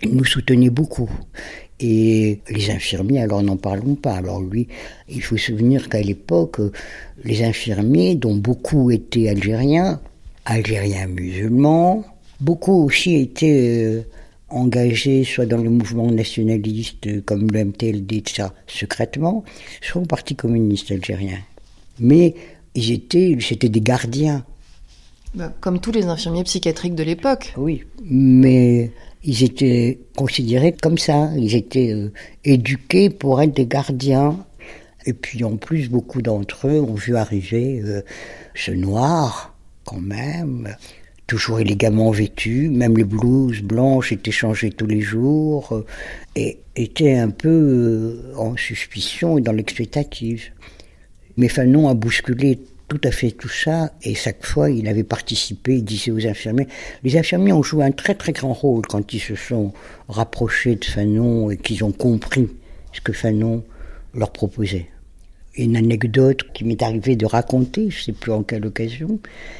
[0.03, 1.09] Il nous soutenait beaucoup.
[1.79, 4.13] Et les infirmiers, alors n'en parlons pas.
[4.13, 4.67] Alors lui,
[5.09, 6.59] il faut se souvenir qu'à l'époque,
[7.23, 10.01] les infirmiers, dont beaucoup étaient algériens,
[10.45, 12.03] algériens musulmans,
[12.41, 14.01] beaucoup aussi étaient euh,
[14.49, 19.43] engagés soit dans le mouvement nationaliste euh, comme le MTLD, de ça, secrètement,
[19.81, 21.39] soit au Parti communiste algérien.
[21.99, 22.35] Mais
[22.75, 24.45] ils étaient, c'était des gardiens.
[25.35, 27.53] Bah, Comme tous les infirmiers psychiatriques de l'époque.
[27.57, 28.91] Oui, mais
[29.23, 31.29] ils étaient considérés comme ça.
[31.35, 32.11] Ils étaient euh,
[32.45, 34.45] éduqués pour être des gardiens.
[35.05, 38.01] Et puis en plus, beaucoup d'entre eux ont vu arriver euh,
[38.55, 40.75] ce noir, quand même,
[41.27, 42.69] toujours élégamment vêtu.
[42.69, 45.85] Même les blouses blanches étaient changées tous les jours euh,
[46.35, 50.45] et étaient un peu euh, en suspicion et dans l'expectative.
[51.35, 55.75] Mais Fanon a bousculé tout à fait tout ça, et chaque fois il avait participé,
[55.75, 56.67] il disait aux infirmiers.
[57.03, 59.73] Les infirmiers ont joué un très très grand rôle quand ils se sont
[60.07, 62.47] rapprochés de Fanon et qu'ils ont compris
[62.93, 63.63] ce que Fanon
[64.13, 64.87] leur proposait.
[65.55, 69.19] Une anecdote qui m'est arrivé de raconter, je ne sais plus en quelle occasion,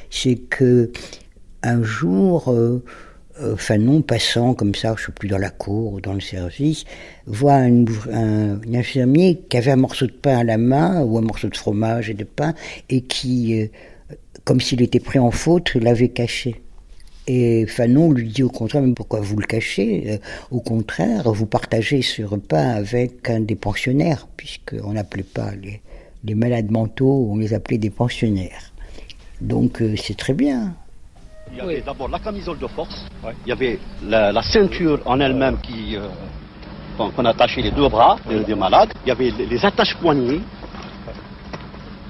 [0.09, 0.91] c'est que
[1.63, 2.83] un jour, euh,
[3.41, 6.21] euh, Fanon, passant comme ça, je ne sais plus dans la cour ou dans le
[6.21, 6.85] service,
[7.25, 7.85] voit un,
[8.73, 12.09] infirmier qui avait un morceau de pain à la main, ou un morceau de fromage
[12.09, 12.53] et de pain,
[12.89, 13.67] et qui, euh,
[14.43, 16.61] comme s'il était pris en faute, l'avait caché.
[17.29, 20.21] Et Fanon lui dit au contraire, mais pourquoi vous le cachez?
[20.49, 25.81] Au contraire, vous partagez ce repas avec un des pensionnaires, puisqu'on n'appelait pas les,
[26.23, 28.71] les, malades mentaux, on les appelait des pensionnaires.
[29.41, 30.73] Donc c'est très bien.
[31.51, 31.83] Il y avait oui.
[31.85, 33.33] d'abord la camisole de force, ouais.
[33.45, 36.07] il y avait la, la ceinture en elle-même qui euh,
[36.97, 40.41] qu'on attachait les deux bras des, des, malades, il y avait les, les attaches poignets.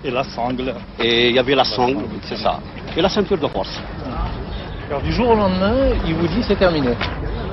[0.04, 0.74] Et la sangle.
[1.00, 2.60] Et il y avait la sangle, c'est ça.
[2.96, 3.80] Et la ceinture de force.
[4.90, 6.92] Alors du jour au lendemain, il vous dit c'est terminé.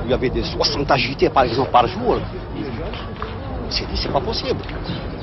[0.04, 2.18] Il y avait des 60 agités par exemple par jour.
[3.68, 4.60] C'est dit c'est pas possible.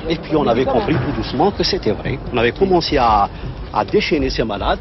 [0.10, 2.20] Et puis on avait compris tout doucement que c'était vrai.
[2.34, 3.30] On avait commencé à,
[3.74, 4.80] à déchaîner ces malades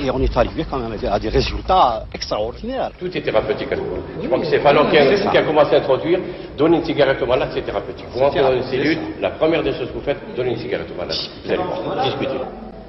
[0.00, 2.90] et on est arrivé quand même à des résultats extraordinaires.
[2.98, 3.96] Tout est thérapeutique à ce moment.
[4.20, 6.20] Je crois que c'est Fanon qui, a, qui a commencé à introduire
[6.56, 8.06] donner une cigarette au malade, c'est thérapeutique.
[8.12, 10.88] Vous rentrez dans une cellule, la première des choses que vous faites, donner une cigarette
[10.92, 11.16] au malade.
[11.44, 12.38] Vous allez voir, discuter.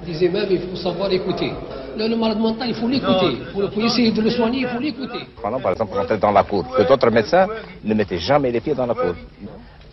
[0.05, 1.51] disait même il faut savoir l'écouter.
[1.97, 3.37] Là, le malade mental, il faut l'écouter.
[3.51, 5.19] Pour, pour, essayer de le soigner, il faut l'écouter.
[5.41, 7.47] Pendant, par exemple, rentrer dans la cour, que d'autres médecins
[7.83, 9.13] ne mettaient jamais les pieds dans la cour.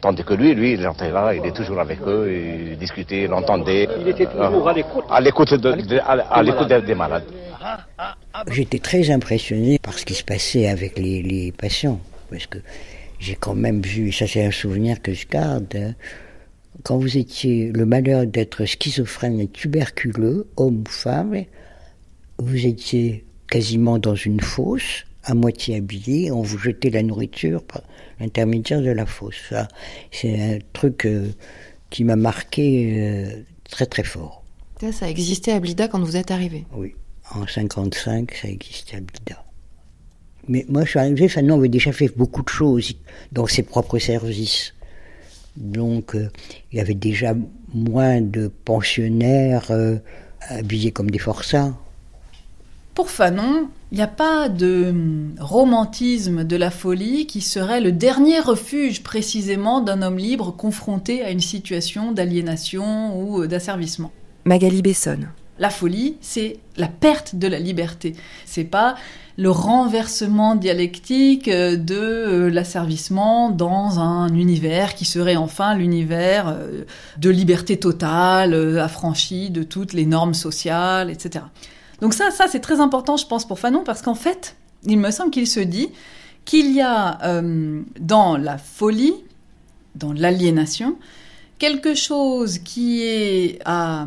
[0.01, 2.33] Tandis que lui, lui, il entrait là, il est toujours avec eux,
[2.71, 3.87] il discutait, il entendait.
[4.01, 5.05] Il était toujours à l'écoute.
[5.11, 7.25] À l'écoute de, de, à l'écoute des, des malades.
[8.51, 12.01] J'étais très impressionné par ce qui se passait avec les, les patients,
[12.31, 12.59] parce que
[13.19, 15.95] j'ai quand même vu, et ça c'est un souvenir que je garde, hein,
[16.83, 21.45] quand vous étiez le malheur d'être schizophrène et tuberculeux, homme ou femme,
[22.39, 27.83] vous étiez quasiment dans une fosse, à moitié habillé, on vous jetait la nourriture par
[28.19, 29.37] l'intermédiaire de la fosse.
[29.49, 29.69] Ça,
[30.11, 31.31] c'est un truc euh,
[31.91, 34.43] qui m'a marqué euh, très très fort.
[34.81, 36.95] Ça, ça existait à Blida quand vous êtes arrivé Oui,
[37.35, 39.45] en 55, ça existait à Blida.
[40.49, 42.95] Mais moi, je suis arrivé, Fanon avait déjà fait beaucoup de choses
[43.31, 44.75] dans ses propres services.
[45.57, 46.31] Donc, euh,
[46.73, 47.35] il y avait déjà
[47.75, 49.97] moins de pensionnaires euh,
[50.49, 51.75] habillés comme des forçats.
[52.95, 54.95] Pour Fanon, il n'y a pas de
[55.41, 61.31] romantisme de la folie qui serait le dernier refuge précisément d'un homme libre confronté à
[61.31, 64.13] une situation d'aliénation ou d'asservissement.
[64.45, 65.19] Magali Besson.
[65.59, 68.15] La folie, c'est la perte de la liberté.
[68.47, 68.95] C'est pas
[69.37, 76.85] le renversement dialectique euh, de euh, l'asservissement dans un univers qui serait enfin l'univers euh,
[77.19, 81.45] de liberté totale, affranchi de toutes les normes sociales, etc.
[82.01, 85.31] Donc ça, c'est très important, je pense, pour Fanon, parce qu'en fait, il me semble
[85.31, 85.91] qu'il se dit
[86.45, 87.19] qu'il y a
[88.01, 89.15] dans la folie,
[89.95, 90.97] dans l'aliénation,
[91.59, 94.07] quelque chose qui est à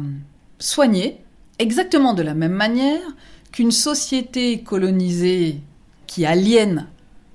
[0.60, 1.20] soigner,
[1.60, 3.02] exactement de la même manière
[3.52, 5.62] qu'une société colonisée
[6.08, 6.88] qui aliène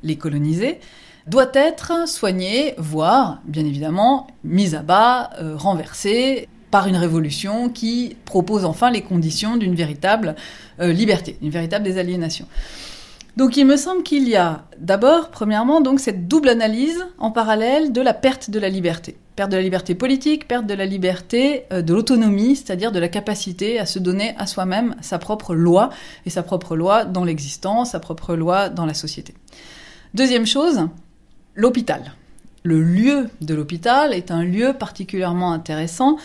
[0.02, 0.80] les colonisés
[1.26, 8.16] doit être soignée, voire, bien évidemment, mise à bas, euh, renversée par une révolution qui
[8.24, 10.34] propose enfin les conditions d'une véritable
[10.80, 12.46] euh, liberté, d'une véritable désaliénation.
[13.38, 17.92] Donc il me semble qu'il y a d'abord, premièrement, donc cette double analyse en parallèle
[17.92, 19.16] de la perte de la liberté.
[19.36, 23.08] Perte de la liberté politique, perte de la liberté euh, de l'autonomie, c'est-à-dire de la
[23.08, 25.90] capacité à se donner à soi-même sa propre loi,
[26.26, 29.34] et sa propre loi dans l'existence, sa propre loi dans la société.
[30.14, 30.88] Deuxième chose,
[31.54, 32.14] l'hôpital.
[32.64, 36.16] Le lieu de l'hôpital est un lieu particulièrement intéressant,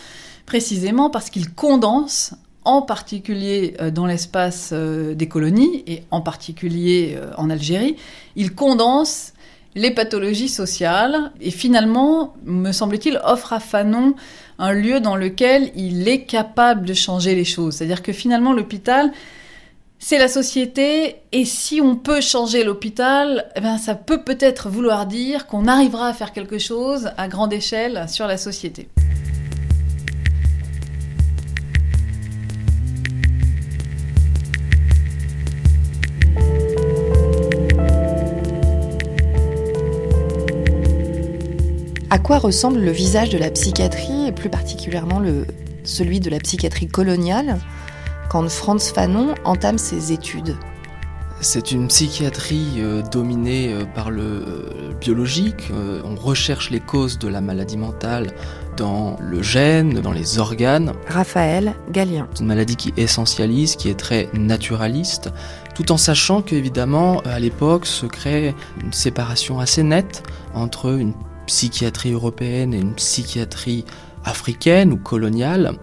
[0.45, 7.17] précisément parce qu'il condense en particulier euh, dans l'espace euh, des colonies et en particulier
[7.37, 7.97] en Algérie,
[8.35, 9.33] il condense
[9.75, 14.15] les pathologies sociales et finalement, me semble-t-il, offre à Fanon
[14.59, 17.75] un lieu dans lequel il est capable de changer les choses.
[17.75, 19.11] C'est-à-dire que finalement, l'hôpital,
[19.97, 25.05] c'est la société et si on peut changer l'hôpital, eh ben, ça peut peut-être vouloir
[25.05, 28.89] dire qu'on arrivera à faire quelque chose à grande échelle sur la société.
[42.13, 45.47] À quoi ressemble le visage de la psychiatrie, et plus particulièrement le,
[45.83, 47.57] celui de la psychiatrie coloniale,
[48.29, 50.55] quand Franz Fanon entame ses études?
[51.41, 55.71] C'est une psychiatrie euh, dominée euh, par le euh, biologique.
[56.05, 58.27] on recherche les causes de la maladie mentale
[58.77, 60.91] dans le gène, dans les organes.
[61.07, 62.27] Raphaël Gallien.
[62.35, 65.31] C'est une maladie qui essentialise, qui est très naturaliste,
[65.73, 68.53] tout en sachant qu'évidemment, à l'époque, se crée
[68.83, 70.21] une séparation assez nette
[70.53, 71.13] entre une
[71.45, 73.85] psychiatrie européenne et une psychiatrie
[74.23, 75.73] africaine ou coloniale,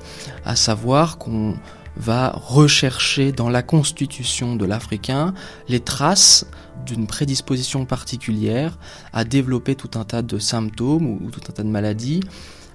[0.44, 1.54] à savoir qu'on
[1.96, 5.34] va rechercher dans la constitution de l'Africain
[5.68, 6.46] les traces
[6.86, 8.78] d'une prédisposition particulière
[9.12, 12.20] à développer tout un tas de symptômes ou tout un tas de maladies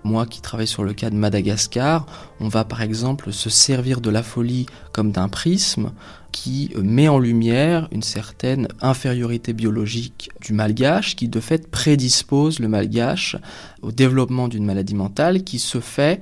[0.05, 2.05] moi qui travaille sur le cas de Madagascar,
[2.39, 5.91] on va par exemple se servir de la folie comme d'un prisme
[6.31, 12.67] qui met en lumière une certaine infériorité biologique du malgache qui de fait prédispose le
[12.67, 13.35] malgache
[13.81, 16.21] au développement d'une maladie mentale qui se fait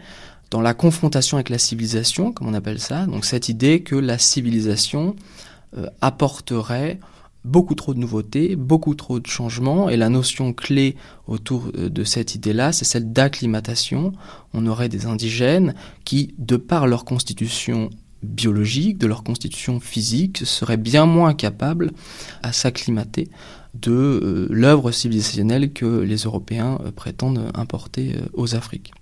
[0.49, 4.19] dans la confrontation avec la civilisation, comme on appelle ça, donc cette idée que la
[4.19, 5.15] civilisation
[5.77, 6.99] euh, apporterait
[7.45, 10.95] beaucoup trop de nouveautés, beaucoup trop de changements, et la notion clé
[11.27, 14.13] autour euh, de cette idée-là, c'est celle d'acclimatation.
[14.53, 15.73] On aurait des indigènes
[16.05, 17.89] qui, de par leur constitution
[18.21, 21.91] biologique, de leur constitution physique, seraient bien moins capables
[22.41, 23.29] à s'acclimater
[23.73, 28.93] de euh, l'œuvre civilisationnelle que les Européens euh, prétendent importer aux Afriques.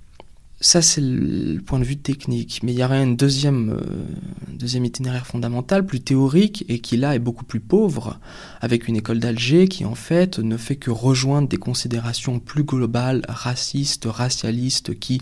[0.64, 2.62] Ça, c'est le point de vue technique.
[2.62, 7.16] Mais il y aurait un deuxième, euh, deuxième itinéraire fondamental, plus théorique, et qui là
[7.16, 8.20] est beaucoup plus pauvre,
[8.62, 13.24] avec une école d'Alger qui en fait ne fait que rejoindre des considérations plus globales,
[13.28, 15.20] racistes, racialistes, qui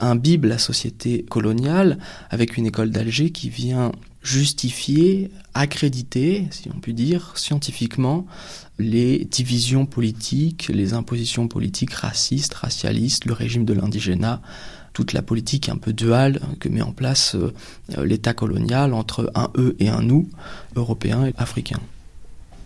[0.00, 1.98] imbibent la société coloniale,
[2.30, 3.92] avec une école d'Alger qui vient
[4.22, 8.26] justifier, accréditer, si on peut dire, scientifiquement,
[8.78, 14.40] les divisions politiques, les impositions politiques racistes, racialistes, le régime de l'indigénat,
[14.98, 17.52] toute la politique un peu duale que met en place euh,
[18.04, 20.28] l'État colonial entre un eux et un nous,
[20.74, 21.78] européens et africains.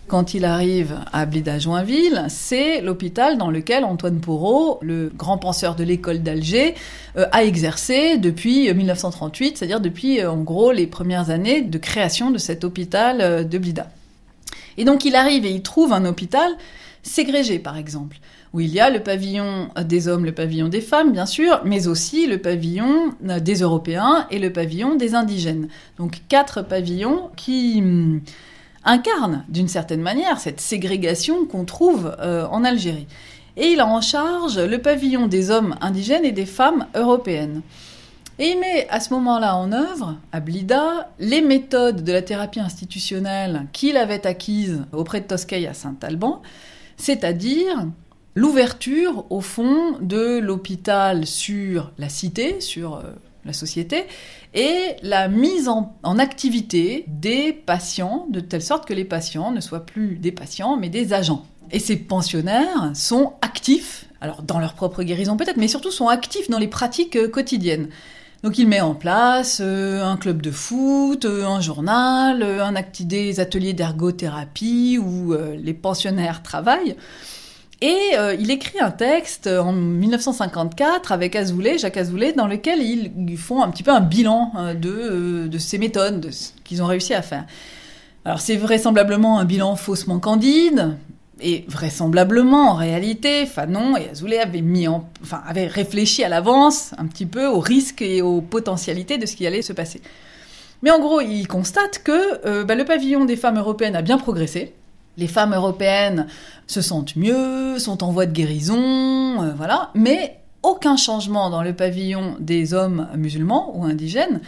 [0.08, 5.84] Quand il arrive à Blida-Joinville, c'est l'hôpital dans lequel Antoine Porot, le grand penseur de
[5.84, 6.74] l'école d'Alger,
[7.18, 12.30] euh, a exercé depuis 1938, c'est-à-dire depuis euh, en gros les premières années de création
[12.30, 13.90] de cet hôpital de Blida.
[14.78, 16.50] Et donc il arrive et il trouve un hôpital
[17.02, 18.16] ségrégé, par exemple
[18.52, 21.86] où il y a le pavillon des hommes, le pavillon des femmes, bien sûr, mais
[21.86, 25.68] aussi le pavillon euh, des Européens et le pavillon des indigènes.
[25.98, 28.20] Donc quatre pavillons qui hum,
[28.84, 33.06] incarnent d'une certaine manière cette ségrégation qu'on trouve euh, en Algérie.
[33.56, 37.62] Et il a en charge le pavillon des hommes indigènes et des femmes européennes.
[38.38, 42.60] Et il met à ce moment-là en œuvre, à Blida, les méthodes de la thérapie
[42.60, 46.40] institutionnelle qu'il avait acquises auprès de Toscaï à Saint-Alban,
[46.96, 47.86] c'est-à-dire
[48.34, 53.02] l'ouverture, au fond, de l'hôpital sur la cité, sur euh,
[53.44, 54.04] la société,
[54.54, 59.84] et la mise en, activité des patients, de telle sorte que les patients ne soient
[59.84, 61.44] plus des patients, mais des agents.
[61.70, 66.50] Et ces pensionnaires sont actifs, alors dans leur propre guérison peut-être, mais surtout sont actifs
[66.50, 67.88] dans les pratiques euh, quotidiennes.
[68.42, 73.40] Donc il met en place euh, un club de foot, un journal, un acti des
[73.40, 76.96] ateliers d'ergothérapie où les pensionnaires travaillent.
[77.82, 83.36] Et euh, il écrit un texte en 1954 avec Azoulay, Jacques Azoulay, dans lequel ils,
[83.36, 86.80] font un petit peu un bilan euh, de, euh, de ces méthodes, de ce qu'ils
[86.80, 87.44] ont réussi à faire.
[88.24, 90.96] Alors c'est vraisemblablement un bilan faussement candide,
[91.40, 97.06] et vraisemblablement, en réalité, Fanon et Azoulay avaient, mis en, enfin, réfléchi à l'avance un
[97.06, 100.00] petit peu aux risques et aux potentialités de ce qui allait se passer.
[100.82, 104.18] Mais en gros, ils constatent que euh, bah, le pavillon des femmes européennes a bien
[104.18, 104.72] progressé.
[105.16, 106.26] Les femmes européennes
[106.66, 109.90] se sentent mieux, sont en voie de guérison, euh, voilà.
[109.94, 114.40] Mais aucun changement dans le pavillon des hommes musulmans ou indigènes.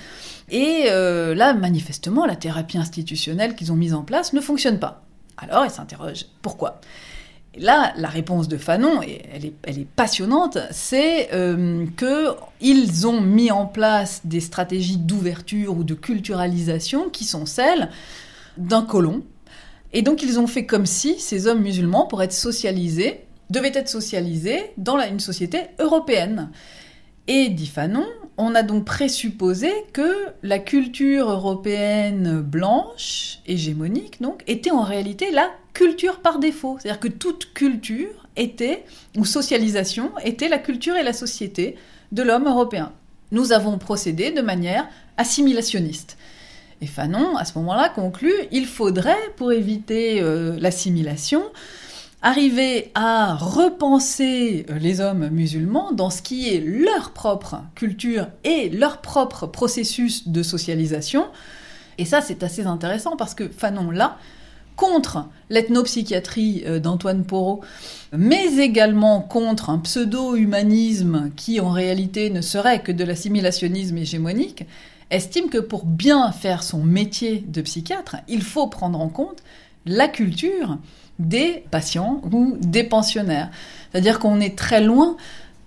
[0.50, 5.02] Et euh, là, manifestement, la thérapie institutionnelle qu'ils ont mise en place ne fonctionne pas.
[5.36, 6.80] Alors, ils s'interrogent pourquoi?
[7.56, 13.20] Là, la réponse de Fanon, et elle est, elle est passionnante, c'est euh, qu'ils ont
[13.20, 17.90] mis en place des stratégies d'ouverture ou de culturalisation qui sont celles
[18.56, 19.22] d'un colon.
[19.94, 23.88] Et donc, ils ont fait comme si ces hommes musulmans, pour être socialisés, devaient être
[23.88, 26.50] socialisés dans une société européenne.
[27.28, 28.04] Et dit Fanon,
[28.36, 30.12] on a donc présupposé que
[30.42, 36.76] la culture européenne blanche, hégémonique donc, était en réalité la culture par défaut.
[36.80, 38.84] C'est-à-dire que toute culture était,
[39.16, 41.76] ou socialisation, était la culture et la société
[42.10, 42.92] de l'homme européen.
[43.30, 46.18] Nous avons procédé de manière assimilationniste.
[46.80, 51.42] Et Fanon, à ce moment-là, conclut, il faudrait, pour éviter euh, l'assimilation,
[52.22, 59.00] arriver à repenser les hommes musulmans dans ce qui est leur propre culture et leur
[59.00, 61.26] propre processus de socialisation.
[61.98, 64.16] Et ça, c'est assez intéressant parce que Fanon, là,
[64.76, 67.60] contre l'ethnopsychiatrie d'Antoine Porot,
[68.12, 74.64] mais également contre un pseudo-humanisme qui en réalité ne serait que de l'assimilationnisme hégémonique,
[75.14, 79.42] estime que pour bien faire son métier de psychiatre, il faut prendre en compte
[79.86, 80.78] la culture
[81.18, 83.50] des patients ou des pensionnaires.
[83.92, 85.16] C'est-à-dire qu'on est très loin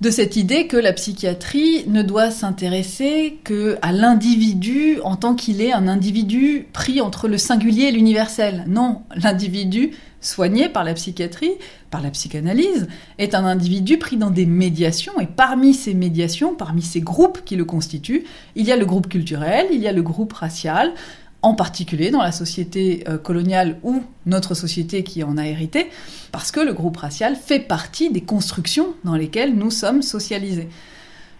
[0.01, 5.61] de cette idée que la psychiatrie ne doit s'intéresser que à l'individu en tant qu'il
[5.61, 8.63] est un individu pris entre le singulier et l'universel.
[8.67, 9.91] Non, l'individu
[10.27, 11.53] soigné par la psychiatrie,
[11.89, 12.87] par la psychanalyse,
[13.17, 17.55] est un individu pris dans des médiations et parmi ces médiations, parmi ces groupes qui
[17.55, 18.25] le constituent,
[18.55, 20.93] il y a le groupe culturel, il y a le groupe racial,
[21.41, 25.89] en particulier dans la société euh, coloniale ou notre société qui en a hérité,
[26.31, 30.67] parce que le groupe racial fait partie des constructions dans lesquelles nous sommes socialisés.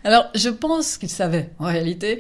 [0.04, 2.20] Alors je pense qu'il savait en réalité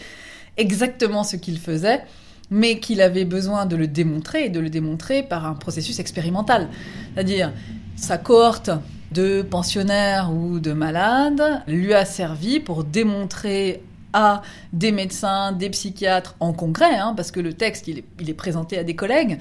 [0.57, 2.03] exactement ce qu'il faisait,
[2.49, 6.69] mais qu'il avait besoin de le démontrer et de le démontrer par un processus expérimental.
[7.13, 7.51] C'est-à-dire,
[7.95, 8.69] sa cohorte
[9.11, 13.81] de pensionnaires ou de malades lui a servi pour démontrer
[14.13, 14.41] à
[14.73, 17.99] des médecins, des psychiatres en congrès, hein, parce que le texte il
[18.29, 19.39] est, présenté à des collègues,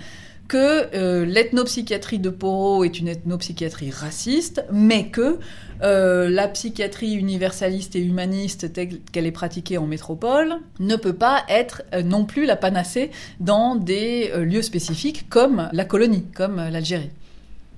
[0.48, 5.38] que euh, l'ethnopsychiatrie de Porot est une ethnopsychiatrie raciste, mais que
[5.82, 11.44] euh, la psychiatrie universaliste et humaniste telle qu'elle est pratiquée en métropole ne peut pas
[11.48, 16.56] être euh, non plus la panacée dans des euh, lieux spécifiques comme la colonie, comme
[16.56, 17.10] l'Algérie.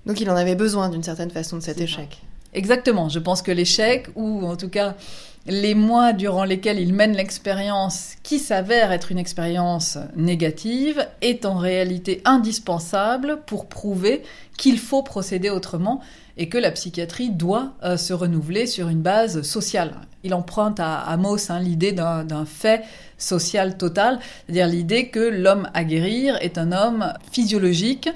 [0.07, 2.23] Donc il en avait besoin d'une certaine façon de cet échec.
[2.55, 4.95] Exactement, je pense que l'échec, ou en tout cas
[5.49, 11.57] les mois durant lesquels il mène l'expérience, qui s'avère être une expérience négative, est en
[11.57, 14.23] réalité indispensable pour prouver
[14.59, 16.01] qu'il faut procéder autrement
[16.39, 19.93] et que la psychiatrie doit euh, se renouveler sur une base sociale.
[20.23, 22.82] Il emprunte à Amos hein, l'idée d'un fait
[23.19, 28.09] social total, c'est-à-dire l'idée que l'homme à guérir est un homme physiologique,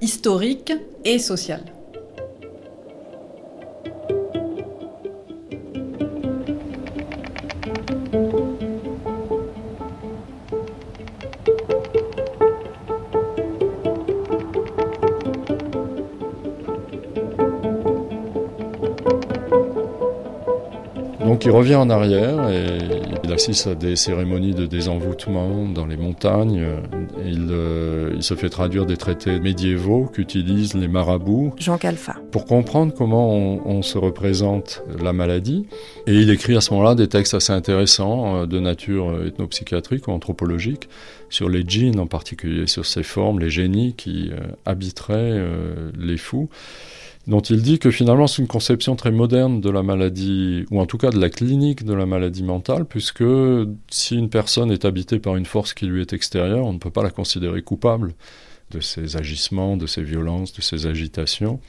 [0.00, 0.72] historique
[1.04, 1.62] et social.
[21.40, 22.66] Donc il revient en arrière et
[23.24, 26.66] il assiste à des cérémonies de désenvoûtement dans les montagnes.
[27.24, 31.54] Il, euh, il se fait traduire des traités médiévaux qu'utilisent les marabouts.
[31.56, 32.16] Jean Calfa.
[32.30, 35.64] Pour comprendre comment on, on, se représente la maladie.
[36.06, 40.10] Et il écrit à ce moment-là des textes assez intéressants euh, de nature ethnopsychiatrique ou
[40.10, 40.90] anthropologique
[41.30, 46.18] sur les djinns en particulier, sur ces formes, les génies qui euh, habiteraient euh, les
[46.18, 46.50] fous.
[47.26, 50.86] Dont il dit que finalement c'est une conception très moderne de la maladie, ou en
[50.86, 53.24] tout cas de la clinique de la maladie mentale, puisque
[53.90, 56.90] si une personne est habitée par une force qui lui est extérieure, on ne peut
[56.90, 58.14] pas la considérer coupable
[58.70, 61.60] de ses agissements, de ses violences, de ses agitations.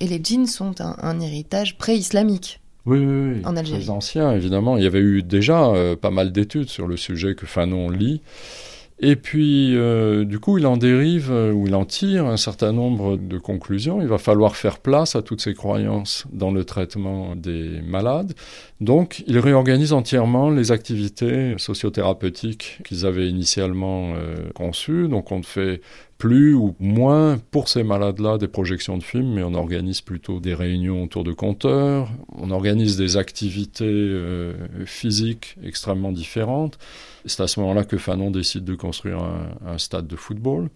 [0.00, 2.60] Et les djinns sont un, un héritage pré-islamique.
[2.86, 3.42] Oui, oui, oui.
[3.44, 3.82] En Algérie.
[3.82, 4.76] Très ancien, évidemment.
[4.76, 8.22] Il y avait eu déjà euh, pas mal d'études sur le sujet que Fanon lit.
[9.00, 12.72] Et puis, euh, du coup, il en dérive, euh, ou il en tire un certain
[12.72, 14.02] nombre de conclusions.
[14.02, 18.32] Il va falloir faire place à toutes ces croyances dans le traitement des malades.
[18.80, 25.08] Donc, il réorganise entièrement les activités sociothérapeutiques qu'ils avaient initialement euh, conçues.
[25.08, 25.80] Donc, on ne fait
[26.16, 30.54] plus ou moins pour ces malades-là des projections de films, mais on organise plutôt des
[30.54, 36.78] réunions autour de compteurs, on organise des activités euh, physiques extrêmement différentes.
[37.24, 39.18] C'est à ce moment-là que Fanon décide de construire
[39.66, 40.70] un stade de football.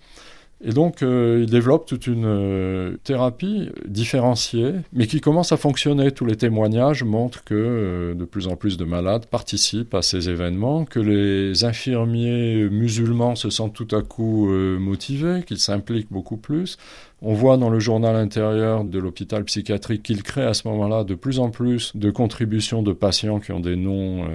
[0.64, 6.12] Et donc, euh, il développe toute une euh, thérapie différenciée, mais qui commence à fonctionner.
[6.12, 10.30] Tous les témoignages montrent que euh, de plus en plus de malades participent à ces
[10.30, 14.48] événements, que les infirmiers musulmans se sentent tout à coup
[14.78, 16.76] motivés, qu'ils s'impliquent beaucoup plus.
[17.22, 21.14] On voit dans le journal intérieur de l'hôpital psychiatrique qu'il crée à ce moment-là de
[21.14, 24.26] plus en plus de contributions de patients qui ont des noms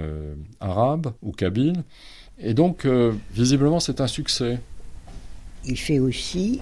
[0.60, 1.84] arabes ou kabyles.
[2.38, 2.86] Et donc,
[3.32, 4.58] visiblement, c'est un succès.
[5.66, 6.60] Il fait aussi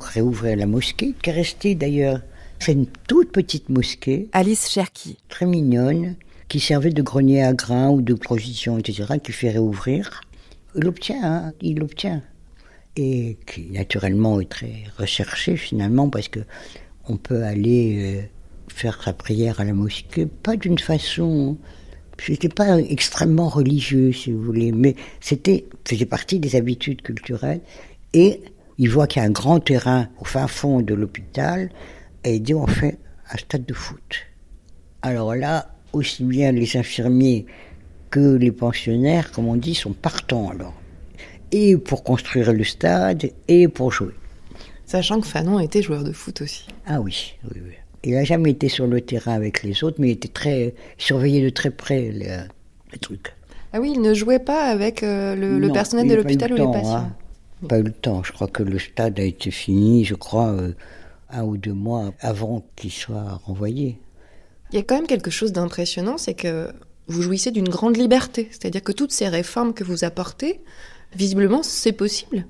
[0.00, 2.20] réouvrir la mosquée, qui est restée d'ailleurs.
[2.58, 4.28] C'est une toute petite mosquée.
[4.32, 5.18] Alice Cherki.
[5.28, 6.16] Très mignonne,
[6.48, 10.22] qui servait de grenier à grains ou de provisions, etc., qui fait réouvrir.
[10.74, 12.22] Il l'obtient, hein, il l'obtient.
[12.96, 16.40] Et qui, naturellement, est très recherché, finalement, parce que
[17.08, 18.22] on peut aller euh,
[18.68, 21.56] faire sa prière à la mosquée, pas d'une façon.
[22.18, 27.60] C'était pas extrêmement religieux, si vous voulez, mais c'était faisait partie des habitudes culturelles.
[28.12, 28.40] Et
[28.78, 31.70] il voit qu'il y a un grand terrain au fin fond de l'hôpital,
[32.24, 32.98] et il dit on fait
[33.32, 34.16] un stade de foot.
[35.02, 37.46] Alors là, aussi bien les infirmiers
[38.10, 40.74] que les pensionnaires, comme on dit, sont partants alors.
[41.52, 44.14] Et pour construire le stade, et pour jouer.
[44.84, 46.66] Sachant que Fanon était joueur de foot aussi.
[46.86, 47.72] Ah oui, oui, oui.
[48.04, 51.02] Il n'a jamais été sur le terrain avec les autres, mais il était très il
[51.02, 52.38] surveillait de très près les,
[52.92, 53.34] les trucs.
[53.72, 56.60] Ah oui, il ne jouait pas avec euh, le, le personnel de l'hôpital ou le
[56.60, 56.94] les temps, patients?
[56.96, 57.16] hein.
[57.68, 58.22] Pas eu le temps.
[58.22, 60.72] Je crois que le stade a été fini, je crois, euh,
[61.30, 63.98] un ou deux mois avant qu'il soit renvoyé.
[64.72, 66.72] Il y a quand même quelque chose d'impressionnant, c'est que
[67.06, 68.48] vous jouissez d'une grande liberté.
[68.50, 70.60] C'est-à-dire que toutes ces réformes que vous apportez,
[71.14, 72.46] visiblement, c'est possible.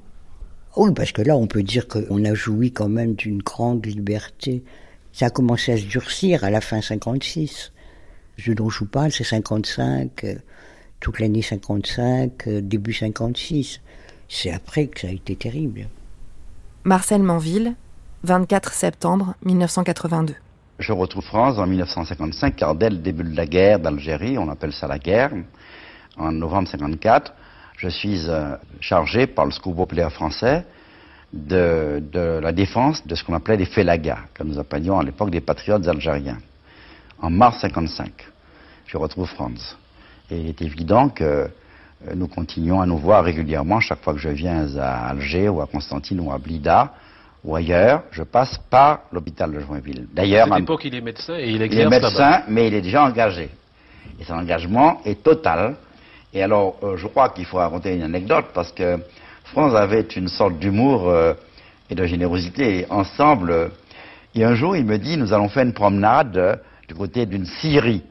[0.76, 4.62] Oui, parce que là, on peut dire qu'on a joui quand même d'une grande liberté.
[5.12, 7.72] Ça a commencé à se durcir à la fin 56.
[8.38, 10.34] Ce dont je vous parle, c'est 55, euh,
[11.00, 13.80] toute l'année 55, euh, début 56.
[14.28, 15.88] C'est après que ça a été terrible.
[16.84, 17.74] Marcel Manville,
[18.24, 20.34] 24 septembre 1982.
[20.78, 24.72] Je retrouve France en 1955, car dès le début de la guerre d'Algérie, on appelle
[24.72, 25.32] ça la guerre,
[26.18, 27.32] en novembre 54,
[27.76, 30.64] je suis euh, chargé par le secours populaire français
[31.32, 35.30] de, de la défense de ce qu'on appelait les félagas, que nous appelions à l'époque
[35.30, 36.38] des patriotes algériens.
[37.20, 38.10] En mars 55,
[38.86, 39.76] je retrouve France.
[40.30, 41.48] Et il est évident que euh,
[42.14, 45.66] nous continuons à nous voir régulièrement chaque fois que je viens à Alger ou à
[45.66, 46.92] Constantine ou à Blida
[47.46, 50.08] ou ailleurs, je passe par l'hôpital de Joinville.
[50.12, 52.80] D'ailleurs, à- époque, il est médecin et il il est exerce médecin, mais il est
[52.80, 53.48] déjà engagé.
[54.18, 55.76] Et son engagement est total.
[56.34, 58.98] Et alors, euh, je crois qu'il faut raconter une anecdote parce que
[59.44, 61.34] France avait une sorte d'humour euh,
[61.88, 62.80] et de générosité.
[62.80, 63.68] Et ensemble, euh,
[64.34, 66.56] et un jour, il me dit, nous allons faire une promenade euh,
[66.88, 68.02] du côté d'une scierie,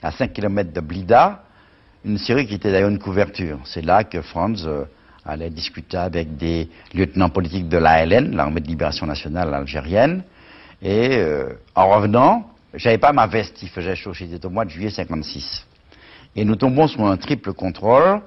[0.00, 1.42] à 5 km de Blida,
[2.04, 3.58] une scierie qui était d'ailleurs une couverture.
[3.64, 4.84] C'est là que Franz euh,
[5.24, 10.22] allait discuter avec des lieutenants politiques de l'ALN, l'armée de libération nationale algérienne.
[10.82, 14.70] Et euh, en revenant, j'avais pas ma veste, il faisait chaud, c'était au mois de
[14.70, 15.66] juillet 56.
[16.36, 18.22] Et nous tombons sous un triple contrôle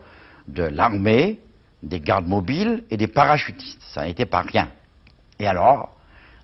[0.47, 1.39] de l'armée,
[1.81, 3.81] des gardes mobiles et des parachutistes.
[3.93, 4.69] Ça n'était pas rien.
[5.39, 5.95] Et alors,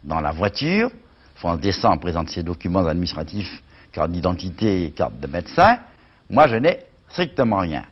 [0.03, 0.89] dans la voiture,
[1.35, 3.61] France descend, présente ses documents administratifs,
[3.91, 5.79] carte d'identité et carte de médecin.
[6.29, 6.79] Moi, je n'ai
[7.09, 7.85] strictement rien.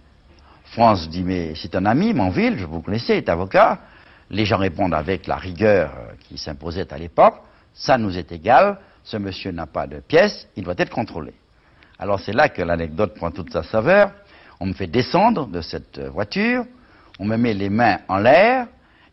[0.65, 3.79] France dit, mais c'est un ami, Manville, je vous connaissez, est avocat.
[4.29, 7.35] Les gens répondent avec la rigueur euh, qui s'imposait à l'époque.
[7.73, 11.33] Ça nous est égal, ce monsieur n'a pas de pièce, il doit être contrôlé.
[11.99, 14.11] Alors c'est là que l'anecdote prend toute sa saveur.
[14.59, 16.65] On me fait descendre de cette euh, voiture,
[17.19, 18.67] on me met les mains en l'air,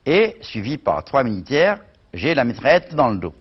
[0.05, 1.79] et suivi par trois militaires,
[2.13, 3.35] j'ai la mitraillette dans le dos.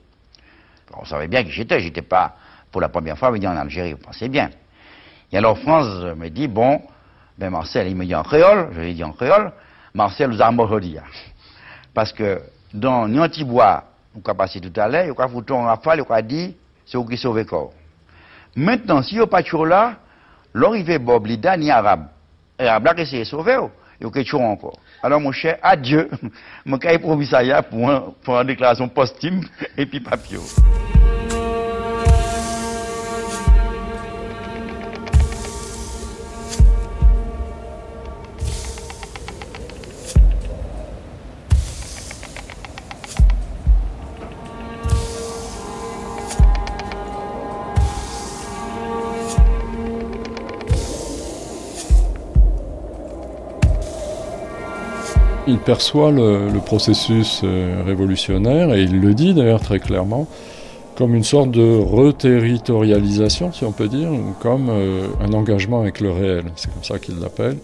[0.96, 2.36] On savait bien qui j'étais, j'étais pas
[2.72, 4.50] pour la première fois venu en Algérie, vous pensez bien.
[5.34, 6.80] Et alors France me dit, bon,
[7.40, 9.52] ben Marcel, il me dit en créole, je lui dit en créole,
[9.96, 10.98] Marcel, nous avons aujourd'hui.
[11.92, 12.40] Parce que
[12.72, 13.84] dans Nyantibois
[14.16, 16.56] on a passé tout à l'heure, on a foutu en rafale, on a dit,
[16.86, 17.74] c'est vous qui sauvez corps.
[18.56, 19.96] Maintenant, si on pas toujours là,
[20.54, 22.06] l'arrivée Bob Lida ni arabe.
[22.60, 23.58] Et arabe là, qui de sauver,
[24.00, 24.78] et on toujours encore.
[25.02, 26.12] Alors, mon cher, adieu.
[26.66, 27.90] Mon cas promis ça pour
[28.40, 29.42] une déclaration posthume
[29.76, 30.38] et puis papier.
[55.54, 60.28] Il perçoit le, processus euh, révolutionnaire, et il le dit d'ailleurs très clairement,
[60.98, 66.00] comme une sorte de reterritorialisation, si on peut dire, ou comme euh, un engagement avec
[66.02, 66.46] le réel.
[66.56, 67.58] C'est comme ça qu'il l'appelle.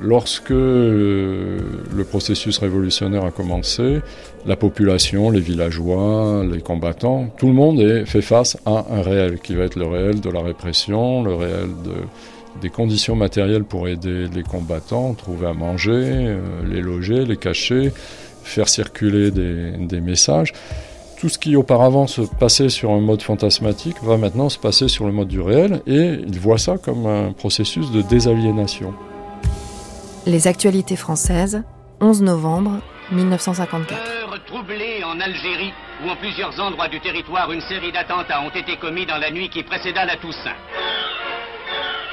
[0.00, 1.58] Lorsque euh,
[1.92, 3.98] le processus révolutionnaire a commencé,
[4.46, 9.40] la population, les villageois, les combattants, tout le monde est fait face à un réel
[9.40, 11.94] qui va être le réel de la répression, le réel de,
[12.60, 17.92] des conditions matérielles pour aider les combattants, trouver à manger, euh, les loger, les cacher,
[18.42, 20.52] faire circuler des, messages.
[21.18, 25.06] Tout ce qui auparavant se passait sur un mode fantasmatique va maintenant se passer sur
[25.06, 28.92] le mode du réel et il voit ça comme un processus de désaliénation.
[30.26, 31.62] Les actualités françaises,
[32.00, 32.80] 11 novembre
[33.12, 34.00] 1954.
[34.46, 35.72] troublée en Algérie,
[36.04, 39.48] où en plusieurs endroits du territoire une série d'attentats ont été commis dans la nuit
[39.48, 40.56] qui précéda la Toussaint.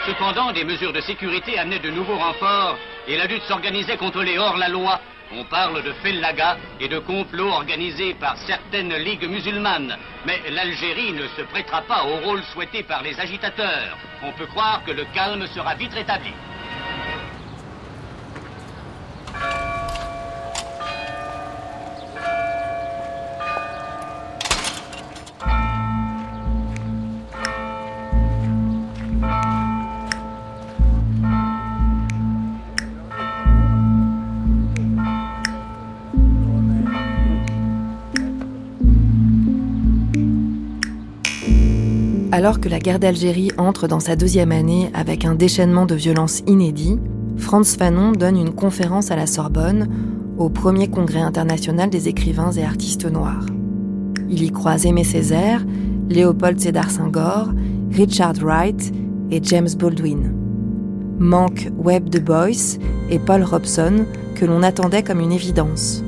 [0.09, 4.39] Cependant, des mesures de sécurité amenaient de nouveaux renforts et la lutte s'organisait contre les
[4.39, 4.99] hors-la-loi.
[5.31, 9.95] On parle de fellaga et de complots organisés par certaines ligues musulmanes.
[10.25, 13.95] Mais l'Algérie ne se prêtera pas au rôle souhaité par les agitateurs.
[14.23, 16.33] On peut croire que le calme sera vite rétabli.
[42.31, 46.43] Alors que la guerre d'Algérie entre dans sa deuxième année avec un déchaînement de violence
[46.45, 46.99] inédit,
[47.37, 49.87] Franz Fanon donne une conférence à la Sorbonne
[50.37, 53.47] au premier congrès international des écrivains et artistes noirs.
[54.29, 55.65] Il y croise Aimé Césaire,
[56.07, 57.49] Léopold Sédar Senghor,
[57.91, 58.93] Richard Wright
[59.31, 60.31] et James Baldwin.
[61.17, 62.77] Manque Webb de Boyce
[63.09, 66.03] et Paul Robson que l'on attendait comme une évidence.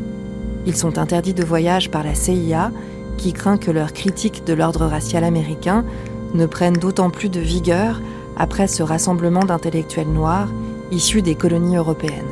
[0.68, 2.72] Ils sont interdits de voyage par la CIA
[3.18, 5.84] qui craint que leur critique de l'ordre racial américain
[6.34, 8.02] ne prennent d'autant plus de vigueur
[8.38, 10.48] après ce rassemblement d'intellectuels noirs
[10.92, 12.32] issus des colonies européennes.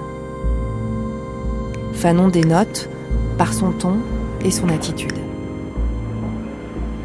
[1.93, 2.89] Fanon dénote
[3.37, 3.97] par son ton
[4.43, 5.17] et son attitude.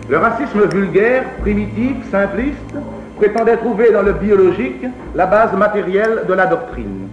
[0.08, 2.74] Le racisme vulgaire, primitif, simpliste,
[3.16, 4.84] prétendait trouver dans le biologique
[5.14, 7.08] la base matérielle de la doctrine.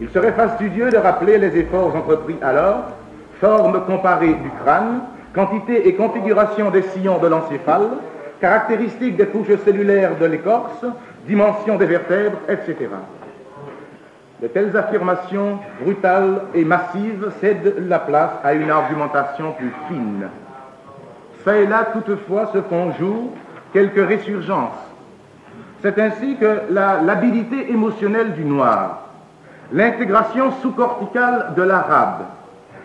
[0.00, 2.84] Il serait fastidieux de rappeler les efforts entrepris alors,
[3.40, 5.00] forme comparée du crâne,
[5.34, 7.88] quantité et configuration des sillons de l'encéphale,
[8.44, 10.84] caractéristiques des couches cellulaires de l'écorce,
[11.26, 12.76] dimension des vertèbres, etc.
[14.42, 20.28] De telles affirmations brutales et massives cèdent la place à une argumentation plus fine.
[21.42, 23.30] Ça là, toutefois, se font jour
[23.72, 24.84] quelques résurgences.
[25.80, 29.08] C'est ainsi que l'habilité émotionnelle du noir,
[29.72, 32.24] l'intégration sous-corticale de l'arabe,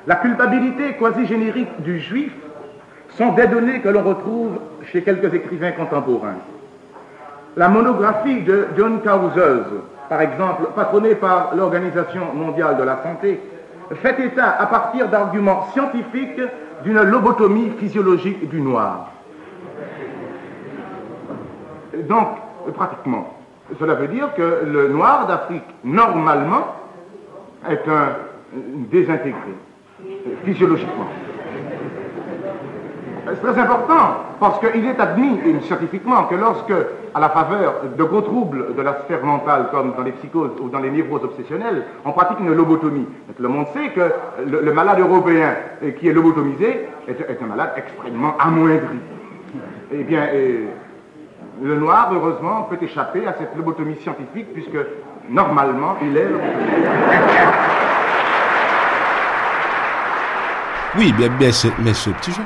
[0.07, 2.31] la culpabilité quasi-générique du juif
[3.17, 4.57] sont des données que l'on retrouve
[4.91, 6.37] chez quelques écrivains contemporains.
[7.57, 9.65] La monographie de John Cowsers,
[10.07, 13.39] par exemple, patronnée par l'Organisation mondiale de la santé,
[13.95, 16.41] fait état à partir d'arguments scientifiques
[16.83, 19.11] d'une lobotomie physiologique du noir.
[22.07, 22.27] Donc,
[22.75, 23.33] pratiquement,
[23.79, 26.75] cela veut dire que le noir d'Afrique, normalement,
[27.69, 28.15] est un
[28.91, 29.53] désintégré,
[30.45, 31.07] physiologiquement.
[33.35, 36.73] C'est très important parce qu'il est admis scientifiquement que lorsque,
[37.13, 40.69] à la faveur de gros troubles de la sphère mentale, comme dans les psychoses ou
[40.69, 43.07] dans les névroses obsessionnelles, on pratique une lobotomie.
[43.37, 44.11] Le monde sait que
[44.45, 45.55] le, malade européen
[45.99, 48.97] qui est lobotomisé est, un malade extrêmement amoindri.
[49.91, 50.27] Eh bien,
[51.61, 54.77] le noir, heureusement, peut échapper à cette lobotomie scientifique puisque
[55.29, 56.27] normalement, il est
[60.97, 61.51] Oui, mais, mais,
[61.83, 62.45] mais ce petit jeune.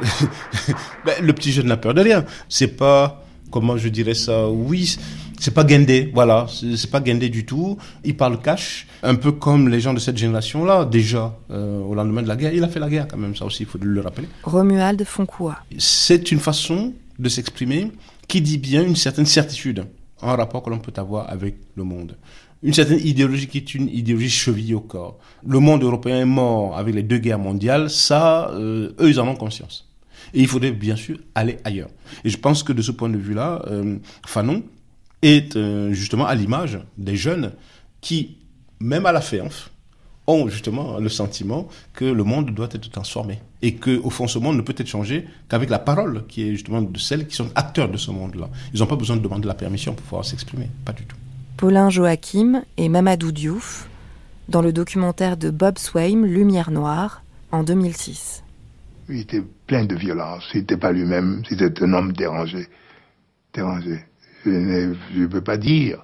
[1.04, 2.24] Ben, le petit jeune n'a peur de rien.
[2.48, 4.96] C'est pas, comment je dirais ça, oui,
[5.38, 7.78] C'est pas guindé, voilà, c'est pas guindé du tout.
[8.04, 12.20] Il parle cash, un peu comme les gens de cette génération-là, déjà, euh, au lendemain
[12.22, 12.52] de la guerre.
[12.52, 14.28] Il a fait la guerre quand même, ça aussi, il faut le rappeler.
[14.42, 15.56] Romuald Foncoua.
[15.78, 17.90] C'est une façon de s'exprimer
[18.28, 19.86] qui dit bien une certaine certitude
[20.20, 22.16] en rapport que l'on peut avoir avec le monde.
[22.62, 25.18] Une certaine idéologie qui est une idéologie chevillée au corps.
[25.46, 29.26] Le monde européen est mort avec les deux guerres mondiales, ça, euh, eux, ils en
[29.26, 29.89] ont conscience.
[30.34, 31.90] Et il faudrait bien sûr aller ailleurs.
[32.24, 34.62] Et je pense que de ce point de vue-là, euh, Fanon,
[35.22, 37.52] est euh, justement à l'image des jeunes
[38.00, 38.36] qui,
[38.80, 39.70] même à la FEANF,
[40.26, 44.38] ont justement le sentiment que le monde doit être transformé et que au fond ce
[44.38, 47.50] monde ne peut être changé qu'avec la parole qui est justement de celles qui sont
[47.54, 48.48] acteurs de ce monde-là.
[48.72, 51.16] Ils n'ont pas besoin de demander la permission pour pouvoir s'exprimer, pas du tout.
[51.56, 53.88] Paulin Joachim et Mamadou Diouf
[54.48, 58.42] dans le documentaire de Bob Swaim Lumière noire en 2006.
[59.10, 62.68] Il était plein de violence, il n'était pas lui-même, c'était un homme dérangé.
[63.52, 64.04] Dérangé
[64.44, 66.02] je ne peux pas dire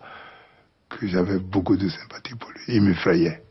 [0.89, 2.77] que j'avais beaucoup de sympathie pour lui.
[2.77, 3.43] Il m'effrayait.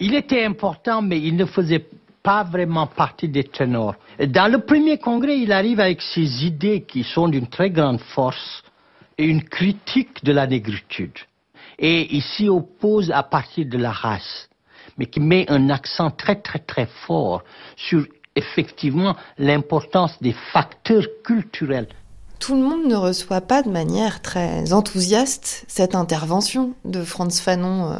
[0.00, 1.86] Il était important, mais il ne faisait
[2.22, 3.94] pas vraiment partie des ténors.
[4.18, 8.62] Dans le premier congrès, il arrive avec ses idées qui sont d'une très grande force
[9.18, 11.18] et une critique de la négritude.
[11.78, 14.48] Et il s'y oppose à partir de la race,
[14.96, 17.42] mais qui met un accent très très très fort
[17.76, 21.88] sur effectivement l'importance des facteurs culturels
[22.38, 27.90] tout le monde ne reçoit pas de manière très enthousiaste cette intervention de Franz Fanon,
[27.90, 27.96] euh,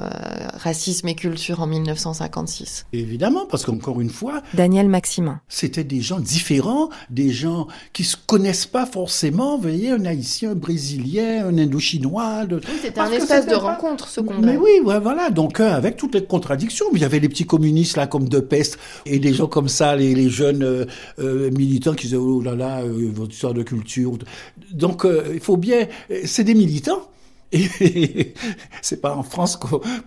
[0.54, 2.86] Racisme et culture en 1956.
[2.92, 4.42] Évidemment, parce qu'encore une fois...
[4.52, 5.40] Daniel Maximin.
[5.48, 10.50] C'était des gens différents, des gens qui se connaissent pas forcément, vous voyez, un haïtien,
[10.50, 12.46] un brésilien, un indo-chinois.
[12.46, 12.60] De...
[12.82, 14.52] c'était un espace de rencontre, ce congrès.
[14.52, 16.86] Mais oui, voilà, donc euh, avec toutes les contradictions.
[16.92, 19.96] Il y avait les petits communistes là, comme De Peste, et des gens comme ça,
[19.96, 20.86] les, jeunes
[21.18, 24.18] euh, militants qui disaient, oh là là, votre histoire de culture...
[24.72, 25.86] Donc euh, il faut bien,
[26.24, 27.08] c'est des militants.
[27.52, 28.34] Et
[28.82, 29.56] c'est pas en France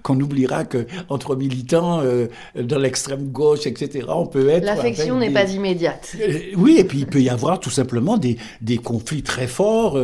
[0.04, 2.28] qu'on oubliera que entre militants euh,
[2.62, 4.66] dans l'extrême gauche, etc., on peut être.
[4.66, 6.14] L'affection n'est pas immédiate.
[6.20, 9.98] Euh, oui, et puis il peut y avoir tout simplement des, des conflits très forts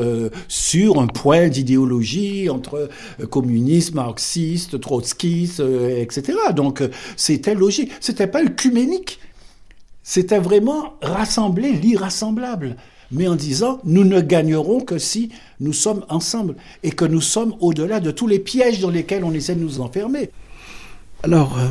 [0.48, 2.90] sur un point d'idéologie entre
[3.30, 5.62] communistes, marxistes, trotskistes,
[5.98, 6.38] etc.
[6.56, 6.82] Donc
[7.18, 7.92] c'était logique.
[8.00, 9.20] C'était pas œcuménique.
[10.04, 12.76] C'était vraiment rassembler l'irrassemblable
[13.14, 15.30] mais en disant nous ne gagnerons que si
[15.60, 19.34] nous sommes ensemble et que nous sommes au-delà de tous les pièges dans lesquels on
[19.34, 20.32] essaie de nous enfermer.
[21.22, 21.70] Alors, euh,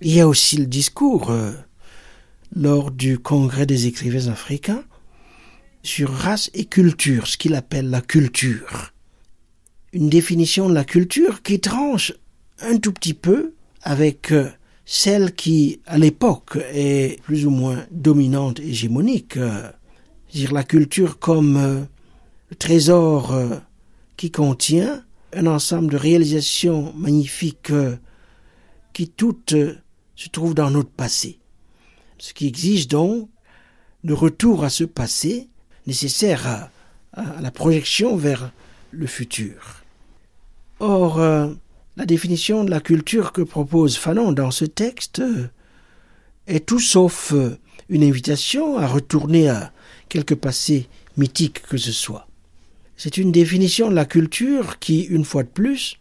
[0.00, 1.52] il y a aussi le discours euh,
[2.56, 4.84] lors du congrès des écrivains africains
[5.82, 8.92] sur race et culture, ce qu'il appelle la culture.
[9.92, 12.14] Une définition de la culture qui tranche
[12.60, 13.52] un tout petit peu
[13.82, 14.48] avec euh,
[14.86, 19.36] celle qui, à l'époque, est plus ou moins dominante, hégémonique,
[20.34, 21.80] dire la culture comme euh,
[22.50, 23.56] le trésor euh,
[24.16, 27.96] qui contient un ensemble de réalisations magnifiques euh,
[28.92, 29.54] qui toutes
[30.16, 31.38] se trouvent dans notre passé.
[32.18, 33.28] Ce qui exige donc
[34.02, 35.48] le retour à ce passé
[35.86, 36.70] nécessaire à,
[37.12, 38.50] à la projection vers
[38.90, 39.82] le futur.
[40.80, 45.22] Or, la définition de la culture que propose Fanon dans ce texte
[46.46, 47.32] est tout sauf
[47.88, 49.72] une invitation à retourner à,
[50.08, 52.26] quelque passé mythique que ce soit.
[52.96, 55.98] C'est une définition de la culture qui, une fois de plus,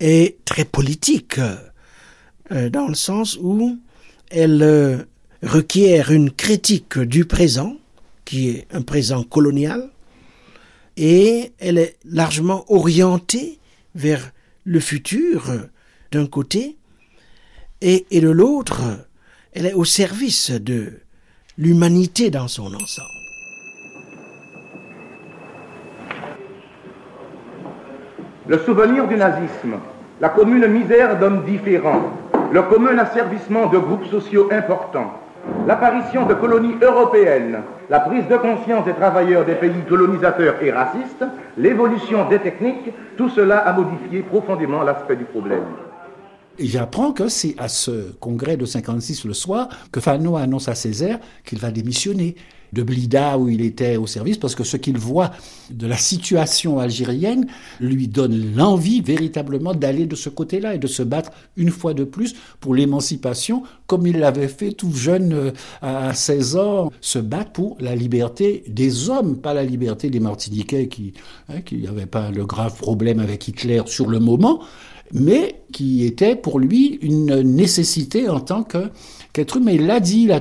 [0.00, 1.40] est très politique,
[2.50, 3.78] euh, dans le sens où
[4.30, 5.04] elle euh,
[5.42, 7.76] requiert une critique du présent,
[8.24, 9.90] qui est un présent colonial,
[10.96, 13.58] et elle est largement orientée
[13.94, 14.32] vers
[14.64, 15.52] le futur
[16.12, 16.76] d'un côté,
[17.80, 18.82] et, et de l'autre,
[19.52, 21.00] elle est au service de
[21.56, 23.13] l'humanité dans son ensemble.
[28.46, 29.76] Le souvenir du nazisme,
[30.20, 32.02] la commune misère d'hommes différents,
[32.52, 35.14] le commun asservissement de groupes sociaux importants,
[35.66, 41.24] l'apparition de colonies européennes, la prise de conscience des travailleurs des pays colonisateurs et racistes,
[41.56, 45.64] l'évolution des techniques, tout cela a modifié profondément l'aspect du problème.
[46.58, 51.18] J'apprends que c'est à ce congrès de 56 le soir que Fanon annonce à Césaire
[51.44, 52.36] qu'il va démissionner
[52.74, 55.30] de Blida où il était au service, parce que ce qu'il voit
[55.70, 57.46] de la situation algérienne
[57.80, 62.04] lui donne l'envie véritablement d'aller de ce côté-là et de se battre une fois de
[62.04, 65.50] plus pour l'émancipation, comme il l'avait fait tout jeune euh,
[65.82, 70.88] à 16 ans, se battre pour la liberté des hommes, pas la liberté des Martiniquais
[70.88, 71.14] qui
[71.48, 74.60] hein, n'avaient pas le grave problème avec Hitler sur le moment,
[75.14, 78.90] mais qui était pour lui une nécessité en tant que
[79.34, 79.72] qu'être humain.
[79.72, 80.32] Il l'a dit, il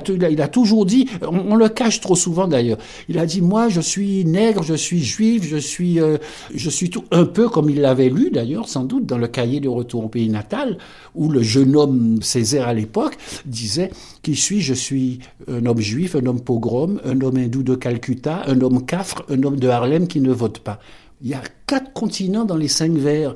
[0.41, 2.77] a, toujours dit, on, le cache trop souvent d'ailleurs.
[3.09, 6.17] Il a dit, moi, je suis nègre, je suis juif, je suis, euh,
[6.53, 9.59] je suis tout, un peu comme il l'avait lu d'ailleurs, sans doute, dans le cahier
[9.59, 10.77] de retour au pays natal,
[11.15, 13.89] où le jeune homme Césaire à l'époque disait,
[14.21, 18.43] qui suis Je suis un homme juif, un homme pogrom, un homme hindou de Calcutta,
[18.45, 20.79] un homme cafre, un homme de Harlem qui ne vote pas.
[21.21, 23.35] Il y a quatre continents dans les cinq vers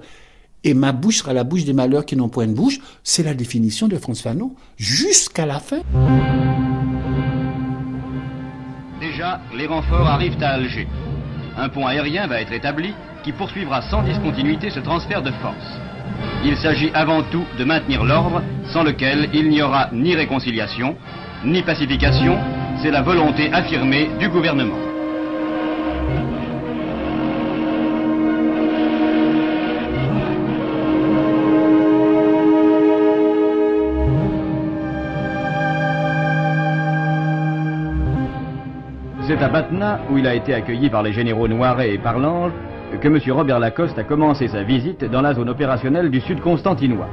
[0.68, 2.80] et ma bouche sera la bouche des malheurs qui n'ont point de bouche.
[3.04, 5.80] C'est la définition de François Fanon jusqu'à la fin.
[9.00, 10.88] Déjà, les renforts arrivent à Alger.
[11.58, 15.80] Un pont aérien va être établi qui poursuivra sans discontinuité ce transfert de force.
[16.44, 20.98] Il s'agit avant tout de maintenir l'ordre sans lequel il n'y aura ni réconciliation,
[21.46, 22.38] ni pacification.
[22.82, 24.87] C'est la volonté affirmée du gouvernement.
[39.38, 42.52] C'est à Batna, où il a été accueilli par les généraux Noiret et Parlange,
[43.00, 43.20] que M.
[43.30, 47.10] Robert Lacoste a commencé sa visite dans la zone opérationnelle du sud constantinois.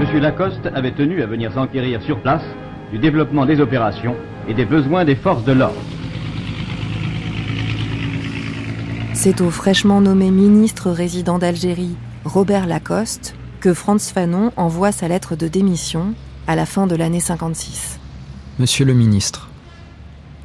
[0.00, 0.18] M.
[0.20, 2.44] Lacoste avait tenu à venir s'enquérir sur place
[2.92, 4.16] du développement des opérations
[4.48, 5.76] et des besoins des forces de l'ordre.
[9.12, 15.36] C'est au fraîchement nommé ministre résident d'Algérie, Robert Lacoste, que Franz Fanon envoie sa lettre
[15.36, 16.14] de démission
[16.46, 18.00] à la fin de l'année 56.
[18.58, 19.50] Monsieur le ministre,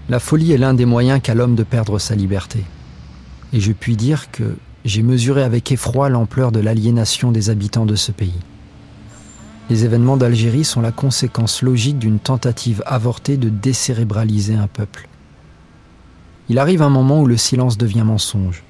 [0.09, 2.63] la folie est l'un des moyens qu'a l'homme de perdre sa liberté.
[3.53, 7.95] Et je puis dire que j'ai mesuré avec effroi l'ampleur de l'aliénation des habitants de
[7.95, 8.39] ce pays.
[9.69, 15.07] Les événements d'Algérie sont la conséquence logique d'une tentative avortée de décérébraliser un peuple.
[16.49, 18.63] Il arrive un moment où le silence devient mensonge.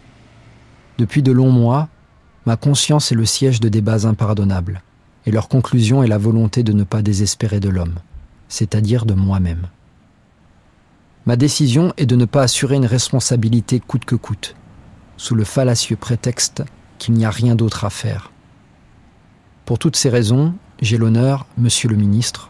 [0.98, 1.88] Depuis de longs mois,
[2.46, 4.84] ma conscience est le siège de débats impardonnables,
[5.26, 7.96] et leur conclusion est la volonté de ne pas désespérer de l'homme,
[8.50, 9.68] c'est-à-dire de moi-même.
[11.26, 14.56] Ma décision est de ne pas assurer une responsabilité coûte que coûte,
[15.18, 16.64] sous le fallacieux prétexte
[16.98, 18.32] qu'il n'y a rien d'autre à faire.
[19.66, 22.50] Pour toutes ces raisons, j'ai l'honneur, Monsieur le ministre,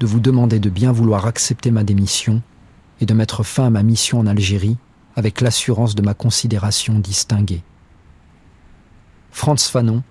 [0.00, 2.42] de vous demander de bien vouloir accepter ma démission
[3.00, 4.76] et de mettre fin à ma mission en Algérie
[5.14, 7.62] avec l'assurance de ma considération distinguée.
[9.30, 10.02] Franz Fanon,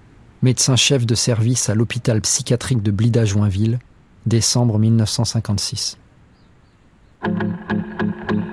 [0.41, 3.79] médecin-chef de service à l'hôpital psychiatrique de Blida-Joinville,
[4.25, 5.97] décembre 1956.
[7.21, 8.48] Thank you.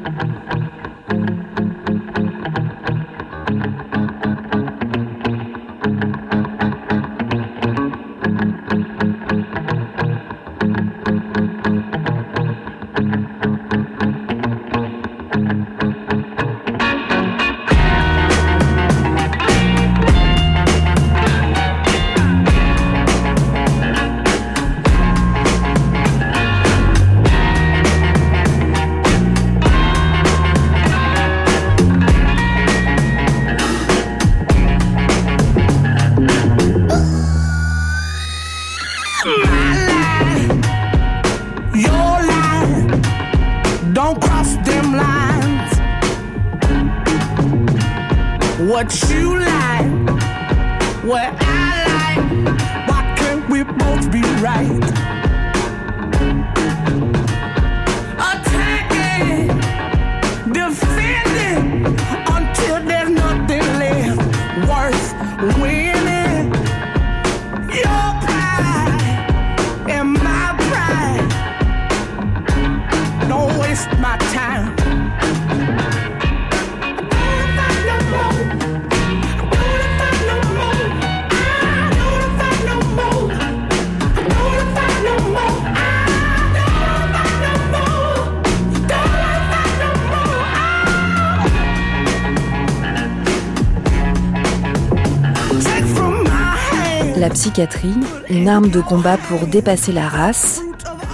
[98.28, 100.60] Une arme de combat pour dépasser la race,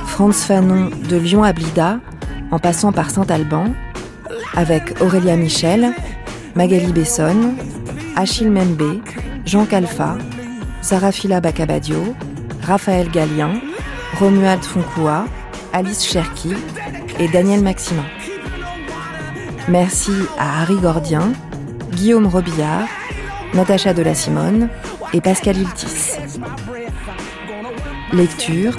[0.06, 2.00] Franz Fanon de Lyon à Blida,
[2.50, 3.66] en passant par Saint-Alban,
[4.56, 5.92] avec Aurélia Michel,
[6.56, 7.54] Magali Besson,
[8.16, 9.00] Achille Membe,
[9.46, 10.16] Jean Calfa,
[10.80, 12.14] Sarafila Bacabadio,
[12.62, 13.52] Raphaël Gallien,
[14.18, 15.26] Romuald Foncoua,
[15.72, 16.54] Alice Cherki
[17.20, 18.04] et Daniel Maximin.
[19.68, 21.32] Merci à Harry Gordien,
[21.92, 22.88] Guillaume Robillard,
[23.54, 24.68] Natacha de la Simone
[25.12, 26.01] et Pascal Iltis.
[28.12, 28.76] Lecture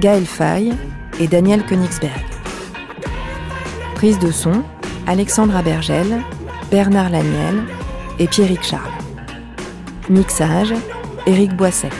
[0.00, 0.72] Gaël Fay
[1.20, 2.24] et Daniel Königsberg.
[3.94, 4.64] Prise de son
[5.06, 6.20] Alexandre Abergel,
[6.72, 7.62] Bernard Laniel
[8.18, 8.90] et Pierrick Charles.
[10.10, 10.74] Mixage
[11.24, 11.90] Éric Boisset.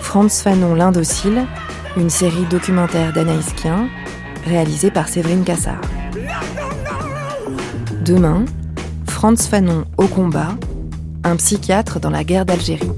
[0.00, 1.44] Franz Fanon l'Indocile,
[1.96, 3.88] une série documentaire d'Anaïs Kien,
[4.46, 5.80] réalisée par Séverine Cassard.
[8.04, 8.44] Demain,
[9.06, 10.56] Franz Fanon au combat,
[11.22, 12.90] un psychiatre dans la guerre d'Algérie.